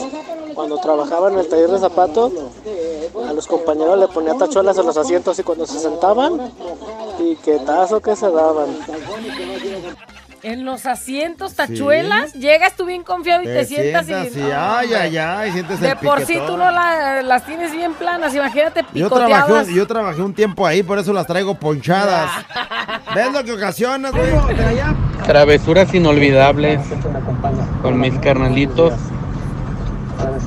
Cuando 0.55 0.79
trabajaba 0.81 1.31
en 1.31 1.39
el 1.39 1.49
taller 1.49 1.71
de 1.71 1.79
zapatos, 1.79 2.33
a 3.27 3.33
los 3.33 3.47
compañeros 3.47 3.99
le 3.99 4.09
ponía 4.09 4.35
tachuelas 4.35 4.79
a 4.79 4.83
los 4.83 4.97
asientos 4.97 5.39
y 5.39 5.43
cuando 5.43 5.67
se 5.67 5.79
sentaban, 5.79 6.53
y 7.19 7.37
qué 7.37 7.59
tazo 7.59 8.01
que 8.01 8.17
se 8.17 8.31
daban. 8.31 8.69
En 10.43 10.65
los 10.65 10.87
asientos, 10.87 11.55
tachuelas, 11.55 12.33
llegas 12.35 12.75
tú 12.77 12.85
bien 12.87 13.03
confiado 13.03 13.43
y 13.43 13.47
te, 13.47 13.65
sientas, 13.65 14.09
y... 14.09 14.13
y 14.13 14.43
ay, 14.55 14.95
ay, 14.95 15.17
ay, 15.17 15.53
sientes 15.53 15.81
De 15.81 15.89
el 15.91 15.97
por 15.97 16.25
sí 16.25 16.39
tú 16.47 16.57
no 16.57 16.71
la- 16.71 17.23
las 17.23 17.45
tienes 17.45 17.73
bien 17.73 17.93
planas, 17.95 18.33
imagínate 18.35 18.83
Yo 18.95 19.09
picoteadas. 19.09 19.47
trabajé, 19.47 19.75
yo 19.75 19.87
trabajé 19.87 20.23
un 20.23 20.35
tiempo 20.35 20.65
ahí, 20.67 20.83
por 20.85 20.99
eso 20.99 21.13
las 21.13 21.27
traigo 21.27 21.57
ponchadas. 21.57 22.31
¿Ves 23.15 23.33
lo 23.33 23.43
que 23.43 23.53
ocasionas, 23.53 24.13
güey? 24.13 24.31
Travesuras 25.27 25.93
inolvidables 25.93 26.81
con 27.83 27.99
mis 27.99 28.15
carnalitos. 28.19 28.93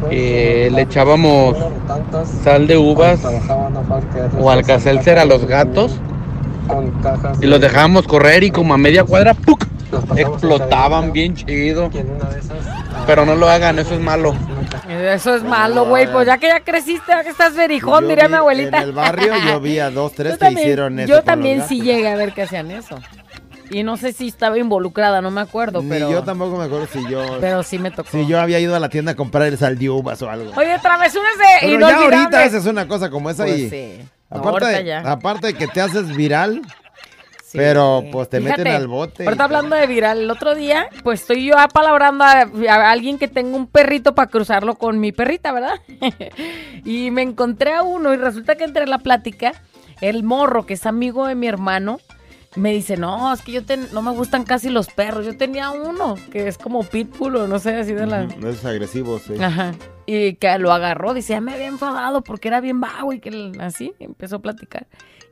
Eh, 0.09 0.69
le 0.71 0.81
echábamos 0.81 1.57
sal 2.43 2.67
de 2.67 2.77
uvas 2.77 3.19
o 4.39 4.49
alcacelcer 4.51 5.17
a 5.19 5.25
los 5.25 5.45
gatos 5.45 5.93
y 7.41 7.45
los 7.45 7.59
dejábamos 7.61 8.07
correr 8.07 8.43
y 8.43 8.51
como 8.51 8.73
a 8.73 8.77
media 8.77 9.03
cuadra 9.03 9.33
¡puc! 9.33 9.65
Explotaban 10.15 11.11
bien 11.11 11.35
chido. 11.35 11.89
Pero 13.07 13.25
no 13.25 13.35
lo 13.35 13.49
hagan, 13.49 13.79
eso 13.79 13.93
es 13.93 13.99
malo. 13.99 14.35
Eso 14.89 15.35
es 15.35 15.43
malo, 15.43 15.85
güey. 15.85 16.11
Pues 16.11 16.27
ya 16.27 16.37
que 16.37 16.47
ya 16.47 16.59
creciste, 16.61 17.05
ya 17.11 17.23
que 17.23 17.29
estás 17.29 17.55
verijón, 17.55 18.07
diría 18.07 18.27
mi 18.27 18.35
abuelita. 18.35 18.77
En 18.77 18.83
el 18.83 18.91
barrio 18.91 19.33
yo 19.47 19.59
vi 19.59 19.79
a 19.79 19.89
dos, 19.89 20.13
tres 20.13 20.33
Yo 20.33 20.37
que 20.37 20.45
también- 20.45 20.65
hicieron 20.67 20.99
eso. 20.99 21.09
Yo 21.09 21.23
también 21.23 21.63
sí 21.67 21.81
llegué 21.81 22.07
a 22.09 22.15
ver 22.15 22.33
que 22.33 22.43
hacían 22.43 22.71
eso. 22.71 22.97
Y 23.69 23.83
no 23.83 23.95
sé 23.95 24.11
si 24.11 24.27
estaba 24.27 24.57
involucrada, 24.57 25.21
no 25.21 25.31
me 25.31 25.39
acuerdo, 25.39 25.81
Ni 25.81 25.87
pero... 25.87 26.11
yo 26.11 26.23
tampoco 26.23 26.57
me 26.57 26.65
acuerdo 26.65 26.87
si 26.91 27.07
yo. 27.09 27.37
Pero 27.39 27.63
sí 27.63 27.79
me 27.79 27.89
tocó. 27.89 28.09
Si 28.11 28.27
yo 28.27 28.37
había 28.41 28.59
ido 28.59 28.75
a 28.75 28.79
la 28.81 28.89
tienda 28.89 29.13
a 29.13 29.15
comprar 29.15 29.47
el 29.47 29.57
sal 29.57 29.77
de 29.77 29.89
uvas 29.89 30.21
o 30.21 30.29
algo. 30.29 30.51
Oye, 30.57 30.77
travesuras 30.81 31.31
de 31.37 31.67
Pero 31.67 31.79
ya 31.87 31.95
ahorita 32.03 32.43
haces 32.43 32.65
una 32.65 32.85
cosa 32.87 33.09
como 33.09 33.29
esa 33.29 33.43
Pues 33.45 33.57
y. 33.57 33.69
sí. 33.69 34.01
Aparte, 34.29 34.65
Ahorita 34.65 34.81
ya. 34.81 34.99
aparte 35.11 35.47
de 35.47 35.53
que 35.53 35.67
te 35.67 35.79
haces 35.81 36.13
viral, 36.15 36.61
pero 37.53 38.03
pues 38.11 38.29
te 38.29 38.39
Fíjate, 38.39 38.63
meten 38.63 38.75
al 38.75 38.87
bote. 38.87 39.23
Ahorita 39.25 39.43
hablando 39.43 39.75
de 39.75 39.87
viral, 39.87 40.19
el 40.21 40.31
otro 40.31 40.55
día, 40.55 40.87
pues 41.03 41.21
estoy 41.21 41.45
yo 41.45 41.57
apalabrando 41.57 42.23
a, 42.23 42.41
a 42.69 42.91
alguien 42.91 43.17
que 43.17 43.27
tenga 43.27 43.55
un 43.57 43.67
perrito 43.67 44.15
para 44.15 44.29
cruzarlo 44.29 44.75
con 44.75 44.99
mi 44.99 45.11
perrita, 45.11 45.51
¿verdad? 45.51 45.79
y 46.85 47.11
me 47.11 47.21
encontré 47.21 47.73
a 47.73 47.83
uno 47.83 48.13
y 48.13 48.17
resulta 48.17 48.55
que 48.55 48.63
entre 48.63 48.87
la 48.87 48.99
plática, 48.99 49.53
el 50.01 50.23
morro, 50.23 50.65
que 50.65 50.73
es 50.75 50.85
amigo 50.85 51.27
de 51.27 51.35
mi 51.35 51.47
hermano, 51.47 51.99
me 52.55 52.73
dice, 52.73 52.97
no, 52.97 53.33
es 53.33 53.41
que 53.41 53.53
yo 53.53 53.63
ten- 53.63 53.87
no 53.93 54.01
me 54.01 54.11
gustan 54.11 54.43
casi 54.43 54.69
los 54.69 54.87
perros. 54.87 55.25
Yo 55.25 55.37
tenía 55.37 55.69
uno 55.71 56.15
que 56.31 56.47
es 56.49 56.57
como 56.57 56.83
pitbull 56.83 57.37
o 57.37 57.47
no 57.47 57.59
sé, 57.59 57.75
así 57.75 57.93
de 57.93 58.05
la... 58.05 58.23
No 58.25 58.49
es 58.49 58.65
agresivo, 58.65 59.19
sí. 59.19 59.35
Ajá. 59.41 59.71
Y 60.05 60.33
que 60.35 60.57
lo 60.57 60.73
agarró, 60.73 61.13
dice, 61.13 61.31
ya 61.33 61.39
me 61.41 61.53
había 61.53 61.67
enfadado 61.67 62.21
porque 62.23 62.49
era 62.49 62.59
bien 62.59 62.81
vago 62.81 63.13
y 63.13 63.19
que 63.21 63.53
así 63.59 63.93
empezó 63.99 64.37
a 64.37 64.39
platicar. 64.41 64.87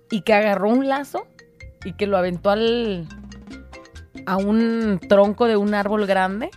Y 0.10 0.22
que 0.22 0.34
agarró 0.34 0.70
un 0.70 0.88
lazo 0.88 1.28
y 1.86 1.94
que 1.94 2.08
lo 2.08 2.18
aventó 2.18 2.50
al 2.50 3.08
a 4.26 4.38
un 4.38 5.00
tronco 5.08 5.46
de 5.48 5.58
un 5.58 5.74
árbol 5.74 6.06
grande. 6.06 6.50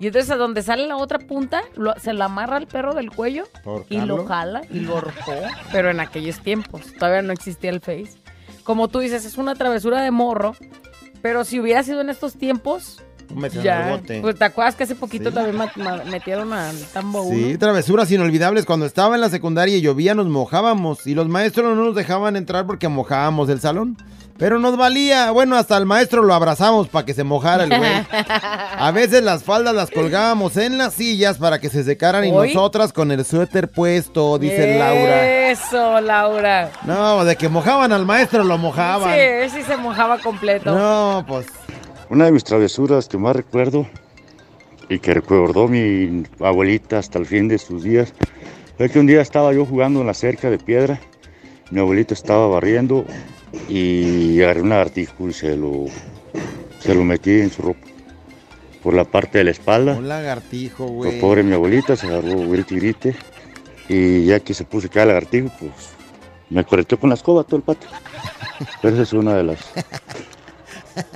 Y 0.00 0.08
entonces 0.08 0.30
a 0.30 0.36
donde 0.36 0.62
sale 0.62 0.86
la 0.86 0.96
otra 0.96 1.18
punta, 1.18 1.62
lo- 1.76 1.94
se 1.98 2.12
lo 2.12 2.24
amarra 2.24 2.56
al 2.56 2.66
perro 2.66 2.94
del 2.94 3.10
cuello 3.10 3.44
y 3.88 4.00
lo 4.00 4.26
jala 4.26 4.62
y 4.70 4.80
lo 4.80 4.94
ahorcó. 4.94 5.32
Pero 5.72 5.90
en 5.90 6.00
aquellos 6.00 6.40
tiempos, 6.40 6.82
todavía 6.98 7.22
no 7.22 7.32
existía 7.32 7.70
el 7.70 7.80
Face. 7.80 8.18
Como 8.64 8.88
tú 8.88 8.98
dices, 9.00 9.24
es 9.24 9.38
una 9.38 9.54
travesura 9.54 10.00
de 10.02 10.10
morro. 10.10 10.54
Pero 11.22 11.44
si 11.44 11.60
hubiera 11.60 11.82
sido 11.82 12.00
en 12.00 12.10
estos 12.10 12.34
tiempos, 12.36 13.02
Al 13.30 13.50
ya. 13.62 13.88
bote. 13.90 14.20
Pues 14.20 14.36
te 14.36 14.44
acuerdas 14.44 14.74
que 14.74 14.84
hace 14.84 14.94
poquito 14.94 15.32
también 15.32 15.56
ma- 15.56 15.70
ma- 15.76 16.04
metieron 16.04 16.52
al 16.52 16.76
tambo 16.92 17.22
uno? 17.22 17.36
Sí, 17.36 17.56
travesuras 17.58 18.10
inolvidables. 18.10 18.64
Cuando 18.64 18.86
estaba 18.86 19.14
en 19.14 19.20
la 19.20 19.30
secundaria 19.30 19.76
y 19.76 19.80
llovía, 19.80 20.14
nos 20.14 20.26
mojábamos. 20.26 21.06
Y 21.06 21.14
los 21.14 21.28
maestros 21.28 21.74
no 21.76 21.84
nos 21.84 21.94
dejaban 21.94 22.36
entrar 22.36 22.66
porque 22.66 22.88
mojábamos 22.88 23.48
el 23.48 23.60
salón. 23.60 23.96
Pero 24.36 24.58
nos 24.58 24.76
valía. 24.76 25.30
Bueno, 25.30 25.54
hasta 25.56 25.76
el 25.76 25.86
maestro 25.86 26.20
lo 26.24 26.34
abrazamos 26.34 26.88
para 26.88 27.06
que 27.06 27.14
se 27.14 27.22
mojara 27.22 27.62
el 27.64 27.70
güey. 27.70 27.92
A 28.76 28.90
veces 28.92 29.22
las 29.22 29.44
faldas 29.44 29.74
las 29.76 29.92
colgábamos 29.92 30.56
en 30.56 30.76
las 30.76 30.94
sillas 30.94 31.38
para 31.38 31.60
que 31.60 31.68
se 31.70 31.84
secaran 31.84 32.24
y 32.24 32.32
nosotras 32.32 32.92
con 32.92 33.12
el 33.12 33.24
suéter 33.24 33.70
puesto, 33.70 34.36
dice 34.38 34.76
Laura. 34.76 35.50
Eso, 35.50 36.00
Laura. 36.00 36.70
No, 36.84 37.24
de 37.24 37.36
que 37.36 37.48
mojaban 37.48 37.92
al 37.92 38.04
maestro, 38.06 38.42
lo 38.42 38.58
mojaban. 38.58 39.14
Sí, 39.14 39.50
sí 39.58 39.62
se 39.62 39.76
mojaba 39.76 40.18
completo. 40.18 40.74
No, 40.76 41.24
pues. 41.28 41.46
Una 42.14 42.26
de 42.26 42.30
mis 42.30 42.44
travesuras 42.44 43.08
que 43.08 43.18
más 43.18 43.34
recuerdo 43.34 43.88
y 44.88 45.00
que 45.00 45.14
recordó 45.14 45.66
mi 45.66 46.22
abuelita 46.38 46.98
hasta 46.98 47.18
el 47.18 47.26
fin 47.26 47.48
de 47.48 47.58
sus 47.58 47.82
días 47.82 48.12
fue 48.78 48.88
que 48.88 49.00
un 49.00 49.06
día 49.08 49.20
estaba 49.20 49.52
yo 49.52 49.66
jugando 49.66 50.00
en 50.00 50.06
la 50.06 50.14
cerca 50.14 50.48
de 50.48 50.58
piedra, 50.58 51.00
mi 51.72 51.80
abuelito 51.80 52.14
estaba 52.14 52.46
barriendo 52.46 53.04
y 53.68 54.40
agarré 54.42 54.62
un 54.62 54.68
lagartijo 54.68 55.28
y 55.28 55.32
se 55.32 55.56
lo, 55.56 55.86
se 56.78 56.94
lo 56.94 57.02
metí 57.02 57.32
en 57.32 57.50
su 57.50 57.62
ropa 57.62 57.80
por 58.80 58.94
la 58.94 59.02
parte 59.02 59.38
de 59.38 59.44
la 59.44 59.50
espalda. 59.50 59.94
Un 59.94 60.06
lagartijo, 60.06 60.86
Pues 60.86 61.08
güey. 61.10 61.20
pobre 61.20 61.42
mi 61.42 61.54
abuelita, 61.54 61.96
se 61.96 62.06
agarró 62.06 62.48
grite 62.48 62.74
y 62.74 62.78
grite. 62.78 63.16
Y 63.88 64.26
ya 64.26 64.38
que 64.38 64.54
se 64.54 64.62
puso 64.62 64.86
el 64.86 65.08
lagartijo, 65.08 65.50
pues 65.58 65.72
me 66.48 66.62
correteó 66.64 66.96
con 66.96 67.10
la 67.10 67.16
escoba 67.16 67.42
todo 67.42 67.56
el 67.56 67.62
patio. 67.64 67.88
Pero 68.82 68.94
esa 68.94 69.02
es 69.02 69.12
una 69.12 69.34
de 69.34 69.42
las 69.42 69.58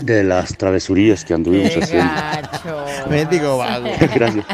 de 0.01 0.25
las 0.25 0.57
travesurías 0.57 1.25
que 1.25 1.35
anduvimos 1.35 1.77
haciendo. 1.77 2.11
Mendigo 3.09 3.59
vago. 3.59 3.89
Gracias. 4.15 4.45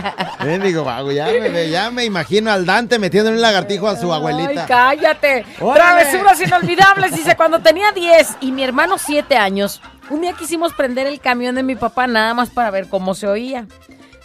Mendigo 0.45 0.85
vago. 0.85 1.13
Ya 1.13 1.27
me, 1.27 1.49
ve- 1.49 1.71
ya 1.71 1.91
me 1.91 2.05
imagino 2.05 2.51
al 2.51 2.67
Dante 2.67 2.99
metiendo 2.99 3.31
un 3.31 3.41
lagartijo 3.41 3.89
a 3.89 3.97
su 3.97 4.13
Ay, 4.13 4.19
abuelita. 4.19 4.67
cállate. 4.67 5.45
Órale. 5.61 6.03
Travesuras 6.05 6.41
inolvidables. 6.41 7.13
Dice, 7.15 7.37
cuando 7.37 7.61
tenía 7.61 7.93
10 7.93 8.37
y 8.41 8.53
mi 8.53 8.63
hermano 8.65 8.97
7 8.99 9.37
años, 9.37 9.81
un 10.11 10.21
día 10.21 10.33
quisimos 10.35 10.73
prender 10.75 11.07
el 11.07 11.21
camión 11.21 11.55
de 11.55 11.63
mi 11.63 11.75
papá 11.77 12.07
nada 12.07 12.35
más 12.35 12.51
para 12.51 12.71
ver 12.71 12.89
cómo 12.89 13.15
se 13.15 13.27
oía. 13.27 13.67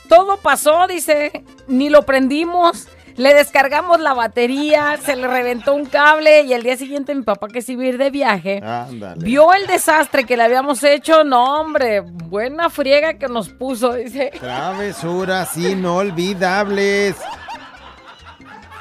Todo 0.07 0.37
pasó, 0.37 0.87
dice, 0.87 1.43
ni 1.67 1.89
lo 1.89 2.03
prendimos. 2.03 2.87
Le 3.19 3.33
descargamos 3.33 3.99
la 3.99 4.13
batería, 4.13 4.95
se 5.03 5.17
le 5.17 5.27
reventó 5.27 5.75
un 5.75 5.85
cable 5.85 6.43
y 6.43 6.53
al 6.53 6.63
día 6.63 6.77
siguiente 6.77 7.13
mi 7.13 7.23
papá 7.23 7.49
que 7.49 7.61
se 7.61 7.73
iba 7.73 7.83
a 7.83 7.87
ir 7.87 7.97
de 7.97 8.09
viaje. 8.11 8.61
Ándale. 8.63 9.21
Vio 9.25 9.51
el 9.53 9.67
desastre 9.67 10.23
que 10.23 10.37
le 10.37 10.43
habíamos 10.43 10.81
hecho, 10.85 11.25
no 11.25 11.59
hombre, 11.59 11.99
buena 11.99 12.69
friega 12.69 13.15
que 13.15 13.27
nos 13.27 13.49
puso, 13.49 13.93
dice. 13.95 14.31
Travesuras 14.39 15.57
inolvidables. 15.57 17.17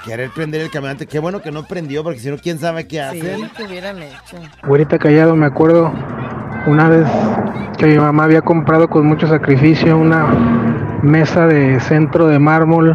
Querer 0.05 0.30
prender 0.30 0.61
el 0.61 0.70
caminante. 0.70 1.09
Qué 1.09 1.18
bueno 1.18 1.43
que 1.43 1.51
no 1.51 1.64
prendió, 1.64 2.05
porque 2.05 2.20
si 2.20 2.30
no, 2.30 2.39
quién 2.39 2.61
sabe 2.61 2.86
qué 2.86 3.05
Sí, 3.11 3.18
hacen. 3.20 3.51
que 3.57 3.64
hubieran 3.64 4.01
hecho. 4.01 4.36
Güerita 4.64 5.01
Callado, 5.01 5.34
me 5.34 5.47
acuerdo 5.47 5.93
una 6.68 6.89
vez 6.89 7.09
que 7.76 7.86
mi 7.86 7.99
mamá 7.99 8.22
había 8.22 8.43
comprado 8.43 8.89
con 8.89 9.05
mucho 9.05 9.26
sacrificio 9.26 9.99
una 9.99 10.26
mesa 11.03 11.47
de 11.47 11.80
centro 11.80 12.28
de 12.28 12.39
mármol 12.39 12.95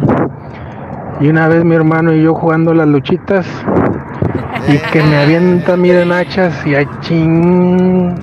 y 1.20 1.28
una 1.28 1.48
vez 1.48 1.64
mi 1.64 1.74
hermano 1.74 2.12
y 2.12 2.22
yo 2.22 2.34
jugando 2.34 2.74
las 2.74 2.88
luchitas 2.88 3.46
y 4.68 4.78
que 4.78 5.02
me 5.02 5.16
avienta 5.16 5.76
miren 5.76 6.12
hachas 6.12 6.66
y 6.66 6.74
a 6.74 7.00
ching 7.00 8.14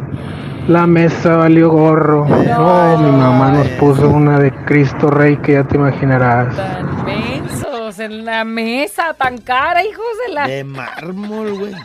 la 0.68 0.88
mesa 0.88 1.38
valió 1.38 1.70
gorro. 1.70 2.26
No, 2.28 2.98
mi 2.98 3.12
mamá 3.12 3.52
nos 3.52 3.68
puso 3.70 4.10
una 4.10 4.40
de 4.40 4.52
Cristo 4.66 5.10
Rey 5.10 5.38
que 5.38 5.54
ya 5.54 5.64
te 5.64 5.76
imaginarás. 5.76 6.56
Tan 6.56 7.04
mensos 7.04 8.00
en 8.00 8.26
la 8.26 8.44
mesa, 8.44 9.14
tan 9.16 9.40
cara, 9.40 9.84
hijos 9.84 10.06
de 10.28 10.34
la... 10.34 10.48
De 10.48 10.64
mármol, 10.64 11.58
güey. 11.58 11.76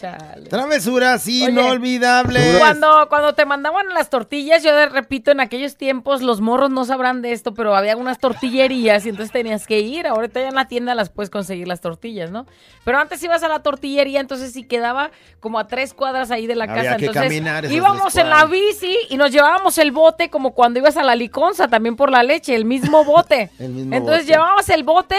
Chale. 0.00 0.48
Travesuras 0.48 1.26
inolvidables. 1.28 2.58
Cuando, 2.58 3.06
cuando 3.08 3.34
te 3.34 3.44
mandaban 3.44 3.88
las 3.90 4.10
tortillas, 4.10 4.62
yo 4.62 4.70
repito, 4.88 5.30
en 5.30 5.40
aquellos 5.40 5.76
tiempos 5.76 6.22
los 6.22 6.40
morros 6.40 6.70
no 6.70 6.84
sabrán 6.84 7.22
de 7.22 7.32
esto, 7.32 7.54
pero 7.54 7.74
había 7.74 7.96
unas 7.96 8.18
tortillerías 8.18 9.06
y 9.06 9.10
entonces 9.10 9.32
tenías 9.32 9.66
que 9.66 9.80
ir. 9.80 10.06
Ahorita 10.06 10.40
ya 10.40 10.48
en 10.48 10.54
la 10.54 10.68
tienda 10.68 10.94
las 10.94 11.10
puedes 11.10 11.30
conseguir 11.30 11.68
las 11.68 11.80
tortillas, 11.80 12.30
¿no? 12.30 12.46
Pero 12.84 12.98
antes 12.98 13.22
ibas 13.22 13.42
a 13.42 13.48
la 13.48 13.60
tortillería, 13.62 14.20
entonces 14.20 14.52
sí 14.52 14.64
quedaba 14.64 15.10
como 15.40 15.58
a 15.58 15.66
tres 15.66 15.94
cuadras 15.94 16.30
ahí 16.30 16.46
de 16.46 16.54
la 16.56 16.64
Había 16.64 16.82
casa. 16.82 16.96
que 16.96 17.06
entonces 17.06 17.22
caminar 17.32 17.64
esas 17.64 17.76
íbamos 17.76 18.16
en 18.16 18.28
la 18.28 18.44
bici 18.46 18.96
y 19.08 19.16
nos 19.16 19.30
llevábamos 19.30 19.78
el 19.78 19.92
bote 19.92 20.30
como 20.30 20.52
cuando 20.52 20.78
ibas 20.78 20.96
a 20.96 21.02
la 21.02 21.14
liconza, 21.16 21.68
también 21.68 21.96
por 21.96 22.10
la 22.10 22.22
leche, 22.22 22.54
el 22.54 22.64
mismo 22.64 23.04
bote. 23.04 23.50
El 23.58 23.70
mismo 23.70 23.94
entonces 23.94 24.24
bote. 24.24 24.32
llevábamos 24.32 24.68
el 24.68 24.82
bote 24.84 25.16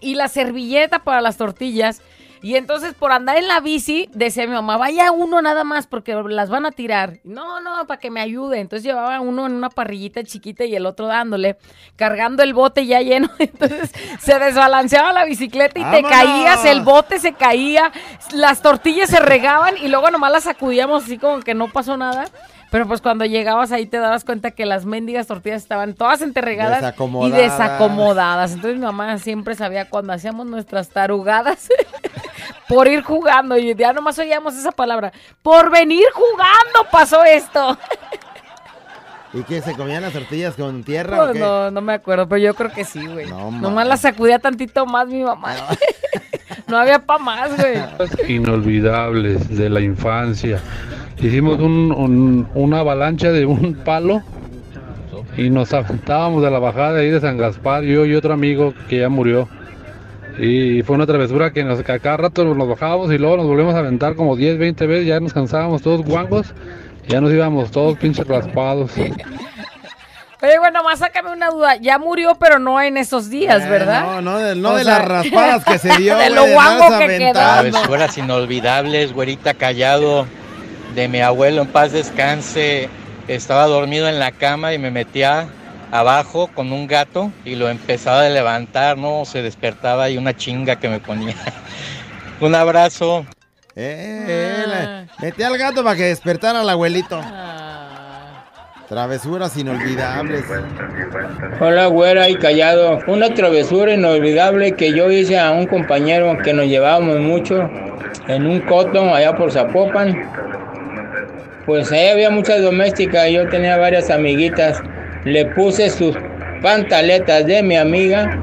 y 0.00 0.14
la 0.14 0.28
servilleta 0.28 1.00
para 1.04 1.20
las 1.20 1.36
tortillas. 1.36 2.00
Y 2.44 2.56
entonces 2.56 2.92
por 2.92 3.10
andar 3.10 3.38
en 3.38 3.48
la 3.48 3.60
bici, 3.60 4.10
decía 4.12 4.46
mi 4.46 4.52
mamá, 4.52 4.76
vaya 4.76 5.10
uno 5.12 5.40
nada 5.40 5.64
más 5.64 5.86
porque 5.86 6.14
las 6.14 6.50
van 6.50 6.66
a 6.66 6.72
tirar. 6.72 7.20
No, 7.24 7.58
no, 7.62 7.86
para 7.86 7.98
que 7.98 8.10
me 8.10 8.20
ayude. 8.20 8.60
Entonces 8.60 8.84
llevaba 8.84 9.18
uno 9.22 9.46
en 9.46 9.52
una 9.52 9.70
parrillita 9.70 10.22
chiquita 10.24 10.66
y 10.66 10.76
el 10.76 10.84
otro 10.84 11.06
dándole, 11.06 11.56
cargando 11.96 12.42
el 12.42 12.52
bote 12.52 12.84
ya 12.84 13.00
lleno. 13.00 13.30
Entonces 13.38 13.90
se 14.20 14.38
desbalanceaba 14.38 15.14
la 15.14 15.24
bicicleta 15.24 15.80
y 15.80 15.84
te 15.84 16.02
caías, 16.02 16.66
el 16.66 16.82
bote 16.82 17.18
se 17.18 17.32
caía, 17.32 17.90
las 18.34 18.60
tortillas 18.60 19.08
se 19.08 19.20
regaban 19.20 19.78
y 19.78 19.88
luego 19.88 20.10
nomás 20.10 20.30
las 20.30 20.44
sacudíamos 20.44 21.04
así 21.04 21.16
como 21.16 21.40
que 21.40 21.54
no 21.54 21.72
pasó 21.72 21.96
nada. 21.96 22.26
Pero 22.74 22.88
pues 22.88 23.00
cuando 23.00 23.24
llegabas 23.24 23.70
ahí 23.70 23.86
te 23.86 23.98
dabas 23.98 24.24
cuenta 24.24 24.50
que 24.50 24.66
las 24.66 24.84
mendigas 24.84 25.28
tortillas 25.28 25.62
estaban 25.62 25.94
todas 25.94 26.22
enterregadas 26.22 26.92
y 27.22 27.30
Desacomodadas. 27.30 28.50
Entonces 28.50 28.80
mi 28.80 28.84
mamá 28.84 29.16
siempre 29.18 29.54
sabía 29.54 29.88
cuando 29.88 30.12
hacíamos 30.12 30.44
nuestras 30.46 30.88
tarugadas 30.88 31.68
por 32.68 32.88
ir 32.88 33.04
jugando. 33.04 33.56
Y 33.56 33.76
ya 33.76 33.92
nomás 33.92 34.18
oíamos 34.18 34.56
esa 34.56 34.72
palabra. 34.72 35.12
Por 35.40 35.70
venir 35.70 36.04
jugando 36.12 36.90
pasó 36.90 37.22
esto. 37.22 37.78
¿Y 39.34 39.44
qué? 39.44 39.62
¿Se 39.62 39.76
comían 39.76 40.02
las 40.02 40.12
tortillas 40.12 40.54
con 40.56 40.82
tierra 40.82 41.14
o 41.16 41.26
Pues 41.26 41.34
qué? 41.34 41.38
no, 41.38 41.70
no 41.70 41.80
me 41.80 41.92
acuerdo, 41.92 42.28
pero 42.28 42.42
yo 42.42 42.54
creo 42.54 42.72
que 42.72 42.84
sí, 42.84 43.06
güey. 43.06 43.26
No, 43.30 43.52
nomás 43.52 43.72
man. 43.72 43.88
la 43.88 43.96
sacudía 43.98 44.40
tantito 44.40 44.84
más 44.84 45.06
mi 45.06 45.22
mamá. 45.22 45.54
no 46.66 46.76
había 46.76 46.98
pa' 46.98 47.18
más, 47.18 47.56
güey. 47.56 47.78
inolvidables 48.26 49.56
de 49.56 49.70
la 49.70 49.80
infancia. 49.80 50.60
Hicimos 51.18 51.58
un- 51.60 51.92
un- 51.92 52.48
una 52.54 52.80
avalancha 52.80 53.30
de 53.32 53.46
un 53.46 53.74
palo 53.74 54.22
y 55.36 55.48
nos 55.50 55.72
aventábamos 55.72 56.42
de 56.42 56.50
la 56.50 56.58
bajada 56.58 56.98
ahí 57.00 57.10
de 57.10 57.20
San 57.20 57.38
Gaspar, 57.38 57.82
yo 57.84 58.04
y 58.04 58.14
otro 58.14 58.34
amigo 58.34 58.74
que 58.88 58.98
ya 59.00 59.08
murió. 59.08 59.48
Y 60.38 60.82
fue 60.82 60.96
una 60.96 61.06
travesura 61.06 61.52
que, 61.52 61.62
nos, 61.64 61.82
que 61.82 61.92
a 61.92 61.98
cada 62.00 62.16
rato 62.16 62.44
nos 62.44 62.68
bajábamos 62.68 63.12
y 63.12 63.18
luego 63.18 63.36
nos 63.36 63.46
volvimos 63.46 63.74
a 63.74 63.78
aventar 63.78 64.16
como 64.16 64.34
10, 64.36 64.58
20 64.58 64.86
veces, 64.86 65.06
ya 65.06 65.20
nos 65.20 65.32
cansábamos 65.32 65.80
todos 65.82 66.02
guangos, 66.04 66.52
ya 67.08 67.20
nos 67.20 67.32
íbamos 67.32 67.70
todos 67.70 67.96
pinches 67.98 68.26
raspados. 68.26 68.90
Oye, 68.98 70.58
bueno, 70.58 70.82
más 70.82 70.98
sácame 70.98 71.32
una 71.32 71.48
duda. 71.50 71.76
Ya 71.76 71.98
murió, 71.98 72.34
pero 72.38 72.58
no 72.58 72.80
en 72.82 72.96
esos 72.98 73.30
días, 73.30 73.62
Eh, 73.64 73.68
¿verdad? 73.70 74.02
no, 74.02 74.20
no 74.20 74.38
de- 74.38 74.54
no 74.56 74.70
O 74.72 74.76
de 74.76 74.84
sea, 74.84 74.98
las 74.98 75.08
raspadas 75.08 75.64
que 75.64 75.78
se 75.78 75.96
dio, 75.96 76.16
De 76.18 76.28
lo 76.30 76.46
guango 76.52 76.98
que 76.98 77.06
quedó. 77.18 77.32
Travesuras 77.32 78.18
inolvidables, 78.18 79.12
güerita 79.14 79.54
callado, 79.54 80.26
de 80.94 81.08
mi 81.08 81.20
abuelo 81.20 81.62
en 81.62 81.68
paz 81.68 81.92
descanse. 81.92 82.88
Estaba 83.28 83.66
dormido 83.66 84.08
en 84.08 84.18
la 84.18 84.32
cama 84.32 84.74
y 84.74 84.78
me 84.78 84.90
metía 84.90 85.46
abajo 85.90 86.48
con 86.54 86.72
un 86.72 86.86
gato 86.86 87.30
y 87.44 87.54
lo 87.54 87.68
empezaba 87.68 88.22
a 88.22 88.28
levantar, 88.28 88.98
¿no? 88.98 89.24
Se 89.24 89.42
despertaba 89.42 90.10
y 90.10 90.18
una 90.18 90.36
chinga 90.36 90.76
que 90.76 90.88
me 90.88 91.00
ponía. 91.00 91.34
un 92.40 92.54
abrazo. 92.54 93.24
Eh, 93.76 94.64
le- 94.66 95.24
metí 95.26 95.42
al 95.42 95.56
gato 95.58 95.82
para 95.82 95.96
que 95.96 96.04
despertara 96.04 96.60
al 96.60 96.68
abuelito. 96.68 97.20
Travesuras 98.88 99.56
inolvidables. 99.56 100.44
Hola, 101.58 101.86
güera 101.86 102.28
y 102.28 102.36
callado. 102.36 103.00
Una 103.06 103.32
travesura 103.32 103.94
inolvidable 103.94 104.72
que 104.72 104.92
yo 104.92 105.10
hice 105.10 105.38
a 105.38 105.52
un 105.52 105.66
compañero 105.66 106.36
que 106.44 106.52
nos 106.52 106.66
llevábamos 106.66 107.18
mucho 107.18 107.68
en 108.28 108.46
un 108.46 108.60
coto 108.60 109.14
allá 109.14 109.34
por 109.34 109.50
Zapopan. 109.50 110.30
Pues 111.66 111.90
ahí 111.92 112.08
había 112.08 112.30
muchas 112.30 112.60
domésticas, 112.60 113.30
yo 113.30 113.48
tenía 113.48 113.78
varias 113.78 114.10
amiguitas. 114.10 114.82
Le 115.24 115.46
puse 115.46 115.88
sus 115.88 116.14
pantaletas 116.62 117.46
de 117.46 117.62
mi 117.62 117.76
amiga 117.76 118.38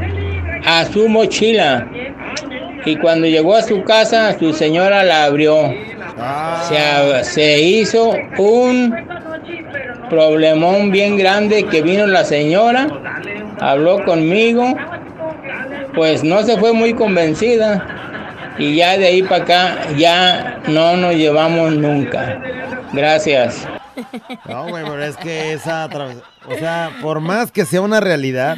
a 0.66 0.86
su 0.86 1.08
mochila. 1.08 1.88
Y 2.84 2.96
cuando 2.96 3.28
llegó 3.28 3.56
a 3.56 3.62
su 3.62 3.84
casa, 3.84 4.38
su 4.40 4.54
señora 4.54 5.04
la 5.04 5.26
abrió. 5.26 5.72
Se, 6.68 7.24
se 7.24 7.60
hizo 7.62 8.12
un 8.40 8.96
problemón 10.10 10.92
bien 10.92 11.16
grande 11.16 11.64
que 11.66 11.82
vino 11.82 12.08
la 12.08 12.24
señora, 12.24 12.88
habló 13.60 14.04
conmigo, 14.04 14.76
pues 15.94 16.24
no 16.24 16.44
se 16.44 16.58
fue 16.58 16.74
muy 16.74 16.94
convencida 16.94 18.01
y 18.58 18.76
ya 18.76 18.98
de 18.98 19.08
ahí 19.08 19.24
para 19.24 19.44
acá 19.44 19.78
ya 19.98 20.62
no 20.68 20.96
nos 20.98 21.16
llevamos 21.16 21.74
nunca. 21.74 22.42
Gracias. 22.94 23.68
No, 24.48 24.68
güey, 24.70 24.84
pero 24.84 25.04
es 25.04 25.16
que 25.18 25.54
esa 25.54 25.88
O 26.48 26.56
sea, 26.58 26.92
por 27.02 27.20
más 27.20 27.52
que 27.52 27.66
sea 27.66 27.82
una 27.82 28.00
realidad, 28.00 28.58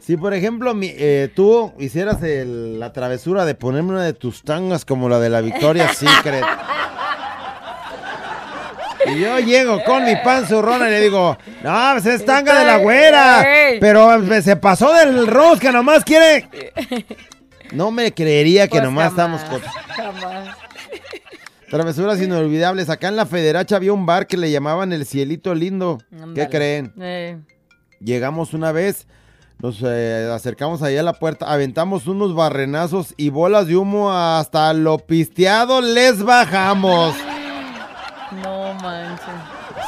si 0.00 0.16
por 0.16 0.34
ejemplo 0.34 0.74
mi- 0.74 0.92
eh, 0.94 1.30
tú 1.34 1.72
hicieras 1.78 2.22
el- 2.22 2.78
la 2.78 2.92
travesura 2.92 3.44
de 3.44 3.54
ponerme 3.54 3.90
una 3.90 4.02
de 4.04 4.12
tus 4.12 4.42
tangas 4.42 4.84
como 4.84 5.08
la 5.08 5.18
de 5.18 5.30
la 5.30 5.40
Victoria 5.40 5.88
Secret. 5.94 6.44
Y 9.06 9.18
yo 9.20 9.38
llego 9.40 9.82
con 9.82 10.04
mi 10.04 10.14
pan 10.16 10.46
zurrona 10.46 10.86
y 10.88 10.90
le 10.92 11.00
digo, 11.00 11.36
No, 11.64 11.90
pues 11.94 12.06
es 12.06 12.24
tanga 12.24 12.58
de 12.60 12.64
la 12.66 12.76
güera. 12.76 13.44
Pero 13.80 14.20
pues, 14.26 14.44
se 14.44 14.56
pasó 14.56 14.92
del 14.92 15.26
que 15.60 15.72
nomás 15.72 16.04
quiere. 16.04 16.48
No 17.72 17.90
me 17.90 18.12
creería 18.12 18.66
que 18.66 18.72
Pues 18.78 18.84
nomás 18.84 19.12
jamás, 19.14 19.42
estamos 19.42 19.62
con 19.62 19.72
jamás. 19.96 20.56
travesuras 21.70 22.20
inolvidables. 22.20 22.88
Acá 22.90 23.08
en 23.08 23.16
la 23.16 23.26
Federacha 23.26 23.76
había 23.76 23.92
un 23.92 24.04
bar 24.06 24.26
que 24.26 24.36
le 24.36 24.50
llamaban 24.50 24.92
el 24.92 25.06
Cielito 25.06 25.54
Lindo. 25.54 25.98
¿Qué 26.34 26.48
creen? 26.48 26.92
Eh, 27.00 27.38
Llegamos 28.00 28.52
una 28.52 28.72
vez, 28.72 29.06
nos 29.60 29.80
eh, 29.84 30.28
acercamos 30.34 30.82
ahí 30.82 30.96
a 30.96 31.02
la 31.04 31.12
puerta, 31.14 31.46
aventamos 31.52 32.06
unos 32.08 32.34
barrenazos 32.34 33.14
y 33.16 33.30
bolas 33.30 33.68
de 33.68 33.76
humo 33.76 34.12
hasta 34.12 34.72
lo 34.72 34.98
pisteado 34.98 35.80
les 35.80 36.22
bajamos. 36.22 37.14
no 38.42 38.74
manches. 38.74 39.26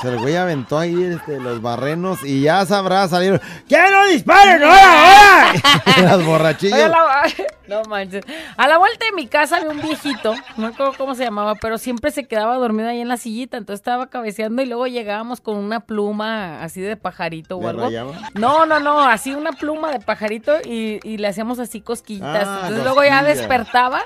Sea, 0.05 0.13
el 0.13 0.19
güey 0.21 0.37
aventó 0.37 0.79
ahí 0.79 1.03
este, 1.03 1.41
los 1.41 1.61
barrenos 1.61 2.23
y 2.25 2.43
ya 2.43 2.65
sabrá 2.67 3.09
salir. 3.09 3.41
¡Que 3.69 3.79
no 3.91 4.07
disparen! 4.07 4.63
¡Ahora, 4.65 5.51
ahora! 5.51 5.53
Las 6.03 6.25
borrachillas. 6.25 6.91
la- 6.91 7.23
no 7.69 7.83
manches. 7.89 8.25
A 8.57 8.69
la 8.69 8.79
vuelta 8.79 9.07
de 9.07 9.13
mi 9.13 9.27
casa 9.27 9.57
había 9.57 9.71
un 9.71 9.81
viejito, 9.81 10.35
no 10.57 10.67
me 10.69 10.75
acuerdo 10.75 10.93
cómo 10.99 11.15
se 11.15 11.25
llamaba, 11.25 11.55
pero 11.55 11.79
siempre 11.79 12.11
se 12.11 12.25
quedaba 12.25 12.57
dormido 12.57 12.89
ahí 12.89 13.01
en 13.01 13.09
la 13.09 13.17
sillita, 13.17 13.57
entonces 13.57 13.81
estaba 13.81 14.09
cabeceando 14.09 14.63
y 14.63 14.67
luego 14.67 14.87
llegábamos 14.87 15.41
con 15.41 15.57
una 15.57 15.81
pluma 15.81 16.63
así 16.63 16.81
de 16.81 16.97
pajarito 16.97 17.57
o 17.57 17.63
¿Le 17.63 17.69
algo. 17.69 17.83
rayaba? 17.85 18.13
No, 18.35 18.67
no, 18.67 18.81
no, 18.81 19.01
así 19.03 19.35
una 19.35 19.53
pluma 19.53 19.91
de 19.93 20.01
pajarito 20.01 20.53
y, 20.65 21.01
y 21.03 21.17
le 21.17 21.29
hacíamos 21.29 21.59
así 21.59 21.81
cosquillitas. 21.81 22.47
Ah, 22.47 22.59
entonces 22.65 22.85
luego 22.85 23.03
ya 23.05 23.23
despertaba 23.23 24.03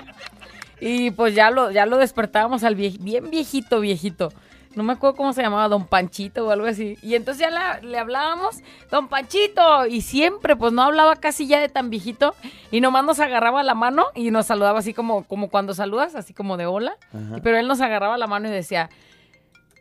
y 0.80 1.10
pues 1.10 1.34
ya 1.34 1.50
lo, 1.50 1.70
ya 1.72 1.86
lo 1.86 1.96
despertábamos 1.96 2.62
al 2.62 2.76
vie- 2.76 2.98
bien 3.00 3.30
viejito, 3.30 3.80
viejito. 3.80 4.32
No 4.78 4.84
me 4.84 4.92
acuerdo 4.94 5.16
cómo 5.16 5.32
se 5.32 5.42
llamaba, 5.42 5.68
Don 5.68 5.86
Panchito 5.86 6.46
o 6.46 6.50
algo 6.50 6.66
así. 6.66 6.96
Y 7.02 7.14
entonces 7.16 7.40
ya 7.40 7.50
la- 7.50 7.80
le 7.80 7.98
hablábamos, 7.98 8.62
Don 8.90 9.08
Panchito. 9.08 9.86
Y 9.86 10.00
siempre, 10.02 10.54
pues 10.56 10.72
no 10.72 10.82
hablaba 10.82 11.16
casi 11.16 11.46
ya 11.46 11.58
de 11.60 11.68
tan 11.68 11.90
viejito. 11.90 12.34
Y 12.70 12.80
nomás 12.80 13.04
nos 13.04 13.18
agarraba 13.20 13.62
la 13.62 13.74
mano 13.74 14.06
y 14.14 14.30
nos 14.30 14.46
saludaba 14.46 14.78
así 14.78 14.94
como, 14.94 15.24
como 15.24 15.50
cuando 15.50 15.74
saludas, 15.74 16.14
así 16.14 16.32
como 16.32 16.56
de 16.56 16.66
hola. 16.66 16.96
Ajá. 17.12 17.40
Pero 17.42 17.58
él 17.58 17.66
nos 17.68 17.80
agarraba 17.80 18.16
la 18.16 18.26
mano 18.26 18.48
y 18.48 18.52
decía, 18.52 18.88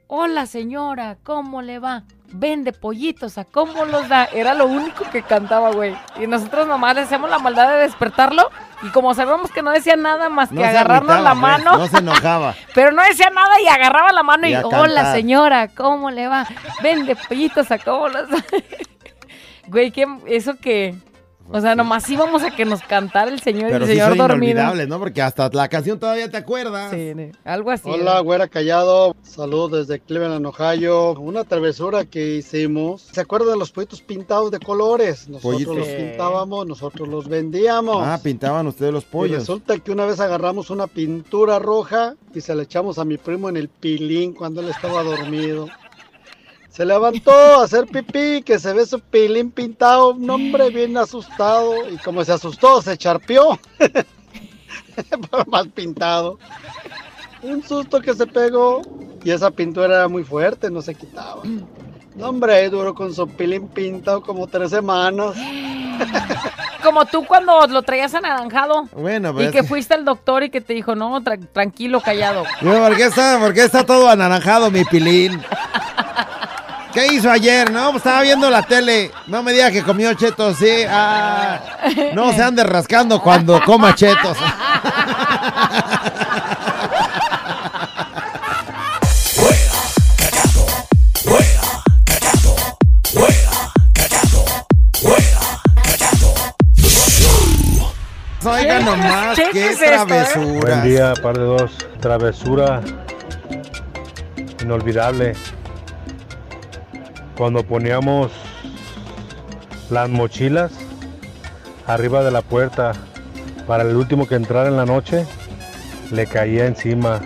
hola 0.08 0.46
señora, 0.46 1.18
¿cómo 1.24 1.62
le 1.62 1.80
va? 1.80 2.04
Vende 2.30 2.74
pollitos, 2.74 3.38
¿a 3.38 3.46
cómo 3.46 3.86
los 3.86 4.10
da? 4.10 4.26
Era 4.26 4.54
lo 4.54 4.66
único 4.66 5.06
que 5.10 5.24
cantaba, 5.24 5.72
güey. 5.72 5.96
Y 6.20 6.28
nosotros 6.28 6.68
nomás 6.68 6.96
le 6.96 7.02
hacíamos 7.02 7.30
la 7.30 7.40
maldad 7.40 7.70
de 7.70 7.84
despertarlo. 7.84 8.50
Y 8.84 8.90
como 8.90 9.14
sabíamos 9.14 9.50
que 9.52 9.62
no 9.62 9.72
decía 9.72 9.96
nada 9.96 10.28
más 10.28 10.50
que 10.50 10.64
agarrarnos 10.64 11.22
la 11.22 11.34
mano. 11.34 11.78
No 11.78 11.88
se 11.88 12.00
enojaba. 12.00 12.54
Pero 12.76 12.92
no 12.92 13.02
decía 13.04 13.30
nada 13.30 13.62
y 13.62 13.68
agarraba 13.68 14.12
la 14.12 14.24
mano 14.24 14.46
y, 14.48 14.52
Y 14.52 14.56
hola 14.56 15.14
señora, 15.14 15.70
¿cómo 15.70 16.12
le 16.12 16.28
va? 16.28 16.46
Vende 16.84 17.16
pollitos 17.16 17.72
a 17.72 17.78
cómo 17.80 18.10
los 18.10 18.28
Güey, 19.68 19.92
¿qué, 19.92 20.08
eso 20.28 20.56
que... 20.58 20.96
O 21.50 21.62
sea, 21.62 21.76
nomás 21.76 22.10
íbamos 22.10 22.44
a 22.44 22.52
que 22.52 22.66
nos 22.66 22.82
cantara 22.82 23.32
el 23.32 23.40
señor 23.40 23.70
Pero 23.72 23.86
sí 23.86 23.92
el 23.94 23.98
señor 23.98 24.10
son 24.18 24.28
dormido. 24.28 24.52
inolvidables, 24.52 24.88
¿no? 24.88 25.00
Porque 25.00 25.22
hasta 25.22 25.50
la 25.54 25.68
canción 25.70 25.98
todavía 26.00 26.30
te 26.30 26.38
acuerdas. 26.38 26.92
Sí, 26.92 27.14
algo 27.46 27.72
así. 27.72 27.90
Hola, 27.90 28.12
era. 28.12 28.20
güera 28.20 28.48
callado. 28.48 29.16
Saludos 29.22 29.88
desde 29.88 30.00
Cleveland, 30.02 30.46
Ohio. 30.46 31.12
Una 31.14 31.44
travesura 31.44 32.06
que 32.06 32.36
hicimos. 32.36 33.02
¿Se 33.02 33.22
acuerdan 33.22 33.52
de 33.52 33.58
los 33.58 33.72
pollitos 33.72 34.02
pintados 34.02 34.52
de 34.52 34.60
colores? 34.60 35.30
Nosotros 35.30 35.78
los 35.78 35.88
pintábamos, 35.88 36.68
nosotros 36.68 37.08
los 37.08 37.28
vendíamos. 37.28 37.98
Ah, 38.06 38.20
pintaban 38.22 38.68
ustedes 38.68 38.92
los 38.92 39.04
Y 39.04 39.08
pollos. 39.08 39.40
resulta 39.40 39.78
que 39.80 39.92
una 39.92 40.06
vez 40.06 40.20
agarramos 40.20 40.70
una 40.70 40.88
pintura 40.88 41.60
roja 41.60 42.16
y 42.36 42.42
se 42.42 42.54
la 42.56 42.64
echamos 42.64 43.00
a 43.00 43.06
mi 43.06 43.18
primo 43.18 43.48
en 43.50 43.58
el 43.58 43.70
pilín 43.70 44.34
cuando 44.34 44.62
él 44.62 44.70
estaba 44.70 45.04
dormido. 45.04 45.68
Se 46.78 46.86
levantó 46.86 47.32
a 47.32 47.64
hacer 47.64 47.88
pipí, 47.88 48.44
que 48.44 48.60
se 48.60 48.72
ve 48.72 48.86
su 48.86 49.00
pilín 49.00 49.50
pintado, 49.50 50.12
un 50.12 50.30
hombre 50.30 50.70
bien 50.70 50.96
asustado. 50.96 51.74
Y 51.90 51.98
como 51.98 52.24
se 52.24 52.34
asustó, 52.34 52.84
se 52.84 52.96
charpeó. 52.96 53.60
Más 55.48 55.68
pintado. 55.70 56.38
Un 57.42 57.64
susto 57.64 58.00
que 58.00 58.14
se 58.14 58.28
pegó. 58.28 58.84
Y 59.24 59.32
esa 59.32 59.50
pintura 59.50 59.88
era 59.96 60.08
muy 60.08 60.24
fuerte, 60.24 60.70
no 60.70 60.84
se 60.84 60.94
quitaba. 60.94 61.42
No, 62.16 62.30
hombre, 62.30 62.70
duró 62.70 62.94
con 62.94 63.12
su 63.12 63.28
pilín 63.28 63.68
pintado 63.70 64.22
como 64.22 64.46
tres 64.46 64.70
semanas. 64.70 65.36
Como 66.84 67.06
tú 67.06 67.26
cuando 67.26 67.66
lo 67.68 67.82
traías 67.82 68.14
anaranjado. 68.14 68.88
Bueno, 68.94 69.32
Y 69.32 69.34
pues. 69.34 69.52
que 69.52 69.64
fuiste 69.64 69.96
al 69.96 70.06
doctor 70.06 70.44
y 70.44 70.52
que 70.52 70.62
te 70.62 70.74
dijo, 70.76 70.94
no, 70.96 71.20
tra- 71.22 71.46
tranquilo, 71.52 72.00
callado. 72.02 72.44
Digo, 72.62 72.78
¿Por 72.78 72.96
qué, 72.96 73.06
está, 73.06 73.40
¿Por 73.40 73.54
qué 73.54 73.64
está 73.64 73.84
todo 73.84 74.08
anaranjado, 74.08 74.70
mi 74.70 74.86
pilín? 74.86 75.42
¿Qué 76.98 77.14
hizo 77.14 77.30
ayer? 77.30 77.72
No, 77.72 77.92
pues 77.92 77.98
estaba 77.98 78.24
viendo 78.24 78.50
la 78.50 78.64
tele. 78.64 79.12
No 79.28 79.44
me 79.44 79.54
diga 79.54 79.70
que 79.70 79.84
comió 79.84 80.16
chetos, 80.16 80.58
sí. 80.58 80.84
Ah, 80.90 81.60
no 82.16 82.34
se 82.34 82.42
ande 82.42 82.64
rascando 82.64 83.22
cuando 83.22 83.62
coma 83.64 83.94
chetos. 83.94 84.36
Oiga 98.44 98.80
nomás, 98.80 99.36
¿Qué 99.36 99.50
qué, 99.52 99.70
es 99.70 99.78
travesura. 99.78 100.60
Buen 100.62 100.84
día, 100.84 101.14
par 101.22 101.38
de 101.38 101.44
dos. 101.44 101.72
Travesura 102.00 102.82
inolvidable. 104.64 105.36
Cuando 107.38 107.64
poníamos 107.64 108.32
las 109.90 110.10
mochilas 110.10 110.72
arriba 111.86 112.24
de 112.24 112.32
la 112.32 112.42
puerta 112.42 112.94
para 113.68 113.84
el 113.84 113.96
último 113.96 114.28
que 114.28 114.36
entrara 114.36 114.70
en 114.70 114.78
la 114.78 114.86
noche, 114.86 115.26
le 116.12 116.26
caía 116.26 116.66
encima. 116.66 117.22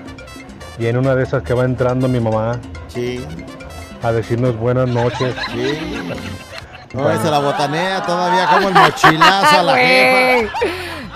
Y 0.80 0.88
en 0.88 0.98
una 0.98 1.16
de 1.16 1.24
esas 1.24 1.44
que 1.44 1.54
va 1.54 1.66
entrando 1.66 2.08
mi 2.08 2.20
mamá 2.20 2.60
Sí, 2.88 3.26
a 4.04 4.12
decirnos 4.12 4.58
buenas 4.58 4.88
noches. 4.90 5.34
sí. 5.54 5.78
No, 6.94 7.22
se 7.22 7.32
la 7.32 7.40
botanea 7.40 8.02
todavía 8.06 8.48
como 8.48 8.68
el 8.68 8.74
mochilazo 8.74 9.60
a 9.60 9.64
la 9.64 9.78
jefa. 9.78 10.54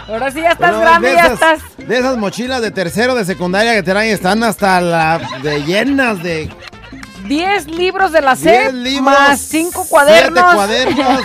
Ahora 0.08 0.32
sí 0.32 0.40
ya 0.42 0.52
estás 0.52 0.80
grande, 0.80 1.10
de 1.10 1.16
ya 1.16 1.26
esas, 1.26 1.34
estás. 1.34 1.88
De 1.88 1.98
esas 1.98 2.18
mochilas 2.18 2.62
de 2.62 2.72
tercero 2.72 3.14
de 3.14 3.26
secundaria 3.26 3.74
que 3.74 3.84
traen 3.84 4.14
están 4.14 4.42
hasta 4.44 4.80
la 4.80 5.20
de 5.44 5.64
llenas 5.64 6.24
de 6.24 6.50
10 7.28 7.68
libros 7.68 8.12
de 8.12 8.22
la 8.22 8.36
SEP 8.36 8.74
libros, 8.74 9.04
más 9.04 9.40
5 9.40 9.72
siete 9.72 9.90
cuadernos. 9.90 10.54
cuadernos. 10.56 11.22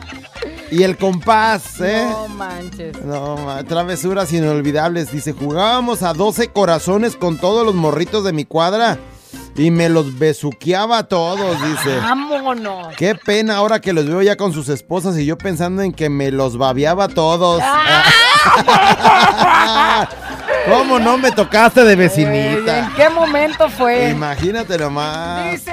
y 0.70 0.82
el 0.82 0.96
compás, 0.96 1.80
¿eh? 1.80 2.06
No 2.10 2.28
manches. 2.28 3.02
No, 3.04 3.36
ma- 3.36 3.62
travesuras 3.64 4.32
inolvidables. 4.32 5.12
Dice, 5.12 5.32
jugábamos 5.32 6.02
a 6.02 6.14
12 6.14 6.48
corazones 6.48 7.16
con 7.16 7.38
todos 7.38 7.64
los 7.66 7.74
morritos 7.74 8.24
de 8.24 8.32
mi 8.32 8.44
cuadra 8.44 8.98
y 9.56 9.70
me 9.70 9.88
los 9.90 10.18
besuqueaba 10.18 10.98
a 10.98 11.08
todos, 11.08 11.56
dice. 11.62 11.96
Vámonos. 11.98 12.94
Qué 12.96 13.14
pena 13.14 13.56
ahora 13.56 13.80
que 13.80 13.92
los 13.92 14.06
veo 14.06 14.22
ya 14.22 14.36
con 14.36 14.52
sus 14.52 14.68
esposas 14.68 15.16
y 15.18 15.26
yo 15.26 15.36
pensando 15.36 15.82
en 15.82 15.92
que 15.92 16.08
me 16.08 16.30
los 16.30 16.56
babeaba 16.56 17.04
a 17.04 17.08
todos. 17.08 17.62
¿Cómo 20.68 20.98
no 20.98 21.18
me 21.18 21.32
tocaste 21.32 21.84
de 21.84 21.96
vecinita? 21.96 22.78
¿En 22.86 22.92
qué 22.94 23.08
momento 23.10 23.68
fue? 23.68 24.10
Imagínate 24.10 24.78
nomás. 24.78 25.50
Dice 25.52 25.72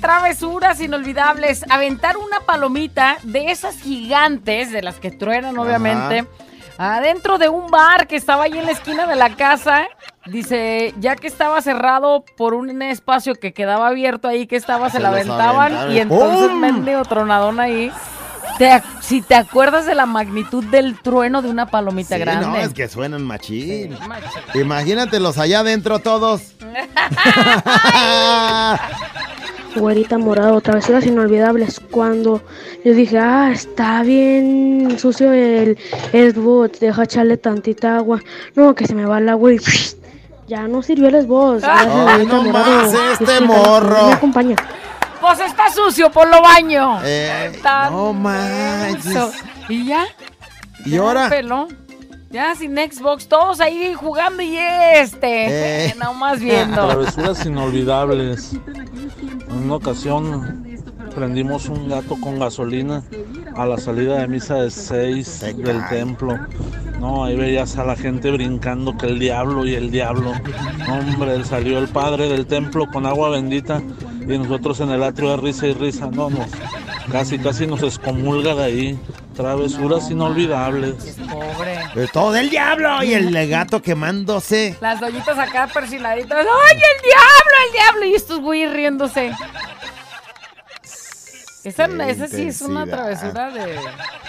travesuras 0.00 0.80
inolvidables. 0.80 1.64
Aventar 1.70 2.16
una 2.16 2.40
palomita 2.40 3.16
de 3.22 3.50
esas 3.50 3.76
gigantes, 3.80 4.70
de 4.70 4.82
las 4.82 4.96
que 4.96 5.10
truenan, 5.10 5.56
obviamente, 5.58 6.26
adentro 6.76 7.38
de 7.38 7.48
un 7.48 7.70
bar 7.70 8.06
que 8.06 8.16
estaba 8.16 8.44
ahí 8.44 8.58
en 8.58 8.66
la 8.66 8.72
esquina 8.72 9.06
de 9.06 9.16
la 9.16 9.30
casa. 9.34 9.86
Dice, 10.26 10.92
ya 10.98 11.16
que 11.16 11.26
estaba 11.26 11.62
cerrado 11.62 12.22
por 12.36 12.52
un 12.52 12.82
espacio 12.82 13.34
que 13.34 13.54
quedaba 13.54 13.88
abierto 13.88 14.28
ahí, 14.28 14.46
que 14.46 14.56
estaba, 14.56 14.90
se, 14.90 14.98
Se 14.98 15.02
la 15.02 15.08
aventaban. 15.08 15.72
aventaron. 15.72 15.92
Y 15.92 16.00
entonces, 16.00 16.48
¡Pum! 16.48 16.60
mendigo 16.60 17.02
tronadón 17.06 17.60
ahí. 17.60 17.90
Te 18.58 18.82
si 19.00 19.22
te 19.22 19.36
acuerdas 19.36 19.86
de 19.86 19.94
la 19.94 20.04
magnitud 20.06 20.64
del 20.64 20.98
trueno 21.00 21.40
de 21.42 21.48
una 21.48 21.66
palomita 21.66 22.16
Sí, 22.16 22.20
grande. 22.20 22.46
no, 22.46 22.56
es 22.56 22.74
que 22.74 22.88
suenan 22.88 23.24
machín. 23.24 23.96
Machín. 24.08 24.60
Imagínatelos 24.60 25.38
allá 25.38 25.60
adentro 25.60 26.00
todos. 26.00 26.54
Güerita 29.76 30.18
morado, 30.18 30.60
travesuras 30.60 31.06
inolvidables. 31.06 31.80
Cuando 31.90 32.42
yo 32.84 32.94
dije, 32.94 33.18
ah, 33.18 33.50
está 33.52 34.02
bien 34.02 34.96
sucio 34.98 35.32
el 35.32 35.78
esbot, 36.12 36.78
deja 36.80 37.04
echarle 37.04 37.36
tantita 37.36 37.96
agua. 37.96 38.20
No, 38.56 38.74
que 38.74 38.86
se 38.86 38.94
me 38.94 39.04
va 39.04 39.18
el 39.18 39.28
agua 39.28 39.52
y 39.52 39.58
ya 40.48 40.66
no 40.66 40.82
sirvió 40.82 41.08
el 41.08 41.16
esbot. 41.16 41.60
Gracias, 41.60 41.94
Ay, 42.08 42.26
no 42.26 42.42
más, 42.44 42.92
este 43.20 43.40
morro. 43.40 44.06
Me 44.08 44.12
acompaña. 44.14 44.56
Pues 45.20 45.40
está 45.40 45.70
sucio, 45.70 46.10
por 46.10 46.28
lo 46.28 46.40
baño. 46.42 47.00
Eh, 47.04 47.58
Tan 47.62 47.92
no 47.92 48.12
manches. 48.12 49.42
Y 49.68 49.86
ya. 49.86 50.06
¿Y 50.84 50.90
ya, 50.90 51.00
ahora? 51.00 51.28
pelón. 51.28 51.76
Ya 52.30 52.54
sin 52.54 52.76
Xbox, 52.76 53.26
todos 53.26 53.60
ahí 53.60 53.94
jugando 53.94 54.42
y 54.42 54.56
este. 54.56 55.86
Eh. 55.86 55.94
Nomás 55.98 56.40
viendo. 56.40 56.86
Travesuras 56.86 57.46
inolvidables. 57.46 58.52
En 59.48 59.64
una 59.64 59.76
ocasión 59.76 60.78
prendimos 61.14 61.68
un 61.68 61.88
gato 61.88 62.16
con 62.20 62.38
gasolina 62.38 63.02
a 63.56 63.64
la 63.64 63.78
salida 63.78 64.20
de 64.20 64.28
misa 64.28 64.56
de 64.56 64.70
6 64.70 65.40
del 65.56 65.88
templo. 65.88 66.38
No, 67.00 67.24
ahí 67.24 67.34
veías 67.34 67.78
a 67.78 67.84
la 67.84 67.96
gente 67.96 68.30
brincando 68.30 68.96
que 68.96 69.06
el 69.06 69.18
diablo 69.18 69.66
y 69.66 69.74
el 69.74 69.90
diablo. 69.90 70.32
Hombre, 70.88 71.42
salió 71.44 71.78
el 71.78 71.88
padre 71.88 72.28
del 72.28 72.46
templo 72.46 72.86
con 72.92 73.06
agua 73.06 73.30
bendita 73.30 73.82
y 74.28 74.38
nosotros 74.38 74.78
en 74.80 74.90
el 74.90 75.02
atrio 75.02 75.30
de 75.30 75.36
risa 75.38 75.66
y 75.66 75.72
risa. 75.74 76.06
No, 76.10 76.28
no, 76.30 76.46
casi, 77.10 77.38
casi 77.38 77.66
nos 77.66 77.82
excomulga 77.82 78.54
de 78.54 78.64
ahí. 78.64 79.00
Travesuras 79.34 80.10
inolvidables. 80.10 81.16
Pobre. 81.30 81.78
De 81.94 82.08
todo 82.08 82.34
el 82.36 82.50
diablo 82.50 83.02
y 83.04 83.14
el 83.14 83.48
gato 83.48 83.80
quemándose. 83.80 84.76
Las 84.80 85.00
doñitas 85.00 85.38
acá 85.38 85.68
persinaditas. 85.72 86.38
¡Ay, 86.38 86.76
el 86.76 87.02
diablo, 87.02 87.54
el 87.66 87.72
diablo! 87.72 88.04
Y 88.06 88.14
estos 88.14 88.40
güeyes 88.40 88.72
riéndose. 88.72 89.32
Esa, 91.64 91.84
esa 92.08 92.28
sí 92.28 92.42
es 92.48 92.62
una 92.62 92.86
travesura 92.86 93.50
de. 93.50 93.76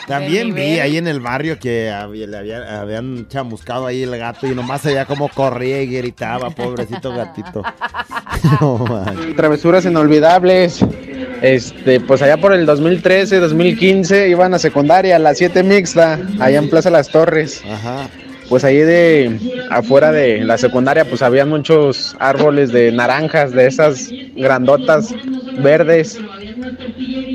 También 0.07 0.53
de 0.53 0.61
vi 0.61 0.79
ahí 0.79 0.97
en 0.97 1.07
el 1.07 1.19
barrio 1.21 1.57
que 1.59 1.89
había- 1.89 2.27
le 2.27 2.37
había- 2.37 2.81
habían 2.81 3.27
chamuscado 3.29 3.85
ahí 3.85 4.03
el 4.03 4.17
gato 4.17 4.45
y 4.47 4.55
nomás 4.55 4.81
se 4.81 4.89
veía 4.89 5.05
como 5.05 5.29
corría 5.29 5.81
y 5.81 5.87
gritaba, 5.87 6.49
pobrecito 6.49 7.13
gatito. 7.13 7.63
No. 8.61 9.05
Travesuras 9.35 9.85
inolvidables. 9.85 10.85
Este, 11.41 11.99
pues 12.01 12.21
allá 12.21 12.37
por 12.37 12.53
el 12.53 12.65
2013, 12.65 13.39
2015 13.39 14.29
iban 14.29 14.53
a 14.53 14.59
secundaria, 14.59 15.15
a 15.15 15.19
la 15.19 15.33
7 15.33 15.63
mixta, 15.63 16.19
allá 16.39 16.59
en 16.59 16.69
Plaza 16.69 16.89
Las 16.89 17.09
Torres. 17.09 17.61
Ajá. 17.69 18.09
Pues 18.49 18.63
ahí 18.63 18.77
de 18.77 19.39
afuera 19.69 20.11
de 20.11 20.43
la 20.43 20.57
secundaria, 20.57 21.05
pues 21.05 21.21
había 21.21 21.45
muchos 21.45 22.15
árboles 22.19 22.71
de 22.71 22.91
naranjas, 22.91 23.51
de 23.51 23.67
esas 23.67 24.09
grandotas 24.35 25.13
verdes. 25.61 26.19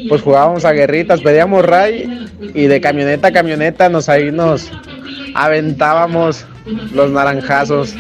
Pues 0.09 0.23
jugábamos 0.23 0.65
a 0.65 0.73
guerritas, 0.73 1.21
pedíamos 1.21 1.65
ray 1.65 2.29
y 2.53 2.67
de 2.67 2.81
camioneta 2.81 3.29
a 3.29 3.33
camioneta 3.33 3.89
nos 3.89 4.09
ahí 4.09 4.33
nos 4.33 4.71
aventábamos 5.35 6.45
los 6.93 7.11
naranjazos. 7.11 7.95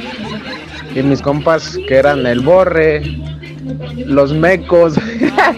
Y 0.94 1.02
mis 1.02 1.20
compas 1.20 1.78
que 1.88 1.96
eran 1.96 2.26
el 2.26 2.40
borre, 2.40 3.02
los 4.06 4.32
mecos, 4.32 4.94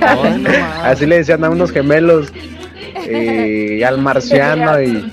así 0.82 1.07
le 1.07 1.18
decían 1.18 1.45
a 1.45 1.51
unos 1.51 1.72
gemelos, 1.72 2.32
y 3.09 3.82
al 3.82 3.99
marciano 3.99 4.80
y, 4.82 5.12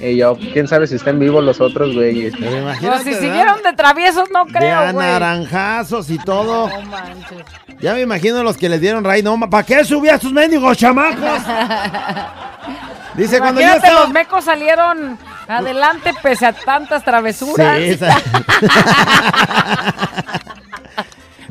y 0.00 0.16
yo, 0.16 0.36
quién 0.52 0.68
sabe 0.68 0.86
si 0.86 0.96
estén 0.96 1.18
vivos 1.18 1.42
los 1.42 1.60
otros 1.60 1.94
güeyes. 1.94 2.34
Pero 2.80 2.98
si 2.98 3.14
siguieron 3.14 3.62
de 3.62 3.72
traviesos, 3.72 4.30
no 4.30 4.46
creo, 4.46 4.78
a 4.78 4.92
güey. 4.92 5.06
naranjazos 5.06 6.10
y 6.10 6.18
todo. 6.18 6.68
No 6.68 6.82
manches. 6.82 7.38
Ya 7.80 7.94
me 7.94 8.02
imagino 8.02 8.42
los 8.42 8.56
que 8.56 8.68
les 8.68 8.80
dieron 8.80 9.04
ray. 9.04 9.22
No, 9.22 9.38
¿para 9.48 9.64
qué 9.64 9.84
subía 9.84 10.14
a 10.14 10.18
sus 10.18 10.32
mendigos 10.32 10.76
chamacos? 10.76 11.18
Dice 13.16 13.38
cuando 13.38 13.60
yo 13.60 13.66
Imagínate, 13.66 13.86
estaba... 13.88 14.04
los 14.06 14.12
mecos 14.12 14.44
salieron 14.44 15.18
adelante 15.46 16.12
pese 16.22 16.46
a 16.46 16.52
tantas 16.52 17.04
travesuras. 17.04 17.78
Sí, 17.78 17.84
esa- 17.90 18.16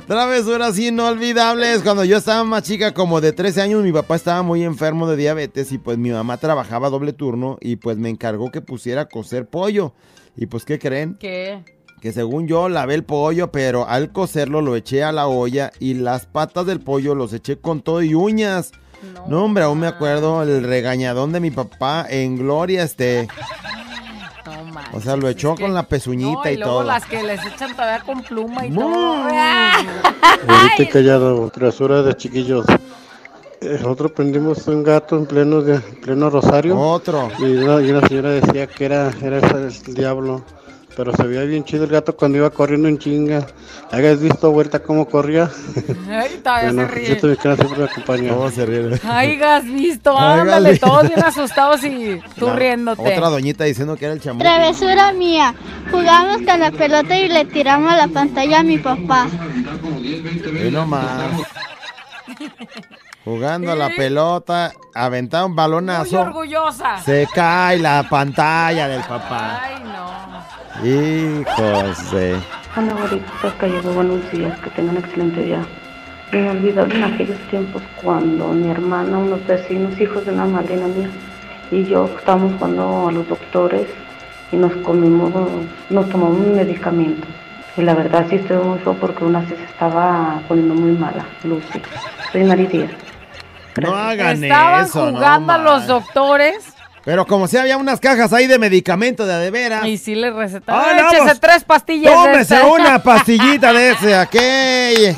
Travesuras 0.08 0.78
inolvidables. 0.78 1.82
Cuando 1.82 2.04
yo 2.04 2.18
estaba 2.18 2.44
más 2.44 2.64
chica, 2.64 2.94
como 2.94 3.22
de 3.22 3.32
13 3.32 3.62
años, 3.62 3.84
mi 3.84 3.92
papá 3.94 4.16
estaba 4.16 4.42
muy 4.44 4.64
enfermo 4.64 5.08
de 5.08 5.16
diabetes 5.16 5.72
y 5.72 5.78
pues 5.78 5.98
mi 5.98 6.10
mamá 6.12 6.38
trabajaba 6.38 6.90
doble 6.90 7.14
turno 7.14 7.58
y 7.62 7.78
pues 7.78 7.98
me 7.98 8.10
encargó 8.10 8.52
que 8.52 8.60
pusiera 8.62 9.04
a 9.04 9.06
cocer 9.10 9.48
pollo. 9.48 9.94
Y 10.36 10.48
pues, 10.48 10.66
¿qué 10.66 10.78
creen? 10.80 11.16
¿Qué? 11.20 11.64
Que 12.02 12.12
según 12.12 12.48
yo 12.48 12.68
lavé 12.68 12.96
el 12.96 13.06
pollo, 13.06 13.52
pero 13.54 13.88
al 13.88 14.12
cocerlo 14.12 14.62
lo 14.62 14.76
eché 14.76 15.04
a 15.06 15.14
la 15.14 15.28
olla 15.28 15.72
y 15.80 15.94
las 15.94 16.26
patas 16.26 16.66
del 16.66 16.82
pollo 16.82 17.16
los 17.16 17.32
eché 17.32 17.58
con 17.58 17.82
todo 17.82 18.02
y 18.02 18.14
uñas. 18.14 18.72
No, 19.28 19.44
hombre, 19.46 19.64
aún 19.64 19.80
me 19.80 19.88
acuerdo 19.88 20.44
el 20.44 20.64
regañadón 20.64 21.32
de 21.32 21.40
mi 21.40 21.52
papá 21.52 22.06
en 22.10 22.38
gloria, 22.38 22.84
este. 22.84 23.28
No. 24.46 24.98
O 24.98 25.02
sea, 25.02 25.16
lo 25.16 25.28
echó 25.30 25.56
con 25.56 25.74
la 25.74 25.84
pezuñita 25.84 26.42
No, 26.44 26.50
y 26.50 26.54
y, 26.54 26.58
luego 26.58 26.74
todo. 26.74 26.84
las 26.84 27.06
que 27.06 27.24
les 27.24 27.44
echan 27.46 27.76
todavía 27.76 28.04
con 28.06 28.22
pluma 28.24 28.66
y 28.66 28.72
Mu. 28.72 28.82
todo. 28.82 29.16
Ahorita 30.48 30.92
callado, 30.92 31.50
travesura 31.50 32.02
de 32.04 32.16
chiquillos. 32.16 32.66
Eh, 33.62 33.78
Nosotros 33.82 34.12
prendimos 34.12 34.68
un 34.68 34.84
gato 34.84 35.16
en 35.18 35.26
pleno, 35.26 35.62
de, 35.62 35.80
pleno 35.80 36.30
rosario. 36.30 36.78
Otro. 36.78 37.30
Y 37.40 37.44
una, 37.44 37.82
y 37.82 37.92
una 37.92 38.08
señora 38.08 38.30
decía 38.32 38.68
que 38.68 38.86
era, 38.86 39.12
era 39.22 39.38
el 39.40 39.94
diablo. 39.94 40.44
Pero 40.96 41.12
se 41.16 41.24
veía 41.24 41.42
bien 41.42 41.64
chido 41.64 41.86
el 41.86 41.90
gato 41.90 42.16
cuando 42.16 42.38
iba 42.38 42.50
corriendo 42.52 42.88
en 42.88 43.00
chinga. 43.00 43.48
¿Hayas 43.92 44.20
visto 44.20 44.52
vuelta 44.52 44.80
cómo 44.80 45.08
corría? 45.08 45.50
Ay, 46.10 46.40
todavía 46.44 46.72
Bueno, 46.72 46.88
se 46.90 46.94
ríe. 46.96 47.08
yo 47.10 47.36
te 47.36 47.36
siempre 47.56 47.78
me 47.78 47.84
acompaña. 47.86 48.30
¿Cómo 48.34 48.50
se 48.52 48.66
ríe? 48.66 49.00
Ay, 49.04 49.42
has 49.42 49.66
visto, 49.66 50.18
ándale, 50.18 50.78
todos 50.78 51.08
bien 51.08 51.24
asustados 51.24 51.84
y 51.84 52.20
tú 52.40 52.46
La- 52.48 52.56
riéndote. 52.56 53.02
Otra 53.02 53.30
doñita 53.30 53.64
diciendo 53.64 53.96
que 53.96 54.06
era 54.06 54.14
el 54.14 54.22
chamuco. 54.22 54.44
Travesura 54.44 55.14
mía. 55.14 55.56
Jugamos 55.92 56.38
con 56.48 56.60
la 56.60 56.72
pelota 56.72 57.18
y 57.18 57.28
le 57.28 57.46
tiramos 57.46 57.92
la 57.96 58.08
pantalla 58.08 58.60
a 58.60 58.64
mi 58.64 58.78
papá. 58.78 59.28
Ve 60.52 60.70
nomás. 60.72 61.32
Jugando 63.26 63.72
a 63.72 63.76
la 63.76 63.90
pelota, 63.90 64.74
aventaba 64.94 65.46
un 65.46 65.52
Muy 65.52 65.58
balonazo. 65.58 66.22
orgullosa. 66.22 66.98
Se 67.04 67.28
cae 67.34 67.80
la 67.80 68.06
pantalla 68.10 68.88
del 68.88 69.02
papá. 69.02 69.62
Ay, 69.64 69.76
no. 69.84 70.04
Hijos 70.82 72.12
de. 72.12 72.36
Hola, 72.76 72.94
güeritos, 72.94 73.54
callado, 73.60 73.94
buenos 73.94 74.32
días, 74.32 74.60
que 74.60 74.72
tengan 74.72 74.98
un 74.98 75.04
excelente 75.04 75.44
día. 75.44 75.64
Inolvidable 76.32 76.96
en 76.96 77.04
aquellos 77.04 77.38
tiempos 77.52 77.84
cuando 78.02 78.48
mi 78.48 78.72
hermana, 78.72 79.20
unos 79.20 79.46
vecinos, 79.46 80.00
hijos 80.02 80.26
de 80.26 80.32
una 80.32 80.46
madrina 80.46 80.88
mía, 80.88 81.10
y 81.70 81.86
yo 81.86 82.10
estábamos 82.18 82.54
jugando 82.54 83.08
a 83.08 83.12
los 83.12 83.30
doctores 83.30 83.88
y 84.52 84.56
nos 84.56 84.74
comimos, 84.78 85.32
nos 85.92 86.10
tomamos 86.10 86.40
un 86.40 86.56
medicamento. 86.56 87.28
Y 87.78 87.84
la 87.84 87.94
verdad 87.94 88.26
sí 88.30 88.38
estuvo 88.38 88.64
muy 88.64 88.80
feo 88.80 88.96
porque 88.96 89.24
una 89.24 89.42
sí 89.48 89.54
se 89.56 89.64
estaba 89.64 90.42
poniendo 90.48 90.74
muy 90.74 90.92
mala, 90.92 91.24
Lucy. 91.44 91.82
Soy 92.32 92.44
Mari 92.46 92.66
Díaz. 92.66 92.92
No 93.80 93.96
hagan 93.96 94.44
Estaban 94.44 94.86
eso, 94.86 95.06
no 95.06 95.18
jugando 95.18 95.54
a 95.54 95.58
los 95.60 95.88
doctores 95.88 96.73
Pero 97.06 97.26
como 97.28 97.48
si 97.48 97.58
había 97.58 97.76
unas 97.78 98.00
cajas 98.00 98.32
ahí 98.32 98.48
de 98.48 98.58
medicamento 98.58 99.26
de 99.26 99.34
a 99.34 99.38
de 99.38 99.52
veras. 99.52 99.86
y 99.86 99.98
sí 99.98 100.16
le 100.16 100.32
recetaron. 100.32 100.84
Ay, 100.86 101.18
Échese 101.18 101.40
tres 101.40 101.64
pastillas. 101.64 102.12
de 102.12 102.32
Tómese 102.32 102.56
ese. 102.56 102.66
una 102.66 103.00
pastillita 103.04 103.74
de 103.74 103.90
ese, 103.92 104.16
aquel. 104.16 105.18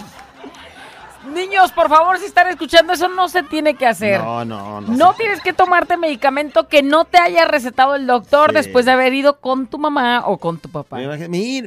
Niños, 1.34 1.72
por 1.74 1.90
favor, 1.90 2.18
si 2.18 2.26
están 2.26 2.48
escuchando 2.48 2.94
eso, 2.94 3.10
no 3.10 3.28
se 3.28 3.44
tiene 3.44 3.74
que 3.76 3.86
hacer. 3.86 4.20
No, 4.22 4.46
no, 4.46 4.80
no. 4.80 4.88
No 4.96 5.14
tienes 5.16 5.42
que 5.42 5.52
tomarte 5.54 5.98
medicamento 5.98 6.68
que 6.70 6.82
no 6.82 7.04
te 7.04 7.18
haya 7.18 7.44
recetado 7.46 7.96
el 7.96 8.08
doctor 8.08 8.52
Sí. 8.52 8.56
después 8.56 8.86
de 8.86 8.92
haber 8.92 9.14
ido 9.14 9.40
con 9.42 9.68
tu 9.68 9.78
mamá 9.78 10.24
o 10.28 10.38
con 10.38 10.60
tu 10.60 10.70
papá. 10.70 10.98
Mira, 10.98 11.18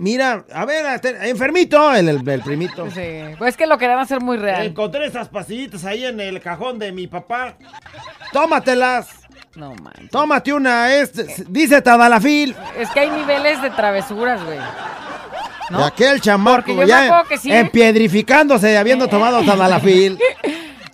mira, 0.01 0.45
a 0.55 0.65
ver, 0.65 1.01
enfermito, 1.23 1.93
el, 1.93 2.09
el- 2.09 2.29
el 2.29 2.41
primito. 2.41 2.87
Sí, 2.93 3.35
pues 3.37 3.51
es 3.51 3.57
que 3.59 3.67
lo 3.67 3.77
querían 3.79 3.99
hacer 3.99 4.21
muy 4.21 4.39
real. 4.39 4.65
Encontré 4.65 5.05
esas 5.07 5.29
pastillitas 5.29 5.85
ahí 5.85 6.05
en 6.05 6.19
el 6.21 6.41
cajón 6.41 6.79
de 6.79 6.91
mi 6.93 7.07
papá. 7.07 7.55
Tómatelas. 8.33 9.09
No 9.59 9.75
manches. 9.75 10.11
Tómate 10.11 10.53
una, 10.53 10.95
es, 10.95 11.11
dice 11.53 11.83
Tadalafil. 11.83 12.55
Es 12.79 12.89
que 12.91 13.01
hay 13.01 13.11
niveles 13.11 13.61
de 13.61 13.71
travesuras, 13.71 14.43
güey. 14.45 14.59
¿No? 15.71 15.79
De 15.79 15.85
aquel 15.85 16.21
chamaco 16.21 16.69
yo 16.69 16.75
me 16.77 16.87
ya 16.87 17.07
acuerdo 17.07 17.29
que 17.29 17.39
sí. 17.39 17.53
empiedrificándose 17.53 18.79
habiendo 18.79 19.09
tomado 19.09 19.43
Tadalafil. 19.43 20.19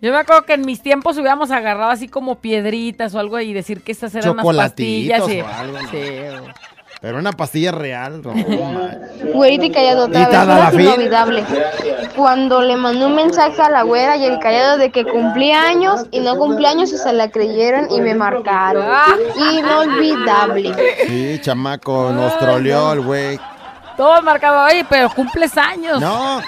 Yo 0.00 0.12
me 0.12 0.18
acuerdo 0.18 0.44
que 0.44 0.52
en 0.52 0.66
mis 0.66 0.82
tiempos 0.82 1.16
hubiéramos 1.16 1.50
agarrado 1.50 1.90
así 1.90 2.08
como 2.08 2.34
piedritas 2.34 3.14
o 3.14 3.18
algo 3.18 3.40
y 3.40 3.54
decir 3.54 3.80
que 3.80 3.90
estas 3.92 4.14
eran 4.14 4.36
las 4.36 4.44
pastillas. 4.44 5.26
Y- 5.30 5.40
o 5.40 5.48
algo, 5.48 5.80
¿no? 5.80 5.88
Sí, 5.88 5.96
güey. 5.96 6.52
Pero 7.04 7.18
una 7.18 7.32
pastilla 7.32 7.70
real, 7.70 8.22
no, 8.22 8.32
man. 8.72 8.98
Güerita 9.34 9.66
y 9.66 9.70
callado, 9.72 10.08
¿Y 10.08 10.12
travesuras 10.12 10.46
Tadalafil? 10.46 10.80
inolvidables. 10.80 11.44
Cuando 12.16 12.62
le 12.62 12.76
mandó 12.78 13.08
un 13.08 13.14
mensaje 13.14 13.60
a 13.60 13.68
la 13.68 13.82
güera 13.82 14.16
y 14.16 14.24
el 14.24 14.38
callado 14.38 14.78
de 14.78 14.90
que 14.90 15.04
cumplía 15.04 15.64
años 15.64 16.06
y 16.10 16.20
no 16.20 16.38
cumplía 16.38 16.70
años 16.70 16.90
y 16.92 16.96
se 16.96 17.12
la 17.12 17.28
creyeron 17.28 17.90
y 17.90 18.00
me 18.00 18.14
marcaron. 18.14 18.86
Inolvidable. 19.52 20.74
Sí, 21.06 21.38
chamaco, 21.42 22.10
nos 22.10 22.38
troleó 22.38 22.94
el 22.94 23.00
güey. 23.02 23.38
Todo 23.98 24.22
marcado, 24.22 24.64
oye, 24.64 24.86
pero 24.88 25.10
cumples 25.10 25.58
años. 25.58 26.00
No. 26.00 26.40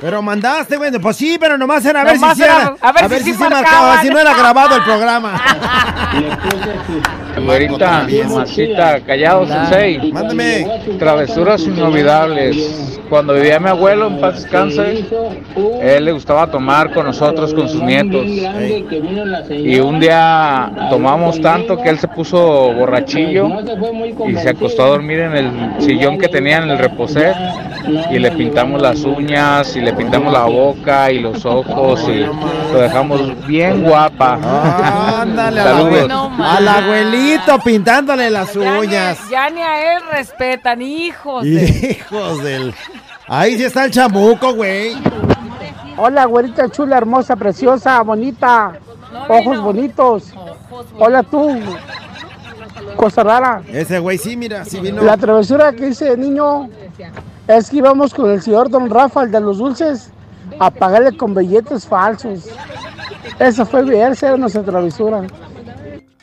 Pero 0.00 0.20
mandaste, 0.22 0.76
güey. 0.76 0.90
Pues 0.98 1.16
sí, 1.16 1.36
pero 1.40 1.56
nomás 1.56 1.84
era 1.84 2.00
a 2.02 2.04
ver 2.04 2.14
Nomás 2.14 2.36
si 2.36 2.42
era- 2.42 2.52
era- 2.62 2.74
a 2.80 3.08
ver 3.08 3.22
si 3.22 3.32
sí 3.32 3.38
marcaban. 3.38 4.02
si 4.02 4.08
no 4.10 4.18
era 4.18 4.34
grabado 4.34 4.76
el 4.76 4.82
programa. 4.82 5.40
Güerita, 7.44 8.06
mamacita, 8.28 9.00
callado, 9.00 9.46
sensei. 9.46 10.10
Mándame. 10.12 10.66
Travesuras 10.98 11.62
inolvidables. 11.62 12.98
Cuando 13.10 13.34
vivía 13.34 13.60
mi 13.60 13.68
abuelo, 13.68 14.08
en 14.08 14.20
paz 14.20 14.42
descanse, 14.42 15.04
él 15.82 16.04
le 16.04 16.12
gustaba 16.12 16.50
tomar 16.50 16.92
con 16.92 17.06
nosotros, 17.06 17.52
con 17.54 17.68
sus 17.68 17.82
nietos. 17.82 18.24
Y 19.50 19.78
un 19.78 20.00
día 20.00 20.72
tomamos 20.90 21.40
tanto 21.40 21.76
que 21.80 21.90
él 21.90 21.98
se 21.98 22.08
puso 22.08 22.72
borrachillo 22.72 23.48
y 24.26 24.34
se 24.36 24.48
acostó 24.48 24.84
a 24.84 24.88
dormir 24.88 25.20
en 25.20 25.36
el 25.36 25.50
sillón 25.80 26.18
que 26.18 26.28
tenía 26.28 26.56
en 26.58 26.70
el 26.70 26.78
reposer. 26.78 27.34
Y 28.10 28.18
le 28.18 28.30
pintamos 28.32 28.80
las 28.80 29.02
uñas 29.04 29.76
y 29.76 29.80
le 29.80 29.92
pintamos 29.92 30.32
la 30.32 30.44
boca 30.44 31.10
y 31.10 31.20
los 31.20 31.44
ojos 31.44 32.04
y 32.08 32.20
lo 32.72 32.80
dejamos 32.80 33.46
bien 33.46 33.82
guapa. 33.82 35.20
Ándale, 35.20 35.60
al 35.60 35.66
Saludos. 35.66 36.32
al 36.38 36.68
abuelito 36.68 37.58
pintándole 37.60 38.30
las 38.30 38.54
uñas. 38.56 39.18
Ya 39.30 39.50
ni 39.50 39.60
a 39.60 39.96
él 39.96 40.02
respetan, 40.10 40.82
hijos 40.82 41.44
de... 41.44 41.98
Hijos 42.00 42.42
del. 42.42 42.74
Ahí 43.28 43.56
sí 43.56 43.64
está 43.64 43.84
el 43.84 43.90
chamuco, 43.90 44.54
güey. 44.54 44.96
Hola, 45.96 46.26
güerita 46.26 46.68
chula, 46.68 46.98
hermosa, 46.98 47.36
preciosa, 47.36 48.00
bonita. 48.02 48.72
Ojos 49.28 49.60
bonitos. 49.60 50.32
Hola 50.98 51.22
tú. 51.22 51.58
Cosa 52.96 53.22
rara. 53.22 53.62
Ese 53.72 53.98
güey 53.98 54.18
sí, 54.18 54.36
mira, 54.36 54.64
sí 54.64 54.80
vino. 54.80 55.02
La 55.02 55.16
travesura 55.16 55.72
que 55.72 55.88
hice 55.88 56.10
de 56.10 56.16
niño 56.16 56.68
es 57.48 57.70
que 57.70 57.76
íbamos 57.76 58.12
con 58.12 58.30
el 58.30 58.42
señor 58.42 58.70
Don 58.70 58.90
Rafa, 58.90 59.22
el 59.22 59.30
de 59.30 59.40
los 59.40 59.58
dulces, 59.58 60.10
a 60.58 60.70
pagarle 60.70 61.16
con 61.16 61.34
billetes 61.34 61.86
falsos. 61.86 62.48
Esa 63.38 63.64
fue 63.64 63.84
verse, 63.84 64.26
era 64.26 64.36
nuestra 64.36 64.62
travesura. 64.62 65.22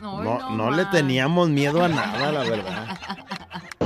No, 0.02 0.50
no 0.52 0.72
le 0.72 0.86
teníamos 0.86 1.50
miedo 1.50 1.84
a 1.84 1.88
nada, 1.90 2.32
la 2.32 2.44
verdad. 2.44 2.88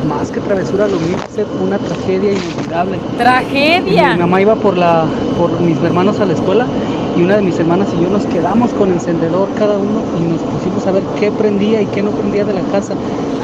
Más 0.08 0.30
que 0.32 0.40
travesura, 0.40 0.88
lo 0.88 1.00
mío 1.00 1.18
fue 1.30 1.44
una 1.62 1.78
tragedia 1.80 2.34
inolvidable. 2.34 3.00
¡Tragedia! 3.18 4.14
Mi 4.14 4.20
mamá 4.20 4.42
iba 4.42 4.56
por, 4.56 4.78
la, 4.78 5.06
por 5.38 5.60
mis 5.60 5.78
hermanos 5.82 6.20
a 6.20 6.26
la 6.26 6.34
escuela 6.34 6.68
y 7.18 7.24
una 7.24 7.38
de 7.38 7.42
mis 7.42 7.58
hermanas 7.58 7.88
y 7.98 8.04
yo 8.04 8.10
nos 8.10 8.26
quedamos 8.28 8.72
con 8.74 8.92
encendedor 8.92 9.50
cada 9.58 9.78
uno 9.78 10.02
y 10.20 10.24
nos 10.24 10.42
pusimos 10.42 10.86
a 10.86 10.92
ver 10.92 11.04
qué 11.20 11.32
prendía 11.32 11.82
y 11.82 11.88
qué 11.88 12.04
no 12.04 12.12
prendía 12.12 12.46
de 12.46 12.54
la 12.54 12.62
casa. 12.72 12.94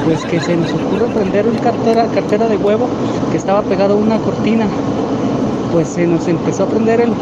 Pues 0.05 0.23
que 0.25 0.39
se 0.39 0.55
nos 0.55 0.71
ocurre 0.73 1.07
prender 1.07 1.47
una 1.47 1.59
cartera, 1.59 2.05
cartera 2.07 2.47
de 2.47 2.57
huevo 2.57 2.87
que 3.31 3.37
estaba 3.37 3.63
pegado 3.63 3.95
a 3.95 3.97
una 3.97 4.19
cortina. 4.19 4.67
Pues 5.71 5.87
se 5.87 6.05
nos 6.05 6.27
empezó 6.27 6.63
a 6.63 6.67
prender 6.67 7.01
el, 7.01 7.13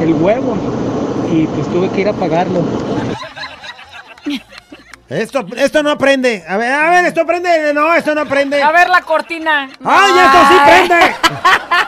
el 0.00 0.14
huevo 0.14 0.54
y 1.32 1.46
pues 1.46 1.66
tuve 1.68 1.88
que 1.88 2.02
ir 2.02 2.08
a 2.08 2.10
apagarlo. 2.10 2.60
Esto, 5.14 5.46
esto 5.56 5.82
no 5.82 5.96
prende. 5.96 6.44
A 6.48 6.56
ver, 6.56 6.72
a 6.72 6.90
ver, 6.90 7.04
esto 7.06 7.24
prende. 7.24 7.72
No, 7.72 7.94
esto 7.94 8.14
no 8.14 8.26
prende. 8.26 8.60
A 8.62 8.72
ver 8.72 8.88
la 8.88 9.00
cortina. 9.02 9.70
¡Ay, 9.84 10.12
esto 10.24 10.38
sí 10.48 10.54
prende! 10.66 11.14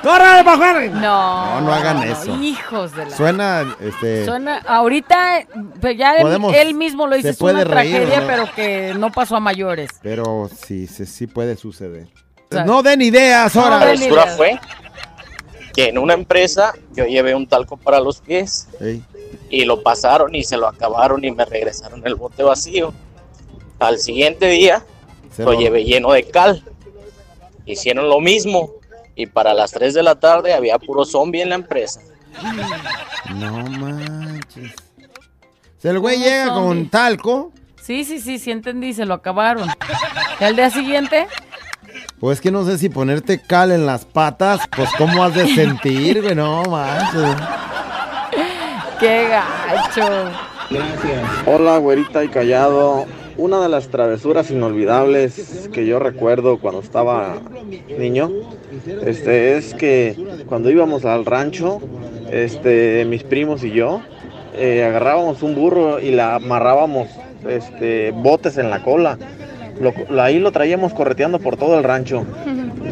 ¡Córrele, 0.02 0.42
bajar! 0.42 0.76
No. 0.92 1.46
No, 1.56 1.60
no 1.62 1.72
hagan 1.74 2.02
eso. 2.04 2.36
Hijos 2.40 2.94
de 2.94 3.06
la... 3.06 3.16
Suena, 3.16 3.76
este. 3.80 4.24
Suena, 4.24 4.58
ahorita, 4.66 5.44
pues 5.80 5.96
ya 5.98 6.14
él, 6.16 6.22
Podemos- 6.22 6.54
él 6.54 6.74
mismo 6.74 7.06
lo 7.06 7.16
dice, 7.16 7.30
es 7.30 7.40
una 7.40 7.64
reír, 7.64 7.68
tragedia, 7.70 8.20
¿no? 8.20 8.26
pero 8.26 8.54
que 8.54 8.94
no 8.96 9.10
pasó 9.10 9.36
a 9.36 9.40
mayores. 9.40 9.90
Pero 10.02 10.48
sí, 10.66 10.86
sí, 10.86 11.06
sí 11.06 11.26
puede 11.26 11.56
suceder. 11.56 12.06
sea, 12.50 12.64
No 12.64 12.82
den 12.82 13.02
ideas 13.02 13.54
ahora. 13.56 13.80
no 13.80 13.86
den 13.86 13.96
travesura 13.96 14.26
fue 14.36 14.60
que 15.74 15.88
en 15.88 15.98
una 15.98 16.14
empresa 16.14 16.72
yo 16.94 17.04
llevé 17.04 17.34
un 17.34 17.46
talco 17.46 17.76
para 17.76 18.00
los 18.00 18.20
pies 18.20 18.68
y 19.50 19.64
lo 19.64 19.82
pasaron 19.82 20.34
y 20.34 20.42
se 20.44 20.56
lo 20.56 20.66
acabaron 20.68 21.22
y 21.24 21.30
me 21.32 21.44
regresaron 21.44 22.02
el 22.06 22.14
bote 22.14 22.42
vacío. 22.42 22.94
Al 23.78 23.98
siguiente 23.98 24.46
día 24.48 24.84
Se 25.34 25.44
lo 25.44 25.52
lo- 25.52 25.60
llevé 25.60 25.84
lleno 25.84 26.12
de 26.12 26.24
cal. 26.24 26.62
Hicieron 27.66 28.08
lo 28.08 28.20
mismo 28.20 28.70
y 29.14 29.26
para 29.26 29.52
las 29.54 29.72
3 29.72 29.94
de 29.94 30.02
la 30.02 30.14
tarde 30.14 30.54
había 30.54 30.78
puro 30.78 31.04
zombie 31.04 31.42
en 31.42 31.48
la 31.50 31.54
empresa. 31.56 32.00
No 33.34 33.52
manches. 33.64 34.74
Si 35.78 35.88
el 35.88 35.98
güey 35.98 36.18
llega 36.18 36.48
con 36.52 36.88
talco, 36.88 37.52
Sí, 37.82 38.04
sí, 38.04 38.18
sí, 38.18 38.38
sí 38.40 38.50
entendí, 38.50 38.92
se 38.94 39.04
lo 39.06 39.14
acabaron. 39.14 39.68
¿Y 40.40 40.44
al 40.44 40.56
día 40.56 40.70
siguiente? 40.70 41.26
pues 42.18 42.40
que 42.40 42.50
no 42.50 42.64
sé 42.64 42.78
si 42.78 42.88
ponerte 42.88 43.40
cal 43.40 43.70
en 43.70 43.84
las 43.86 44.04
patas, 44.06 44.60
pues 44.74 44.88
cómo 44.98 45.22
has 45.22 45.34
de 45.34 45.46
sentir, 45.54 46.22
güey, 46.22 46.34
no 46.34 46.62
manches. 46.64 47.36
¡Qué 48.98 49.28
gacho! 49.28 50.30
Hola, 51.46 51.76
güerita 51.78 52.24
y 52.24 52.28
callado. 52.28 53.06
Una 53.39 53.61
de 53.61 53.68
las 53.68 53.89
travesuras 53.89 54.51
inolvidables 54.51 55.68
que 55.72 55.87
yo 55.87 55.99
recuerdo 55.99 56.59
cuando 56.59 56.80
estaba 56.80 57.37
niño, 57.99 58.30
este, 59.05 59.57
es 59.59 59.74
que 59.74 60.16
cuando 60.47 60.70
íbamos 60.70 61.05
al 61.05 61.26
rancho, 61.26 61.80
este, 62.30 63.05
mis 63.05 63.24
primos 63.24 63.62
y 63.62 63.72
yo, 63.72 64.01
eh, 64.55 64.84
agarrábamos 64.84 65.43
un 65.43 65.55
burro 65.55 66.01
y 66.01 66.12
le 66.12 66.22
amarrábamos, 66.22 67.09
este, 67.47 68.11
botes 68.12 68.57
en 68.57 68.70
la 68.70 68.82
cola. 68.82 69.18
Lo- 69.80 69.93
lo- 70.09 70.22
ahí 70.22 70.39
lo 70.39 70.51
traíamos 70.51 70.95
correteando 70.95 71.39
por 71.39 71.59
todo 71.59 71.76
el 71.76 71.84
rancho. 71.84 72.24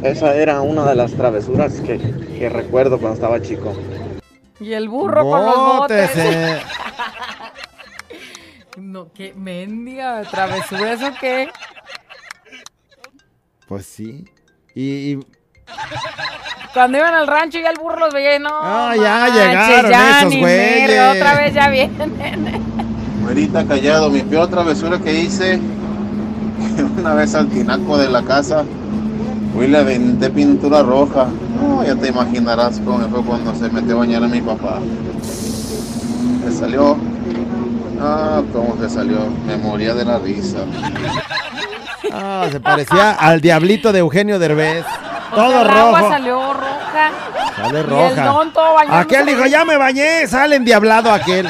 Esa 0.03 0.37
era 0.37 0.61
una 0.61 0.85
de 0.87 0.95
las 0.95 1.13
travesuras 1.13 1.81
que, 1.81 1.99
que 2.39 2.49
recuerdo 2.51 2.99
cuando 2.99 3.15
estaba 3.15 3.41
chico. 3.41 3.73
Y 4.61 4.75
el 4.75 4.89
burro 4.91 5.23
con 5.29 5.45
los 5.47 5.57
Botes, 5.79 6.11
botes. 6.15 6.17
eh. 6.35 6.57
No, 8.77 9.13
qué 9.13 9.33
mendiga 9.37 10.23
travesura, 10.23 10.93
¿eso 10.95 11.07
qué? 11.21 11.49
Pues 13.69 13.87
sí. 13.87 14.25
Y, 14.75 15.13
y- 15.13 15.19
Cuando 16.73 16.99
iban 16.99 17.15
al 17.15 17.27
rancho 17.27 17.59
ya 17.61 17.71
el 17.71 17.79
burro 17.79 17.99
los 17.99 18.13
veía 18.13 18.37
y 18.37 18.41
no. 18.41 18.51
Ah, 18.53 18.95
ya 18.97 19.03
manches, 19.21 19.35
llegaron 19.47 19.91
ya 19.91 20.19
esos 20.19 20.31
ni 20.33 20.41
güeyes. 20.41 20.89
merga, 20.89 21.13
Otra 21.13 21.35
vez 21.41 21.55
ya 21.55 21.69
vienen. 21.69 22.13
Güerita 23.23 23.65
callado, 23.65 24.11
mi 24.11 24.23
peor 24.23 24.49
travesura 24.49 24.99
que 24.99 25.15
hice, 25.21 25.59
una 26.99 27.15
vez 27.15 27.35
al 27.35 27.49
tinaco 27.49 27.97
de 27.97 28.11
la 28.11 28.23
casa, 28.23 28.65
fui 29.55 29.67
y 29.67 29.69
le 29.69 29.79
aventé 29.79 30.31
pintura 30.31 30.83
roja. 30.83 31.29
No, 31.61 31.85
ya 31.85 31.95
te 31.95 32.09
imaginarás 32.09 32.81
cómo 32.85 33.09
fue 33.09 33.23
cuando 33.23 33.55
se 33.55 33.71
metió 33.71 33.95
a 33.95 33.99
bañar 34.01 34.25
a 34.25 34.29
mi 34.29 34.41
papá. 34.41 34.81
Se 36.45 36.53
salió. 36.53 36.99
Ah, 38.01 38.43
cómo 38.53 38.77
se 38.81 38.91
salió. 38.91 39.19
Me 39.47 39.57
moría 39.57 39.95
de 39.95 40.05
la 40.05 40.19
risa. 40.19 40.59
ah, 42.13 42.47
se 42.51 42.61
parecía 42.61 43.13
al 43.13 43.41
diablito 43.41 43.93
de 43.93 44.01
Eugenio 44.01 44.39
Derbez. 44.39 44.85
Todo 45.35 45.63
el 45.63 45.69
agua 45.69 45.99
rojo. 46.01 46.11
salió 46.11 46.53
roja. 46.53 47.11
Sale 47.57 47.79
Y 47.79 47.81
el 47.81 47.87
roja. 47.87 48.25
don 48.27 48.53
todo 48.53 48.75
bañado. 48.75 48.97
Aquel 48.99 49.27
dijo, 49.27 49.47
ya 49.47 49.65
me 49.65 49.77
bañé, 49.77 50.27
sale 50.27 50.57
endiablado 50.57 51.13
aquel. 51.13 51.49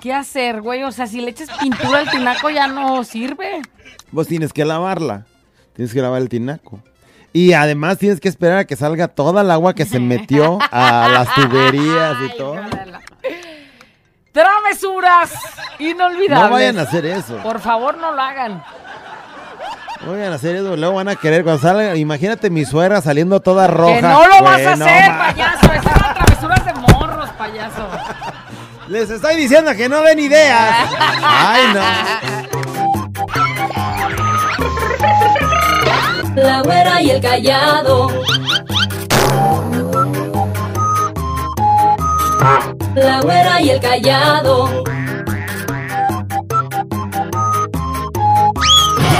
¿Qué 0.00 0.12
hacer, 0.12 0.60
güey? 0.60 0.82
O 0.84 0.92
sea, 0.92 1.06
si 1.06 1.20
le 1.20 1.30
echas 1.30 1.48
pintura 1.58 2.00
al 2.00 2.10
tinaco 2.10 2.50
ya 2.50 2.66
no 2.66 3.04
sirve. 3.04 3.62
Vos 4.10 4.26
tienes 4.28 4.52
que 4.52 4.64
lavarla. 4.64 5.24
Tienes 5.74 5.94
que 5.94 6.00
lavar 6.02 6.20
el 6.20 6.28
tinaco. 6.28 6.80
Y 7.32 7.52
además 7.52 7.98
tienes 7.98 8.20
que 8.20 8.28
esperar 8.28 8.58
a 8.58 8.64
que 8.64 8.76
salga 8.76 9.08
toda 9.08 9.42
el 9.42 9.50
agua 9.50 9.74
que 9.74 9.86
se 9.86 9.98
metió 10.00 10.58
a 10.70 11.08
las 11.12 11.34
tuberías 11.34 12.16
y 12.32 12.36
todo. 12.36 12.56
Travesuras 14.34 15.30
inolvidables. 15.78 16.44
No 16.46 16.50
vayan 16.50 16.78
a 16.80 16.82
hacer 16.82 17.06
eso. 17.06 17.36
Por 17.36 17.60
favor, 17.60 17.96
no 17.98 18.10
lo 18.12 18.20
hagan. 18.20 18.64
No 20.04 20.10
vayan 20.10 20.32
a 20.32 20.34
hacer 20.34 20.56
eso, 20.56 20.76
luego 20.76 20.96
van 20.96 21.06
a 21.08 21.14
querer 21.14 21.44
cuando 21.44 21.62
salga. 21.62 21.94
Imagínate 21.94 22.50
mi 22.50 22.64
suegra 22.64 23.00
saliendo 23.00 23.38
toda 23.38 23.68
roja. 23.68 23.94
Que 23.94 24.02
no 24.02 24.26
lo 24.26 24.42
vas 24.42 24.60
a 24.66 24.74
no 24.76 24.84
hacer, 24.86 25.08
ma- 25.12 25.18
payaso. 25.32 25.72
Esas 25.72 25.84
son 25.84 26.14
travesuras 26.14 26.64
de 26.66 26.72
morros, 26.74 27.30
payaso. 27.38 27.88
Les 28.88 29.08
estoy 29.08 29.36
diciendo 29.36 29.70
que 29.76 29.88
no 29.88 30.02
den 30.02 30.18
ideas. 30.18 30.90
Ay, 31.22 31.62
no. 31.72 31.80
La 36.42 36.60
güera 36.62 37.00
y 37.00 37.10
el 37.10 37.20
callado. 37.22 38.08
La 42.94 43.20
güera 43.20 43.60
y 43.60 43.70
el 43.70 43.80
callado. 43.80 44.84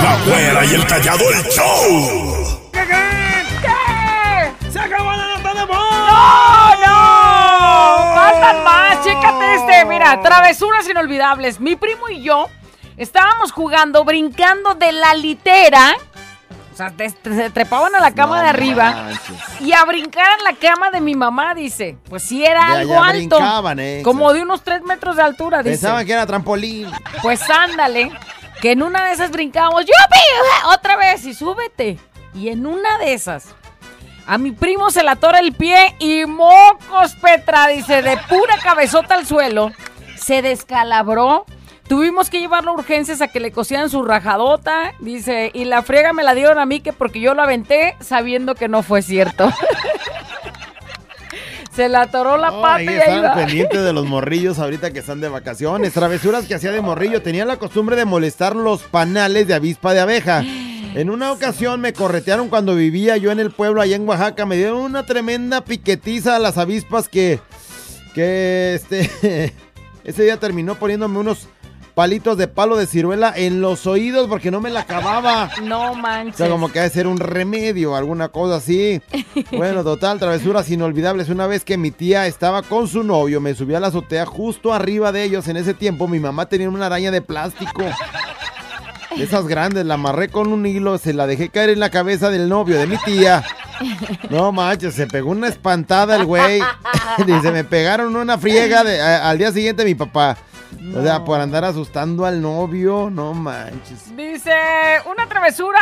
La 0.03 0.19
güera 0.27 0.65
y 0.65 0.75
el 0.75 0.87
callado, 0.87 1.25
el 1.31 1.43
show. 1.51 2.71
¿Qué? 2.73 4.71
¡Se 4.71 4.79
acabó 4.79 5.11
la 5.13 5.37
nota 5.37 5.55
de 5.55 5.65
voz! 5.65 5.77
¡No, 5.77 6.77
no! 6.87 8.15
Faltan 8.15 8.65
más, 8.65 9.05
chécate 9.05 9.55
este. 9.57 9.85
Mira, 9.87 10.21
travesuras 10.23 10.89
inolvidables. 10.89 11.59
Mi 11.59 11.75
primo 11.75 12.09
y 12.09 12.23
yo 12.23 12.49
estábamos 12.97 13.51
jugando, 13.51 14.05
brincando 14.05 14.75
de 14.75 14.93
la 14.93 15.15
litera. 15.15 15.97
O 16.75 16.77
sea, 16.77 16.91
te- 16.91 17.09
te- 17.11 17.35
se 17.37 17.51
trepaban 17.51 17.95
a 17.95 18.01
la 18.01 18.13
cama 18.13 18.43
de 18.43 18.49
arriba. 18.49 19.09
Y 19.61 19.73
a 19.73 19.85
brincar 19.85 20.27
en 20.39 20.45
la 20.45 20.55
cama 20.55 20.91
de 20.91 21.01
mi 21.01 21.15
mamá, 21.15 21.55
dice. 21.55 21.97
Pues 22.09 22.25
sí, 22.25 22.45
era 22.45 22.67
De 22.75 22.81
algo 22.81 23.01
alto. 23.01 23.37
brincaban, 23.37 23.79
eh. 23.79 24.01
Como 24.03 24.33
de 24.33 24.43
unos 24.43 24.63
3 24.65 24.83
metros 24.83 25.15
de 25.15 25.23
altura, 25.23 25.59
dice. 25.59 25.71
Pensaban 25.71 26.05
que 26.05 26.13
era 26.13 26.27
trampolín. 26.27 26.91
Pues 27.23 27.49
ándale, 27.49 28.11
que 28.61 28.73
en 28.73 28.83
una 28.83 29.05
de 29.05 29.13
esas 29.13 29.31
brincamos, 29.31 29.83
¡yupi! 29.83 30.73
Otra 30.75 30.97
vez 30.97 31.25
y 31.25 31.33
súbete. 31.33 31.97
Y 32.35 32.49
en 32.49 32.67
una 32.67 32.99
de 32.99 33.15
esas, 33.15 33.47
a 34.27 34.37
mi 34.37 34.51
primo 34.51 34.91
se 34.91 35.05
le 35.05 35.11
atora 35.11 35.39
el 35.39 35.53
pie 35.53 35.95
y 36.01 36.27
mocos, 36.27 37.15
Petra, 37.23 37.69
dice, 37.69 38.03
de 38.03 38.17
pura 38.29 38.57
cabezota 38.61 39.15
al 39.15 39.25
suelo, 39.27 39.71
se 40.17 40.43
descalabró, 40.43 41.47
Tuvimos 41.89 42.31
que 42.31 42.41
llevarlo 42.41 42.71
a 42.71 42.75
urgencias 42.75 43.21
a 43.21 43.29
que 43.29 43.41
le 43.41 43.53
cosieran 43.53 43.91
su 43.91 44.03
rajadota. 44.03 44.93
Dice, 45.01 45.51
y 45.53 45.65
la 45.65 45.83
friega 45.83 46.13
me 46.15 46.23
la 46.23 46.35
dieron 46.35 46.59
a 46.59 46.65
mí 46.67 46.81
que 46.81 46.93
porque 46.95 47.21
yo 47.21 47.35
lo 47.35 47.43
aventé 47.43 47.97
sabiendo 48.01 48.55
que 48.55 48.69
no 48.69 48.83
fue 48.83 49.03
cierto. 49.03 49.51
Se 51.75 51.89
la 51.89 52.03
atoró 52.03 52.37
la 52.37 52.53
No, 52.53 52.63
pata 52.63 52.75
ahí 52.77 52.87
y 52.87 52.89
ahí 52.91 53.21
va. 53.21 53.35
pendientes 53.35 53.83
de 53.83 53.93
los 53.93 54.07
morrillos 54.07 54.61
ahorita 54.61 54.93
que 54.93 55.01
están 55.01 55.21
de 55.21 55.29
vacaciones. 55.29 55.93
Travesuras 55.93 56.47
que 56.47 56.55
hacía 56.55 56.71
de 56.71 56.81
morrillo. 56.81 57.21
Tenía 57.21 57.45
la 57.45 57.57
costumbre 57.57 57.97
de 57.97 58.05
molestar 58.05 58.55
los 58.55 58.83
panales 58.83 59.49
de 59.49 59.55
avispa 59.55 59.93
de 59.93 60.01
abeja. 60.01 60.43
En 60.45 61.11
una 61.11 61.33
ocasión 61.33 61.81
me 61.81 61.93
corretearon 61.93 62.49
cuando 62.49 62.77
vivía 62.77 63.17
yo 63.17 63.33
en 63.33 63.41
el 63.41 63.51
pueblo 63.51 63.81
allá 63.83 63.97
en 63.97 64.09
Oaxaca. 64.09 64.47
Me 64.47 64.57
dieron 64.57 64.79
una 64.83 65.05
tremenda 65.05 65.65
piquetiza 65.65 66.37
a 66.37 66.39
las 66.39 66.59
avispas 66.59 67.09
que. 67.09 67.41
Que 68.15 68.75
este. 68.77 69.53
Ese 70.05 70.23
día 70.23 70.37
terminó 70.39 70.77
poniéndome 70.77 71.19
unos 71.19 71.49
palitos 71.95 72.37
de 72.37 72.49
palo 72.49 72.77
de 72.77 72.87
ciruela 72.87 73.33
en 73.37 73.61
los 73.61 73.87
oídos 73.87 74.27
porque 74.29 74.51
no 74.51 74.61
me 74.61 74.71
la 74.71 74.81
acababa. 74.81 75.51
No 75.63 75.93
O 75.93 75.95
manches. 75.95 76.37
sea, 76.37 76.49
como 76.49 76.71
que 76.71 76.81
ha 76.81 76.83
de 76.83 76.91
ser 76.91 77.07
un 77.07 77.19
remedio, 77.19 77.95
alguna 77.97 78.29
cosa 78.29 78.57
así. 78.57 79.01
Bueno, 79.57 79.83
total, 79.85 80.19
travesuras 80.19 80.69
inolvidables. 80.71 81.29
Una 81.29 81.47
vez 81.47 81.65
que 81.65 81.77
mi 81.77 81.91
tía 81.91 82.27
estaba 82.27 82.63
con 82.63 82.89
su 82.89 83.03
novio, 83.05 83.41
me 83.41 83.55
subí 83.55 83.75
a 83.75 83.81
la 83.81 83.89
azotea 83.89 84.27
justo 84.27 84.73
arriba 84.75 85.13
de 85.13 85.23
ellos. 85.25 85.47
En 85.49 85.57
ese 85.57 85.75
tiempo, 85.75 86.09
mi 86.09 86.19
mamá 86.21 86.47
tenía 86.47 86.69
una 86.69 86.87
araña 86.87 87.11
de 87.11 87.23
plástico. 87.23 87.83
Esas 89.17 89.47
grandes, 89.47 89.87
la 89.87 89.95
amarré 89.95 90.29
con 90.29 90.53
un 90.53 90.67
hilo, 90.67 90.99
se 90.99 91.13
la 91.13 91.27
dejé 91.29 91.49
caer 91.49 91.71
en 91.71 91.79
la 91.81 91.91
cabeza 91.91 92.31
del 92.31 92.49
novio 92.49 92.77
de 92.77 92.87
mi 92.89 92.97
tía. 92.99 93.45
No 94.29 94.51
manches, 94.51 94.95
se 94.95 95.07
pegó 95.07 95.31
una 95.31 95.47
espantada 95.49 96.17
el 96.17 96.25
güey. 96.25 96.61
Dice, 97.27 97.53
me 97.53 97.63
pegaron 97.63 98.17
una 98.17 98.39
friega 98.39 98.83
de- 98.83 99.01
a- 99.01 99.29
al 99.31 99.39
día 99.39 99.53
siguiente 99.53 99.85
mi 99.85 99.95
papá. 99.95 100.37
O 100.97 101.03
sea, 101.03 101.25
por 101.25 101.41
andar 101.41 101.65
asustando 101.65 102.25
al 102.25 102.41
novio, 102.41 103.11
no 103.11 103.35
manches. 103.35 104.15
Dice, 104.17 104.53
una 105.11 105.27
travesura 105.27 105.81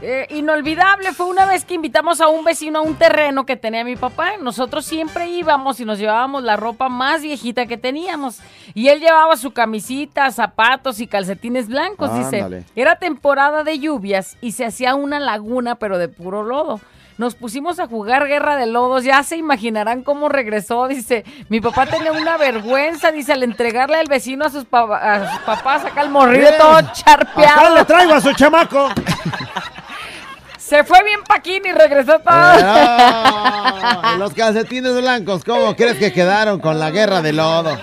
eh, 0.00 0.28
inolvidable 0.30 1.12
fue 1.12 1.26
una 1.26 1.44
vez 1.44 1.64
que 1.64 1.74
invitamos 1.74 2.20
a 2.20 2.28
un 2.28 2.44
vecino 2.44 2.78
a 2.78 2.82
un 2.82 2.94
terreno 2.94 3.44
que 3.44 3.56
tenía 3.56 3.84
mi 3.84 3.96
papá. 3.96 4.36
Nosotros 4.40 4.84
siempre 4.84 5.28
íbamos 5.28 5.80
y 5.80 5.84
nos 5.84 5.98
llevábamos 5.98 6.44
la 6.44 6.56
ropa 6.56 6.88
más 6.88 7.22
viejita 7.22 7.66
que 7.66 7.76
teníamos. 7.76 8.38
Y 8.74 8.88
él 8.88 9.00
llevaba 9.00 9.36
su 9.36 9.52
camisita, 9.52 10.30
zapatos 10.30 11.00
y 11.00 11.06
calcetines 11.08 11.68
blancos, 11.68 12.16
dice. 12.16 12.64
Era 12.76 12.96
temporada 12.96 13.64
de 13.64 13.78
lluvias 13.80 14.36
y 14.40 14.52
se 14.52 14.64
hacía 14.64 14.94
una 14.94 15.18
laguna, 15.18 15.76
pero 15.76 15.98
de 15.98 16.08
puro 16.08 16.44
lodo. 16.44 16.80
Nos 17.18 17.34
pusimos 17.34 17.80
a 17.80 17.88
jugar 17.88 18.26
guerra 18.28 18.56
de 18.56 18.66
lodos, 18.66 19.02
ya 19.02 19.22
se 19.24 19.36
imaginarán 19.36 20.02
cómo 20.02 20.28
regresó, 20.28 20.86
dice. 20.86 21.24
Mi 21.48 21.60
papá 21.60 21.86
tenía 21.86 22.12
una 22.12 22.36
vergüenza, 22.36 23.10
dice, 23.10 23.32
al 23.32 23.42
entregarle 23.42 23.96
al 23.98 24.06
vecino 24.06 24.44
a 24.44 24.50
sus, 24.50 24.64
a 24.72 25.30
sus 25.32 25.40
papás, 25.40 25.84
acá 25.84 26.02
el 26.02 26.10
morrillo 26.10 26.42
Bien. 26.42 26.54
todo 26.58 26.76
Acá 26.76 26.92
charpeado. 26.92 27.74
le 27.74 27.84
traigo 27.84 28.14
a 28.14 28.20
su 28.20 28.32
chamaco. 28.34 28.88
Se 30.58 30.84
fue 30.84 31.02
bien 31.02 31.20
Paquín 31.26 31.62
y 31.64 31.72
regresó 31.72 32.18
todo. 32.18 32.24
Ah, 32.28 34.16
los 34.18 34.34
calcetines 34.34 35.00
blancos, 35.00 35.42
¿cómo 35.42 35.74
crees 35.74 35.96
que 35.96 36.12
quedaron 36.12 36.60
con 36.60 36.78
la 36.78 36.90
guerra 36.90 37.22
de 37.22 37.32
lodo? 37.32 37.76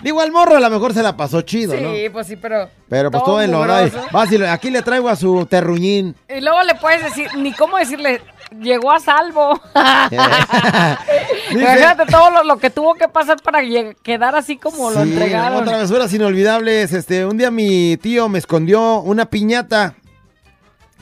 Digo, 0.00 0.20
al 0.20 0.30
morro 0.30 0.56
a 0.56 0.60
lo 0.60 0.70
mejor 0.70 0.94
se 0.94 1.02
la 1.02 1.16
pasó 1.16 1.42
chido, 1.42 1.74
¿no? 1.78 1.92
Sí, 1.92 2.08
pues 2.08 2.26
sí, 2.28 2.36
pero. 2.36 2.70
Pero 2.88 3.10
pues 3.10 3.22
todo 3.24 3.42
en 3.42 3.52
mugroso. 3.52 4.00
Vas 4.12 4.30
y 4.32 4.42
aquí 4.44 4.70
le 4.70 4.80
traigo 4.82 5.08
a 5.08 5.16
su 5.16 5.44
terruñín. 5.46 6.14
Y 6.28 6.40
luego 6.40 6.62
le 6.62 6.76
puedes 6.76 7.02
decir, 7.02 7.28
ni 7.36 7.52
cómo 7.52 7.76
decirle, 7.76 8.22
llegó 8.60 8.92
a 8.92 9.00
salvo. 9.00 9.60
Imagínate 11.50 12.06
todo 12.06 12.30
lo, 12.30 12.44
lo 12.44 12.58
que 12.58 12.70
tuvo 12.70 12.94
que 12.94 13.08
pasar 13.08 13.40
para 13.42 13.60
quedar 14.02 14.34
así 14.34 14.56
como 14.56 14.90
lo 14.90 15.00
entregaron. 15.02 15.58
no, 15.58 15.64
travesuras 15.64 16.12
inolvidables. 16.12 16.92
Este, 16.92 17.24
un 17.26 17.38
día 17.38 17.50
mi 17.50 17.96
tío 17.96 18.28
me 18.28 18.38
escondió 18.38 19.00
una 19.00 19.26
piñata. 19.26 19.94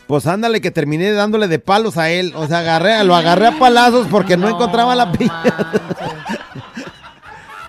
Pues 0.06 0.26
ándale 0.28 0.60
que 0.60 0.70
terminé 0.70 1.10
dándole 1.12 1.48
de 1.48 1.58
palos 1.58 1.96
a 1.96 2.10
él. 2.10 2.32
O 2.36 2.46
sea, 2.46 2.58
agarré, 2.58 3.02
lo 3.02 3.16
agarré 3.16 3.48
a 3.48 3.58
palazos 3.58 4.06
porque 4.08 4.36
no, 4.36 4.48
encontraba 4.48 4.94
la 4.94 5.10
piñata. 5.10 5.72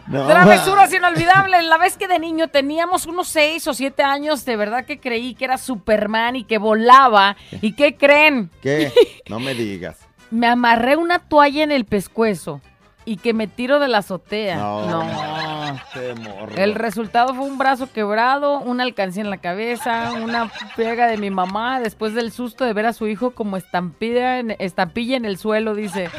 No, 0.07 0.25
Travesuras 0.27 0.93
inolvidables. 0.93 1.65
La 1.65 1.77
vez 1.77 1.97
que 1.97 2.07
de 2.07 2.19
niño 2.19 2.47
teníamos 2.47 3.05
unos 3.05 3.27
6 3.29 3.67
o 3.67 3.73
7 3.73 4.03
años, 4.03 4.45
de 4.45 4.55
verdad 4.55 4.85
que 4.85 4.99
creí 4.99 5.35
que 5.35 5.45
era 5.45 5.57
Superman 5.57 6.35
y 6.35 6.43
que 6.43 6.57
volaba. 6.57 7.35
¿Y 7.61 7.73
qué 7.73 7.95
creen? 7.95 8.49
¿Qué? 8.61 8.91
No 9.29 9.39
me 9.39 9.53
digas. 9.53 9.97
Me 10.31 10.47
amarré 10.47 10.95
una 10.95 11.19
toalla 11.19 11.63
en 11.63 11.71
el 11.71 11.85
pescuezo 11.85 12.61
y 13.05 13.17
que 13.17 13.33
me 13.33 13.47
tiro 13.47 13.79
de 13.79 13.87
la 13.87 13.99
azotea. 13.99 14.57
No. 14.57 14.85
no. 14.85 15.37
El 16.55 16.75
resultado 16.75 17.33
fue 17.33 17.45
un 17.45 17.57
brazo 17.57 17.91
quebrado, 17.91 18.59
una 18.59 18.83
alcancía 18.83 19.23
en 19.23 19.29
la 19.29 19.37
cabeza, 19.37 20.11
una 20.13 20.51
pega 20.75 21.07
de 21.07 21.17
mi 21.17 21.29
mamá 21.29 21.79
después 21.79 22.13
del 22.13 22.31
susto 22.31 22.65
de 22.65 22.73
ver 22.73 22.85
a 22.85 22.93
su 22.93 23.07
hijo 23.07 23.31
como 23.31 23.57
estampida 23.57 24.39
en, 24.39 24.55
estampilla 24.59 25.17
en 25.17 25.25
el 25.25 25.37
suelo, 25.37 25.75
dice. 25.75 26.09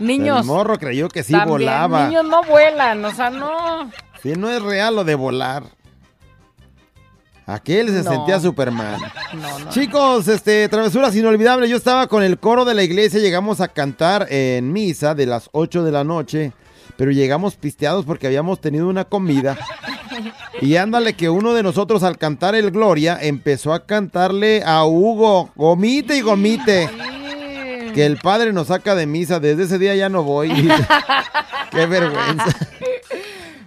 Niños. 0.00 0.40
El 0.40 0.46
morro 0.46 0.78
creyó 0.78 1.08
que 1.08 1.22
sí 1.22 1.32
también, 1.32 1.48
volaba. 1.50 2.06
Niños 2.08 2.24
no 2.24 2.42
vuelan, 2.44 3.04
o 3.04 3.14
sea, 3.14 3.30
no. 3.30 3.90
Sí, 4.22 4.32
no 4.36 4.50
es 4.50 4.60
real 4.62 4.96
lo 4.96 5.04
de 5.04 5.14
volar. 5.14 5.64
Aquel 7.46 7.88
se 7.88 8.02
No. 8.02 8.10
sentía 8.10 8.40
Superman. 8.40 8.98
No, 9.34 9.58
no. 9.58 9.68
Chicos, 9.70 10.28
este, 10.28 10.66
travesuras 10.70 11.14
inolvidables. 11.14 11.68
Yo 11.68 11.76
estaba 11.76 12.06
con 12.06 12.22
el 12.22 12.38
coro 12.38 12.64
de 12.64 12.72
la 12.74 12.82
iglesia, 12.82 13.20
llegamos 13.20 13.60
a 13.60 13.68
cantar 13.68 14.26
en 14.30 14.72
misa 14.72 15.14
de 15.14 15.26
las 15.26 15.50
8 15.52 15.84
de 15.84 15.92
la 15.92 16.04
noche, 16.04 16.52
pero 16.96 17.10
llegamos 17.10 17.56
pisteados 17.56 18.06
porque 18.06 18.26
habíamos 18.26 18.60
tenido 18.62 18.88
una 18.88 19.04
comida. 19.04 19.58
Y 20.62 20.76
ándale 20.76 21.12
que 21.14 21.28
uno 21.28 21.52
de 21.52 21.62
nosotros 21.62 22.02
al 22.02 22.16
cantar 22.16 22.54
el 22.54 22.70
Gloria 22.70 23.18
empezó 23.20 23.74
a 23.74 23.84
cantarle 23.84 24.62
a 24.64 24.84
Hugo, 24.86 25.50
gomite 25.54 26.16
y 26.16 26.22
gomite. 26.22 26.88
Que 27.94 28.06
el 28.06 28.16
padre 28.18 28.52
nos 28.52 28.66
saca 28.68 28.94
de 28.94 29.06
misa, 29.06 29.40
desde 29.40 29.64
ese 29.64 29.78
día 29.78 29.94
ya 29.94 30.08
no 30.08 30.22
voy. 30.22 30.50
Qué 31.70 31.86
vergüenza. 31.86 32.46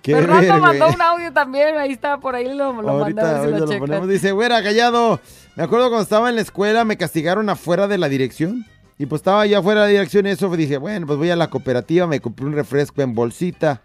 Qué 0.02 0.16
Fernando 0.16 0.60
mandó 0.60 0.88
un 0.88 1.02
audio 1.02 1.34
también, 1.34 1.78
ahí 1.78 1.92
está, 1.92 2.18
por 2.18 2.36
ahí 2.36 2.54
lo, 2.54 2.82
lo 2.82 2.90
a 2.90 2.94
ver 2.94 3.02
Ahorita, 3.02 3.22
si 3.22 3.38
ahorita 3.40 3.60
lo 3.60 3.66
lo 3.66 3.80
ponemos. 3.80 4.08
Dice, 4.08 4.32
güera, 4.32 4.64
callado. 4.64 5.20
Me 5.56 5.64
acuerdo 5.64 5.90
cuando 5.90 6.04
estaba 6.04 6.30
en 6.30 6.36
la 6.36 6.42
escuela, 6.42 6.86
me 6.86 6.98
castigaron 6.98 7.50
afuera 7.50 7.88
de 7.88 7.98
la 7.98 8.08
dirección. 8.08 8.66
Y 8.98 9.06
pues 9.06 9.20
estaba 9.20 9.46
yo 9.46 9.60
afuera 9.60 9.82
de 9.82 9.88
la 9.88 9.92
dirección 9.92 10.26
y 10.26 10.30
eso 10.30 10.50
dije, 10.56 10.78
bueno, 10.78 11.06
pues 11.06 11.20
voy 11.20 11.30
a 11.30 11.36
la 11.36 11.50
cooperativa, 11.50 12.08
me 12.08 12.20
compré 12.20 12.46
un 12.46 12.54
refresco 12.54 13.02
en 13.02 13.16
bolsita. 13.16 13.82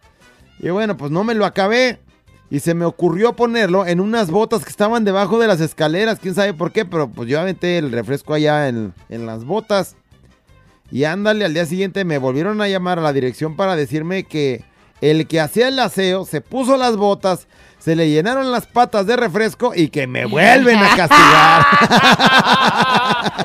Y 0.59 0.71
bueno, 0.71 0.97
pues 0.97 1.11
no 1.11 1.25
me 1.25 1.35
lo 1.35 1.45
acabé. 1.45 2.01
Y 2.51 2.61
se 2.61 2.75
me 2.75 2.85
ocurrió 2.85 3.35
ponerlo 3.35 3.87
en 3.87 3.99
unas 3.99 4.31
botas 4.31 4.63
que 4.65 4.71
estaban 4.71 5.05
debajo 5.05 5.39
de 5.39 5.49
las 5.49 5.61
escaleras. 5.61 6.19
Quién 6.19 6.35
sabe 6.35 6.53
por 6.53 6.71
qué, 6.71 6.85
pero 6.85 7.09
pues 7.09 7.29
yo 7.29 7.41
aventé 7.41 7.79
el 7.79 7.91
refresco 7.91 8.35
allá 8.35 8.69
en, 8.69 8.93
en 9.09 9.27
las 9.27 9.45
botas. 9.45 9.97
Y 10.93 11.05
ándale, 11.05 11.47
al 11.47 11.55
día 11.55 11.65
siguiente 11.65 12.05
me 12.05 12.19
volvieron 12.19 12.61
a 12.61 12.69
llamar 12.69 12.99
a 12.99 13.03
la 13.03 13.15
dirección 13.15 13.57
para 13.57 13.77
decirme 13.77 14.25
que 14.25 14.63
el 15.01 15.27
que 15.27 15.41
hacía 15.41 15.69
el 15.69 15.79
aseo 15.79 16.27
se 16.27 16.43
puso 16.43 16.77
las 16.77 16.99
botas, 16.99 17.49
se 17.79 17.97
le 17.97 18.11
llenaron 18.11 18.53
las 18.53 18.67
patas 18.67 19.07
de 19.07 19.17
refresco 19.17 19.73
y 19.75 19.89
que 19.89 20.07
me 20.07 20.27
vuelven 20.27 20.79
a 20.79 20.95
castigar. 20.95 21.67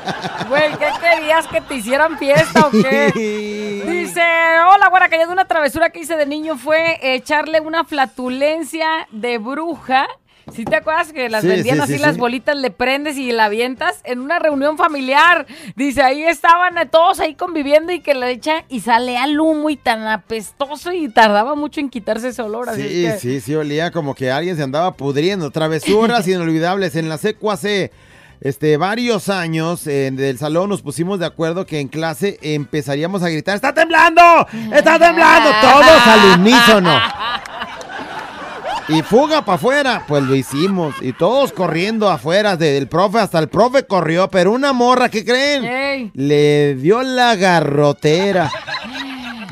Güey, 0.48 0.72
¿qué 0.78 0.88
querías 0.98 1.46
que 1.46 1.60
te 1.60 1.74
hicieran 1.74 2.16
fiesta 2.18 2.66
o 2.66 2.70
qué? 2.70 3.12
Dice, 3.86 4.22
hola, 4.66 4.88
güera, 4.88 5.10
que 5.10 5.18
yo 5.18 5.26
de 5.26 5.32
una 5.32 5.46
travesura 5.46 5.90
que 5.90 6.00
hice 6.00 6.16
de 6.16 6.24
niño 6.24 6.56
fue 6.56 6.98
echarle 7.02 7.60
una 7.60 7.84
flatulencia 7.84 9.06
de 9.10 9.36
bruja. 9.36 10.06
Si 10.54 10.64
te 10.64 10.76
acuerdas 10.76 11.12
que 11.12 11.28
las 11.28 11.42
Sí, 11.42 11.48
vendían 11.48 11.76
sí, 11.76 11.82
así 11.82 11.92
sí, 11.94 11.98
las 12.00 12.14
sí. 12.14 12.20
bolitas, 12.20 12.56
le 12.56 12.70
prendes 12.70 13.16
y 13.16 13.30
la 13.32 13.44
avientas 13.46 14.00
en 14.04 14.20
una 14.20 14.38
reunión 14.38 14.76
familiar? 14.76 15.46
Dice, 15.76 16.02
ahí 16.02 16.22
estaban 16.24 16.76
eh, 16.78 16.86
todos 16.86 17.20
ahí 17.20 17.34
conviviendo 17.34 17.92
y 17.92 18.00
que 18.00 18.14
le 18.14 18.30
echa 18.30 18.64
y 18.68 18.80
sale 18.80 19.16
al 19.18 19.38
humo 19.38 19.70
y 19.70 19.76
tan 19.76 20.06
apestoso 20.06 20.92
y 20.92 21.08
tardaba 21.08 21.54
mucho 21.54 21.80
en 21.80 21.88
quitarse 21.90 22.28
ese 22.28 22.42
olor. 22.42 22.68
Así 22.68 22.82
Sí, 22.88 23.06
es 23.06 23.14
que- 23.14 23.20
sí, 23.20 23.40
sí, 23.40 23.54
olía 23.54 23.90
como 23.90 24.14
que 24.14 24.30
alguien 24.30 24.56
se 24.56 24.62
andaba 24.62 24.92
pudriendo. 24.94 25.50
Travesuras 25.50 26.26
inolvidables. 26.28 26.96
En 26.96 27.08
la 27.08 27.18
secu 27.18 27.50
hace 27.50 27.92
este, 28.40 28.76
varios 28.76 29.28
años 29.28 29.86
en 29.86 30.14
del 30.16 30.38
salón 30.38 30.70
nos 30.70 30.80
pusimos 30.82 31.18
de 31.18 31.26
acuerdo 31.26 31.66
que 31.66 31.80
en 31.80 31.88
clase 31.88 32.38
empezaríamos 32.40 33.22
a 33.22 33.28
gritar, 33.28 33.56
¡Está 33.56 33.74
temblando! 33.74 34.22
¡Está 34.72 34.98
temblando! 34.98 35.50
Todos 35.60 36.06
al 36.06 36.40
unísono. 36.40 37.00
Y 38.88 39.02
fuga 39.02 39.44
para 39.44 39.56
afuera, 39.56 40.04
pues 40.08 40.22
lo 40.22 40.34
hicimos. 40.34 40.94
Y 41.02 41.12
todos 41.12 41.52
corriendo 41.52 42.08
afuera 42.08 42.56
del 42.56 42.88
profe, 42.88 43.18
hasta 43.18 43.38
el 43.38 43.48
profe 43.48 43.86
corrió, 43.86 44.28
pero 44.28 44.52
una 44.52 44.72
morra, 44.72 45.10
¿qué 45.10 45.24
creen? 45.24 46.10
Le 46.14 46.74
dio 46.76 47.02
la 47.02 47.36
garrotera 47.36 48.50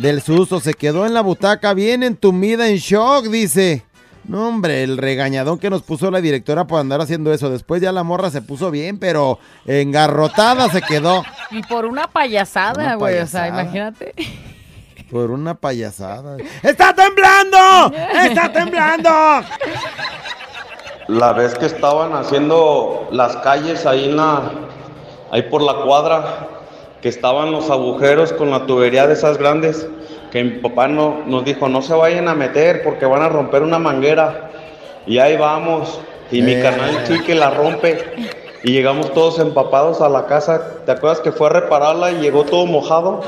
del 0.01 0.23
susto, 0.23 0.59
se 0.61 0.73
quedó 0.73 1.05
en 1.07 1.13
la 1.13 1.21
butaca 1.21 1.75
bien 1.75 2.03
entumida, 2.03 2.69
en 2.69 2.77
shock, 2.77 3.27
dice. 3.27 3.85
No, 4.25 4.49
hombre, 4.49 4.83
el 4.83 4.97
regañadón 4.97 5.59
que 5.59 5.71
nos 5.71 5.83
puso 5.83 6.11
la 6.11 6.21
directora 6.21 6.67
por 6.67 6.81
andar 6.81 7.01
haciendo 7.01 7.33
eso. 7.33 7.51
Después 7.51 7.81
ya 7.81 7.93
la 7.93 8.03
morra 8.03 8.31
se 8.31 8.43
puso 8.43 8.71
bien, 8.71 8.99
pero 8.99 9.39
engarrotada 9.67 10.69
se 10.71 10.83
quedó. 10.83 11.23
Y 11.51 11.63
por 11.63 11.85
una 11.85 12.09
payasada, 12.09 12.95
güey, 12.95 13.19
o 13.19 13.27
sea, 13.27 13.49
imagínate. 13.49 14.15
Por 15.11 15.31
una 15.31 15.55
payasada. 15.55 16.37
¡Está 16.63 16.93
temblando! 16.95 17.97
¡Está 18.25 18.53
temblando! 18.53 19.11
La 21.09 21.33
vez 21.33 21.55
que 21.55 21.67
estaban 21.67 22.13
haciendo 22.15 23.09
las 23.13 23.37
calles 23.37 23.87
ahí 23.87 24.07
en 24.07 24.17
la, 24.17 24.51
ahí 25.31 25.43
por 25.43 25.63
la 25.63 25.75
cuadra, 25.85 26.49
que 27.01 27.09
estaban 27.09 27.53
los 27.53 27.71
agujeros 27.71 28.33
con 28.33 28.51
la 28.51 28.67
tubería 28.67 29.07
de 29.07 29.13
esas 29.13 29.39
grandes, 29.39 29.87
que 30.33 30.43
mi 30.43 30.59
papá 30.59 30.89
no, 30.89 31.23
nos 31.27 31.45
dijo 31.45 31.69
no 31.69 31.83
se 31.83 31.95
vayan 31.95 32.27
a 32.27 32.35
meter 32.35 32.83
porque 32.83 33.07
van 33.07 33.23
a 33.23 33.29
romper 33.29 33.63
una 33.63 33.79
manguera. 33.79 34.51
Y 35.07 35.19
ahí 35.19 35.37
vamos. 35.37 36.01
Y 36.33 36.43
mi 36.43 36.55
Eh. 36.55 36.63
canal 36.63 37.05
Chuy 37.07 37.23
que 37.23 37.37
la 37.37 37.51
rompe. 37.51 38.33
Y 38.67 38.73
llegamos 38.73 39.15
todos 39.15 39.39
empapados 39.39 40.01
a 40.01 40.09
la 40.09 40.27
casa. 40.27 40.61
¿Te 40.85 40.91
acuerdas 40.91 41.21
que 41.21 41.31
fue 41.31 41.47
a 41.47 41.51
repararla 41.53 42.11
y 42.11 42.17
llegó 42.17 42.43
todo 42.43 42.67
mojado? 42.67 43.23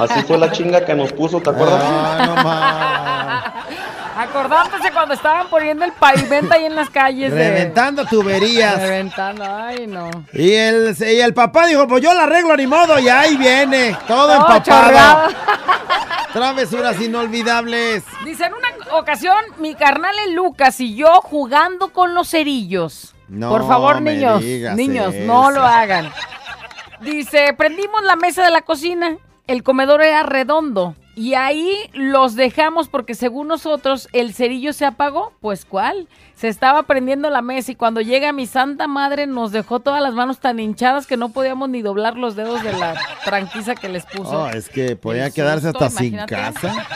Así 0.00 0.20
fue 0.24 0.36
la 0.36 0.50
chinga 0.50 0.84
que 0.84 0.96
nos 0.96 1.12
puso, 1.12 1.40
¿te 1.40 1.50
acuerdas? 1.50 1.80
Acordándose 4.16 4.90
cuando 4.92 5.14
estaban 5.14 5.46
poniendo 5.46 5.84
el 5.84 5.92
pavimento 5.92 6.54
ahí 6.54 6.64
en 6.64 6.74
las 6.74 6.90
calles. 6.90 7.32
de- 7.32 7.50
Reventando 7.50 8.04
tuberías. 8.06 8.80
Reventando, 8.80 9.44
ay 9.44 9.86
no. 9.86 10.10
Y 10.32 10.52
el, 10.54 10.96
y 11.00 11.20
el 11.20 11.32
papá 11.34 11.66
dijo, 11.66 11.86
pues 11.86 12.02
yo 12.02 12.12
la 12.12 12.24
arreglo 12.24 12.56
ni 12.56 12.66
modo, 12.66 12.98
y 12.98 13.08
ahí 13.08 13.36
viene, 13.36 13.96
todo 14.08 14.26
Todo 14.26 14.32
empapado. 14.34 14.62
chorreado. 14.62 15.28
Travesuras 16.32 17.00
inolvidables. 17.00 18.02
Dice, 18.24 18.46
en 18.46 18.54
una 18.54 18.98
ocasión, 18.98 19.36
mi 19.58 19.76
carnal 19.76 20.16
el 20.26 20.34
Lucas 20.34 20.80
y 20.80 20.96
yo 20.96 21.20
jugando 21.22 21.90
con 21.92 22.12
los 22.14 22.28
cerillos. 22.30 23.13
No 23.28 23.50
Por 23.50 23.66
favor, 23.66 24.00
me 24.00 24.14
niños, 24.14 24.40
digas 24.42 24.76
niños, 24.76 25.14
no 25.14 25.50
lo 25.50 25.62
hagan. 25.62 26.10
Dice, 27.00 27.54
prendimos 27.56 28.02
la 28.02 28.16
mesa 28.16 28.44
de 28.44 28.50
la 28.50 28.62
cocina, 28.62 29.16
el 29.46 29.62
comedor 29.62 30.02
era 30.02 30.22
redondo 30.22 30.94
y 31.16 31.34
ahí 31.34 31.90
los 31.92 32.34
dejamos 32.34 32.88
porque 32.88 33.14
según 33.14 33.46
nosotros 33.46 34.08
el 34.12 34.34
cerillo 34.34 34.72
se 34.72 34.84
apagó. 34.84 35.32
Pues 35.40 35.64
¿cuál? 35.64 36.08
Se 36.34 36.48
estaba 36.48 36.82
prendiendo 36.84 37.30
la 37.30 37.40
mesa 37.40 37.72
y 37.72 37.76
cuando 37.76 38.00
llega 38.00 38.32
mi 38.32 38.46
santa 38.46 38.88
madre 38.88 39.26
nos 39.26 39.52
dejó 39.52 39.80
todas 39.80 40.02
las 40.02 40.14
manos 40.14 40.40
tan 40.40 40.58
hinchadas 40.58 41.06
que 41.06 41.16
no 41.16 41.28
podíamos 41.28 41.68
ni 41.68 41.82
doblar 41.82 42.16
los 42.16 42.34
dedos 42.34 42.62
de 42.64 42.72
la 42.72 42.94
tranquiza 43.24 43.76
que 43.76 43.88
les 43.88 44.04
puso. 44.06 44.42
Oh, 44.42 44.48
es 44.48 44.68
que 44.68 44.96
podía 44.96 45.30
quedarse 45.30 45.70
susto, 45.70 45.84
hasta 45.84 46.00
sin 46.00 46.16
casa. 46.26 46.86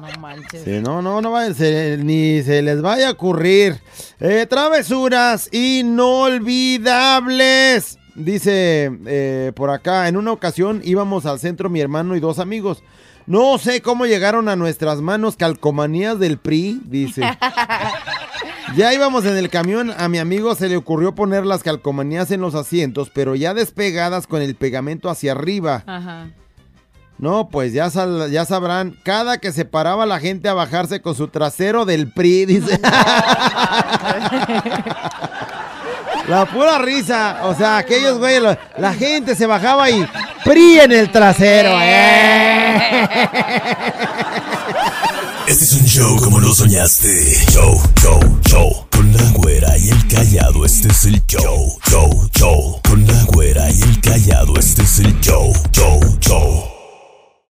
No 0.00 0.08
manches. 0.20 0.62
Sí, 0.64 0.80
no, 0.82 1.00
no, 1.02 1.20
no 1.20 1.36
se- 1.54 1.98
ni 1.98 2.42
se 2.42 2.62
les 2.62 2.80
vaya 2.82 3.08
a 3.08 3.12
ocurrir. 3.12 3.80
Eh, 4.20 4.46
travesuras 4.48 5.48
inolvidables. 5.52 7.98
Dice 8.14 8.90
eh, 9.06 9.52
por 9.54 9.70
acá, 9.70 10.08
en 10.08 10.16
una 10.16 10.32
ocasión 10.32 10.80
íbamos 10.84 11.26
al 11.26 11.38
centro 11.38 11.68
mi 11.70 11.80
hermano 11.80 12.16
y 12.16 12.20
dos 12.20 12.38
amigos. 12.38 12.82
No 13.26 13.58
sé 13.58 13.82
cómo 13.82 14.06
llegaron 14.06 14.48
a 14.48 14.56
nuestras 14.56 15.00
manos 15.00 15.36
calcomanías 15.36 16.18
del 16.18 16.38
PRI, 16.38 16.80
dice. 16.84 17.22
Ya 18.76 18.92
íbamos 18.92 19.24
en 19.24 19.36
el 19.36 19.48
camión, 19.48 19.92
a 19.96 20.08
mi 20.08 20.18
amigo 20.18 20.56
se 20.56 20.68
le 20.68 20.76
ocurrió 20.76 21.14
poner 21.14 21.46
las 21.46 21.62
calcomanías 21.62 22.32
en 22.32 22.40
los 22.40 22.56
asientos, 22.56 23.10
pero 23.14 23.36
ya 23.36 23.54
despegadas 23.54 24.26
con 24.26 24.42
el 24.42 24.56
pegamento 24.56 25.08
hacia 25.08 25.30
arriba. 25.32 25.84
Ajá. 25.86 26.30
No, 27.18 27.48
pues 27.48 27.72
ya, 27.72 27.88
sal, 27.88 28.30
ya 28.30 28.44
sabrán, 28.44 28.96
cada 29.02 29.38
que 29.38 29.50
se 29.52 29.64
paraba 29.64 30.04
la 30.04 30.20
gente 30.20 30.48
a 30.48 30.54
bajarse 30.54 31.00
con 31.00 31.14
su 31.14 31.28
trasero 31.28 31.86
del 31.86 32.12
PRI, 32.12 32.44
dice. 32.46 32.78
La 36.28 36.44
pura 36.44 36.78
risa. 36.78 37.40
O 37.44 37.54
sea, 37.54 37.76
aquellos 37.78 38.18
güeyes, 38.18 38.42
la, 38.42 38.58
la, 38.78 38.92
gente 38.94 39.36
se 39.36 39.46
bajaba 39.46 39.88
y 39.90 40.04
PRI 40.44 40.80
en 40.80 40.92
el 40.92 41.10
trasero. 41.12 41.78
Eh. 41.80 43.08
Este 45.46 45.64
es 45.64 45.72
un 45.74 45.86
show 45.86 46.16
como 46.16 46.40
lo 46.40 46.52
soñaste. 46.52 47.08
Show, 47.52 47.80
show, 48.02 48.20
show. 48.44 48.86
Con 48.90 49.12
la 49.16 49.22
güera 49.30 49.78
y 49.78 49.90
el 49.90 50.08
callado, 50.08 50.64
este 50.64 50.88
es 50.88 51.04
el 51.04 51.24
show, 51.26 51.78
show, 51.88 52.28
show. 52.34 52.80
Con 52.88 53.06
la 53.06 53.22
güera 53.24 53.70
y 53.70 53.82
el 53.82 54.00
callado, 54.00 54.58
este 54.58 54.82
es 54.82 54.98
el 54.98 55.20
show, 55.20 55.52
show, 55.70 56.00
show. 56.20 56.75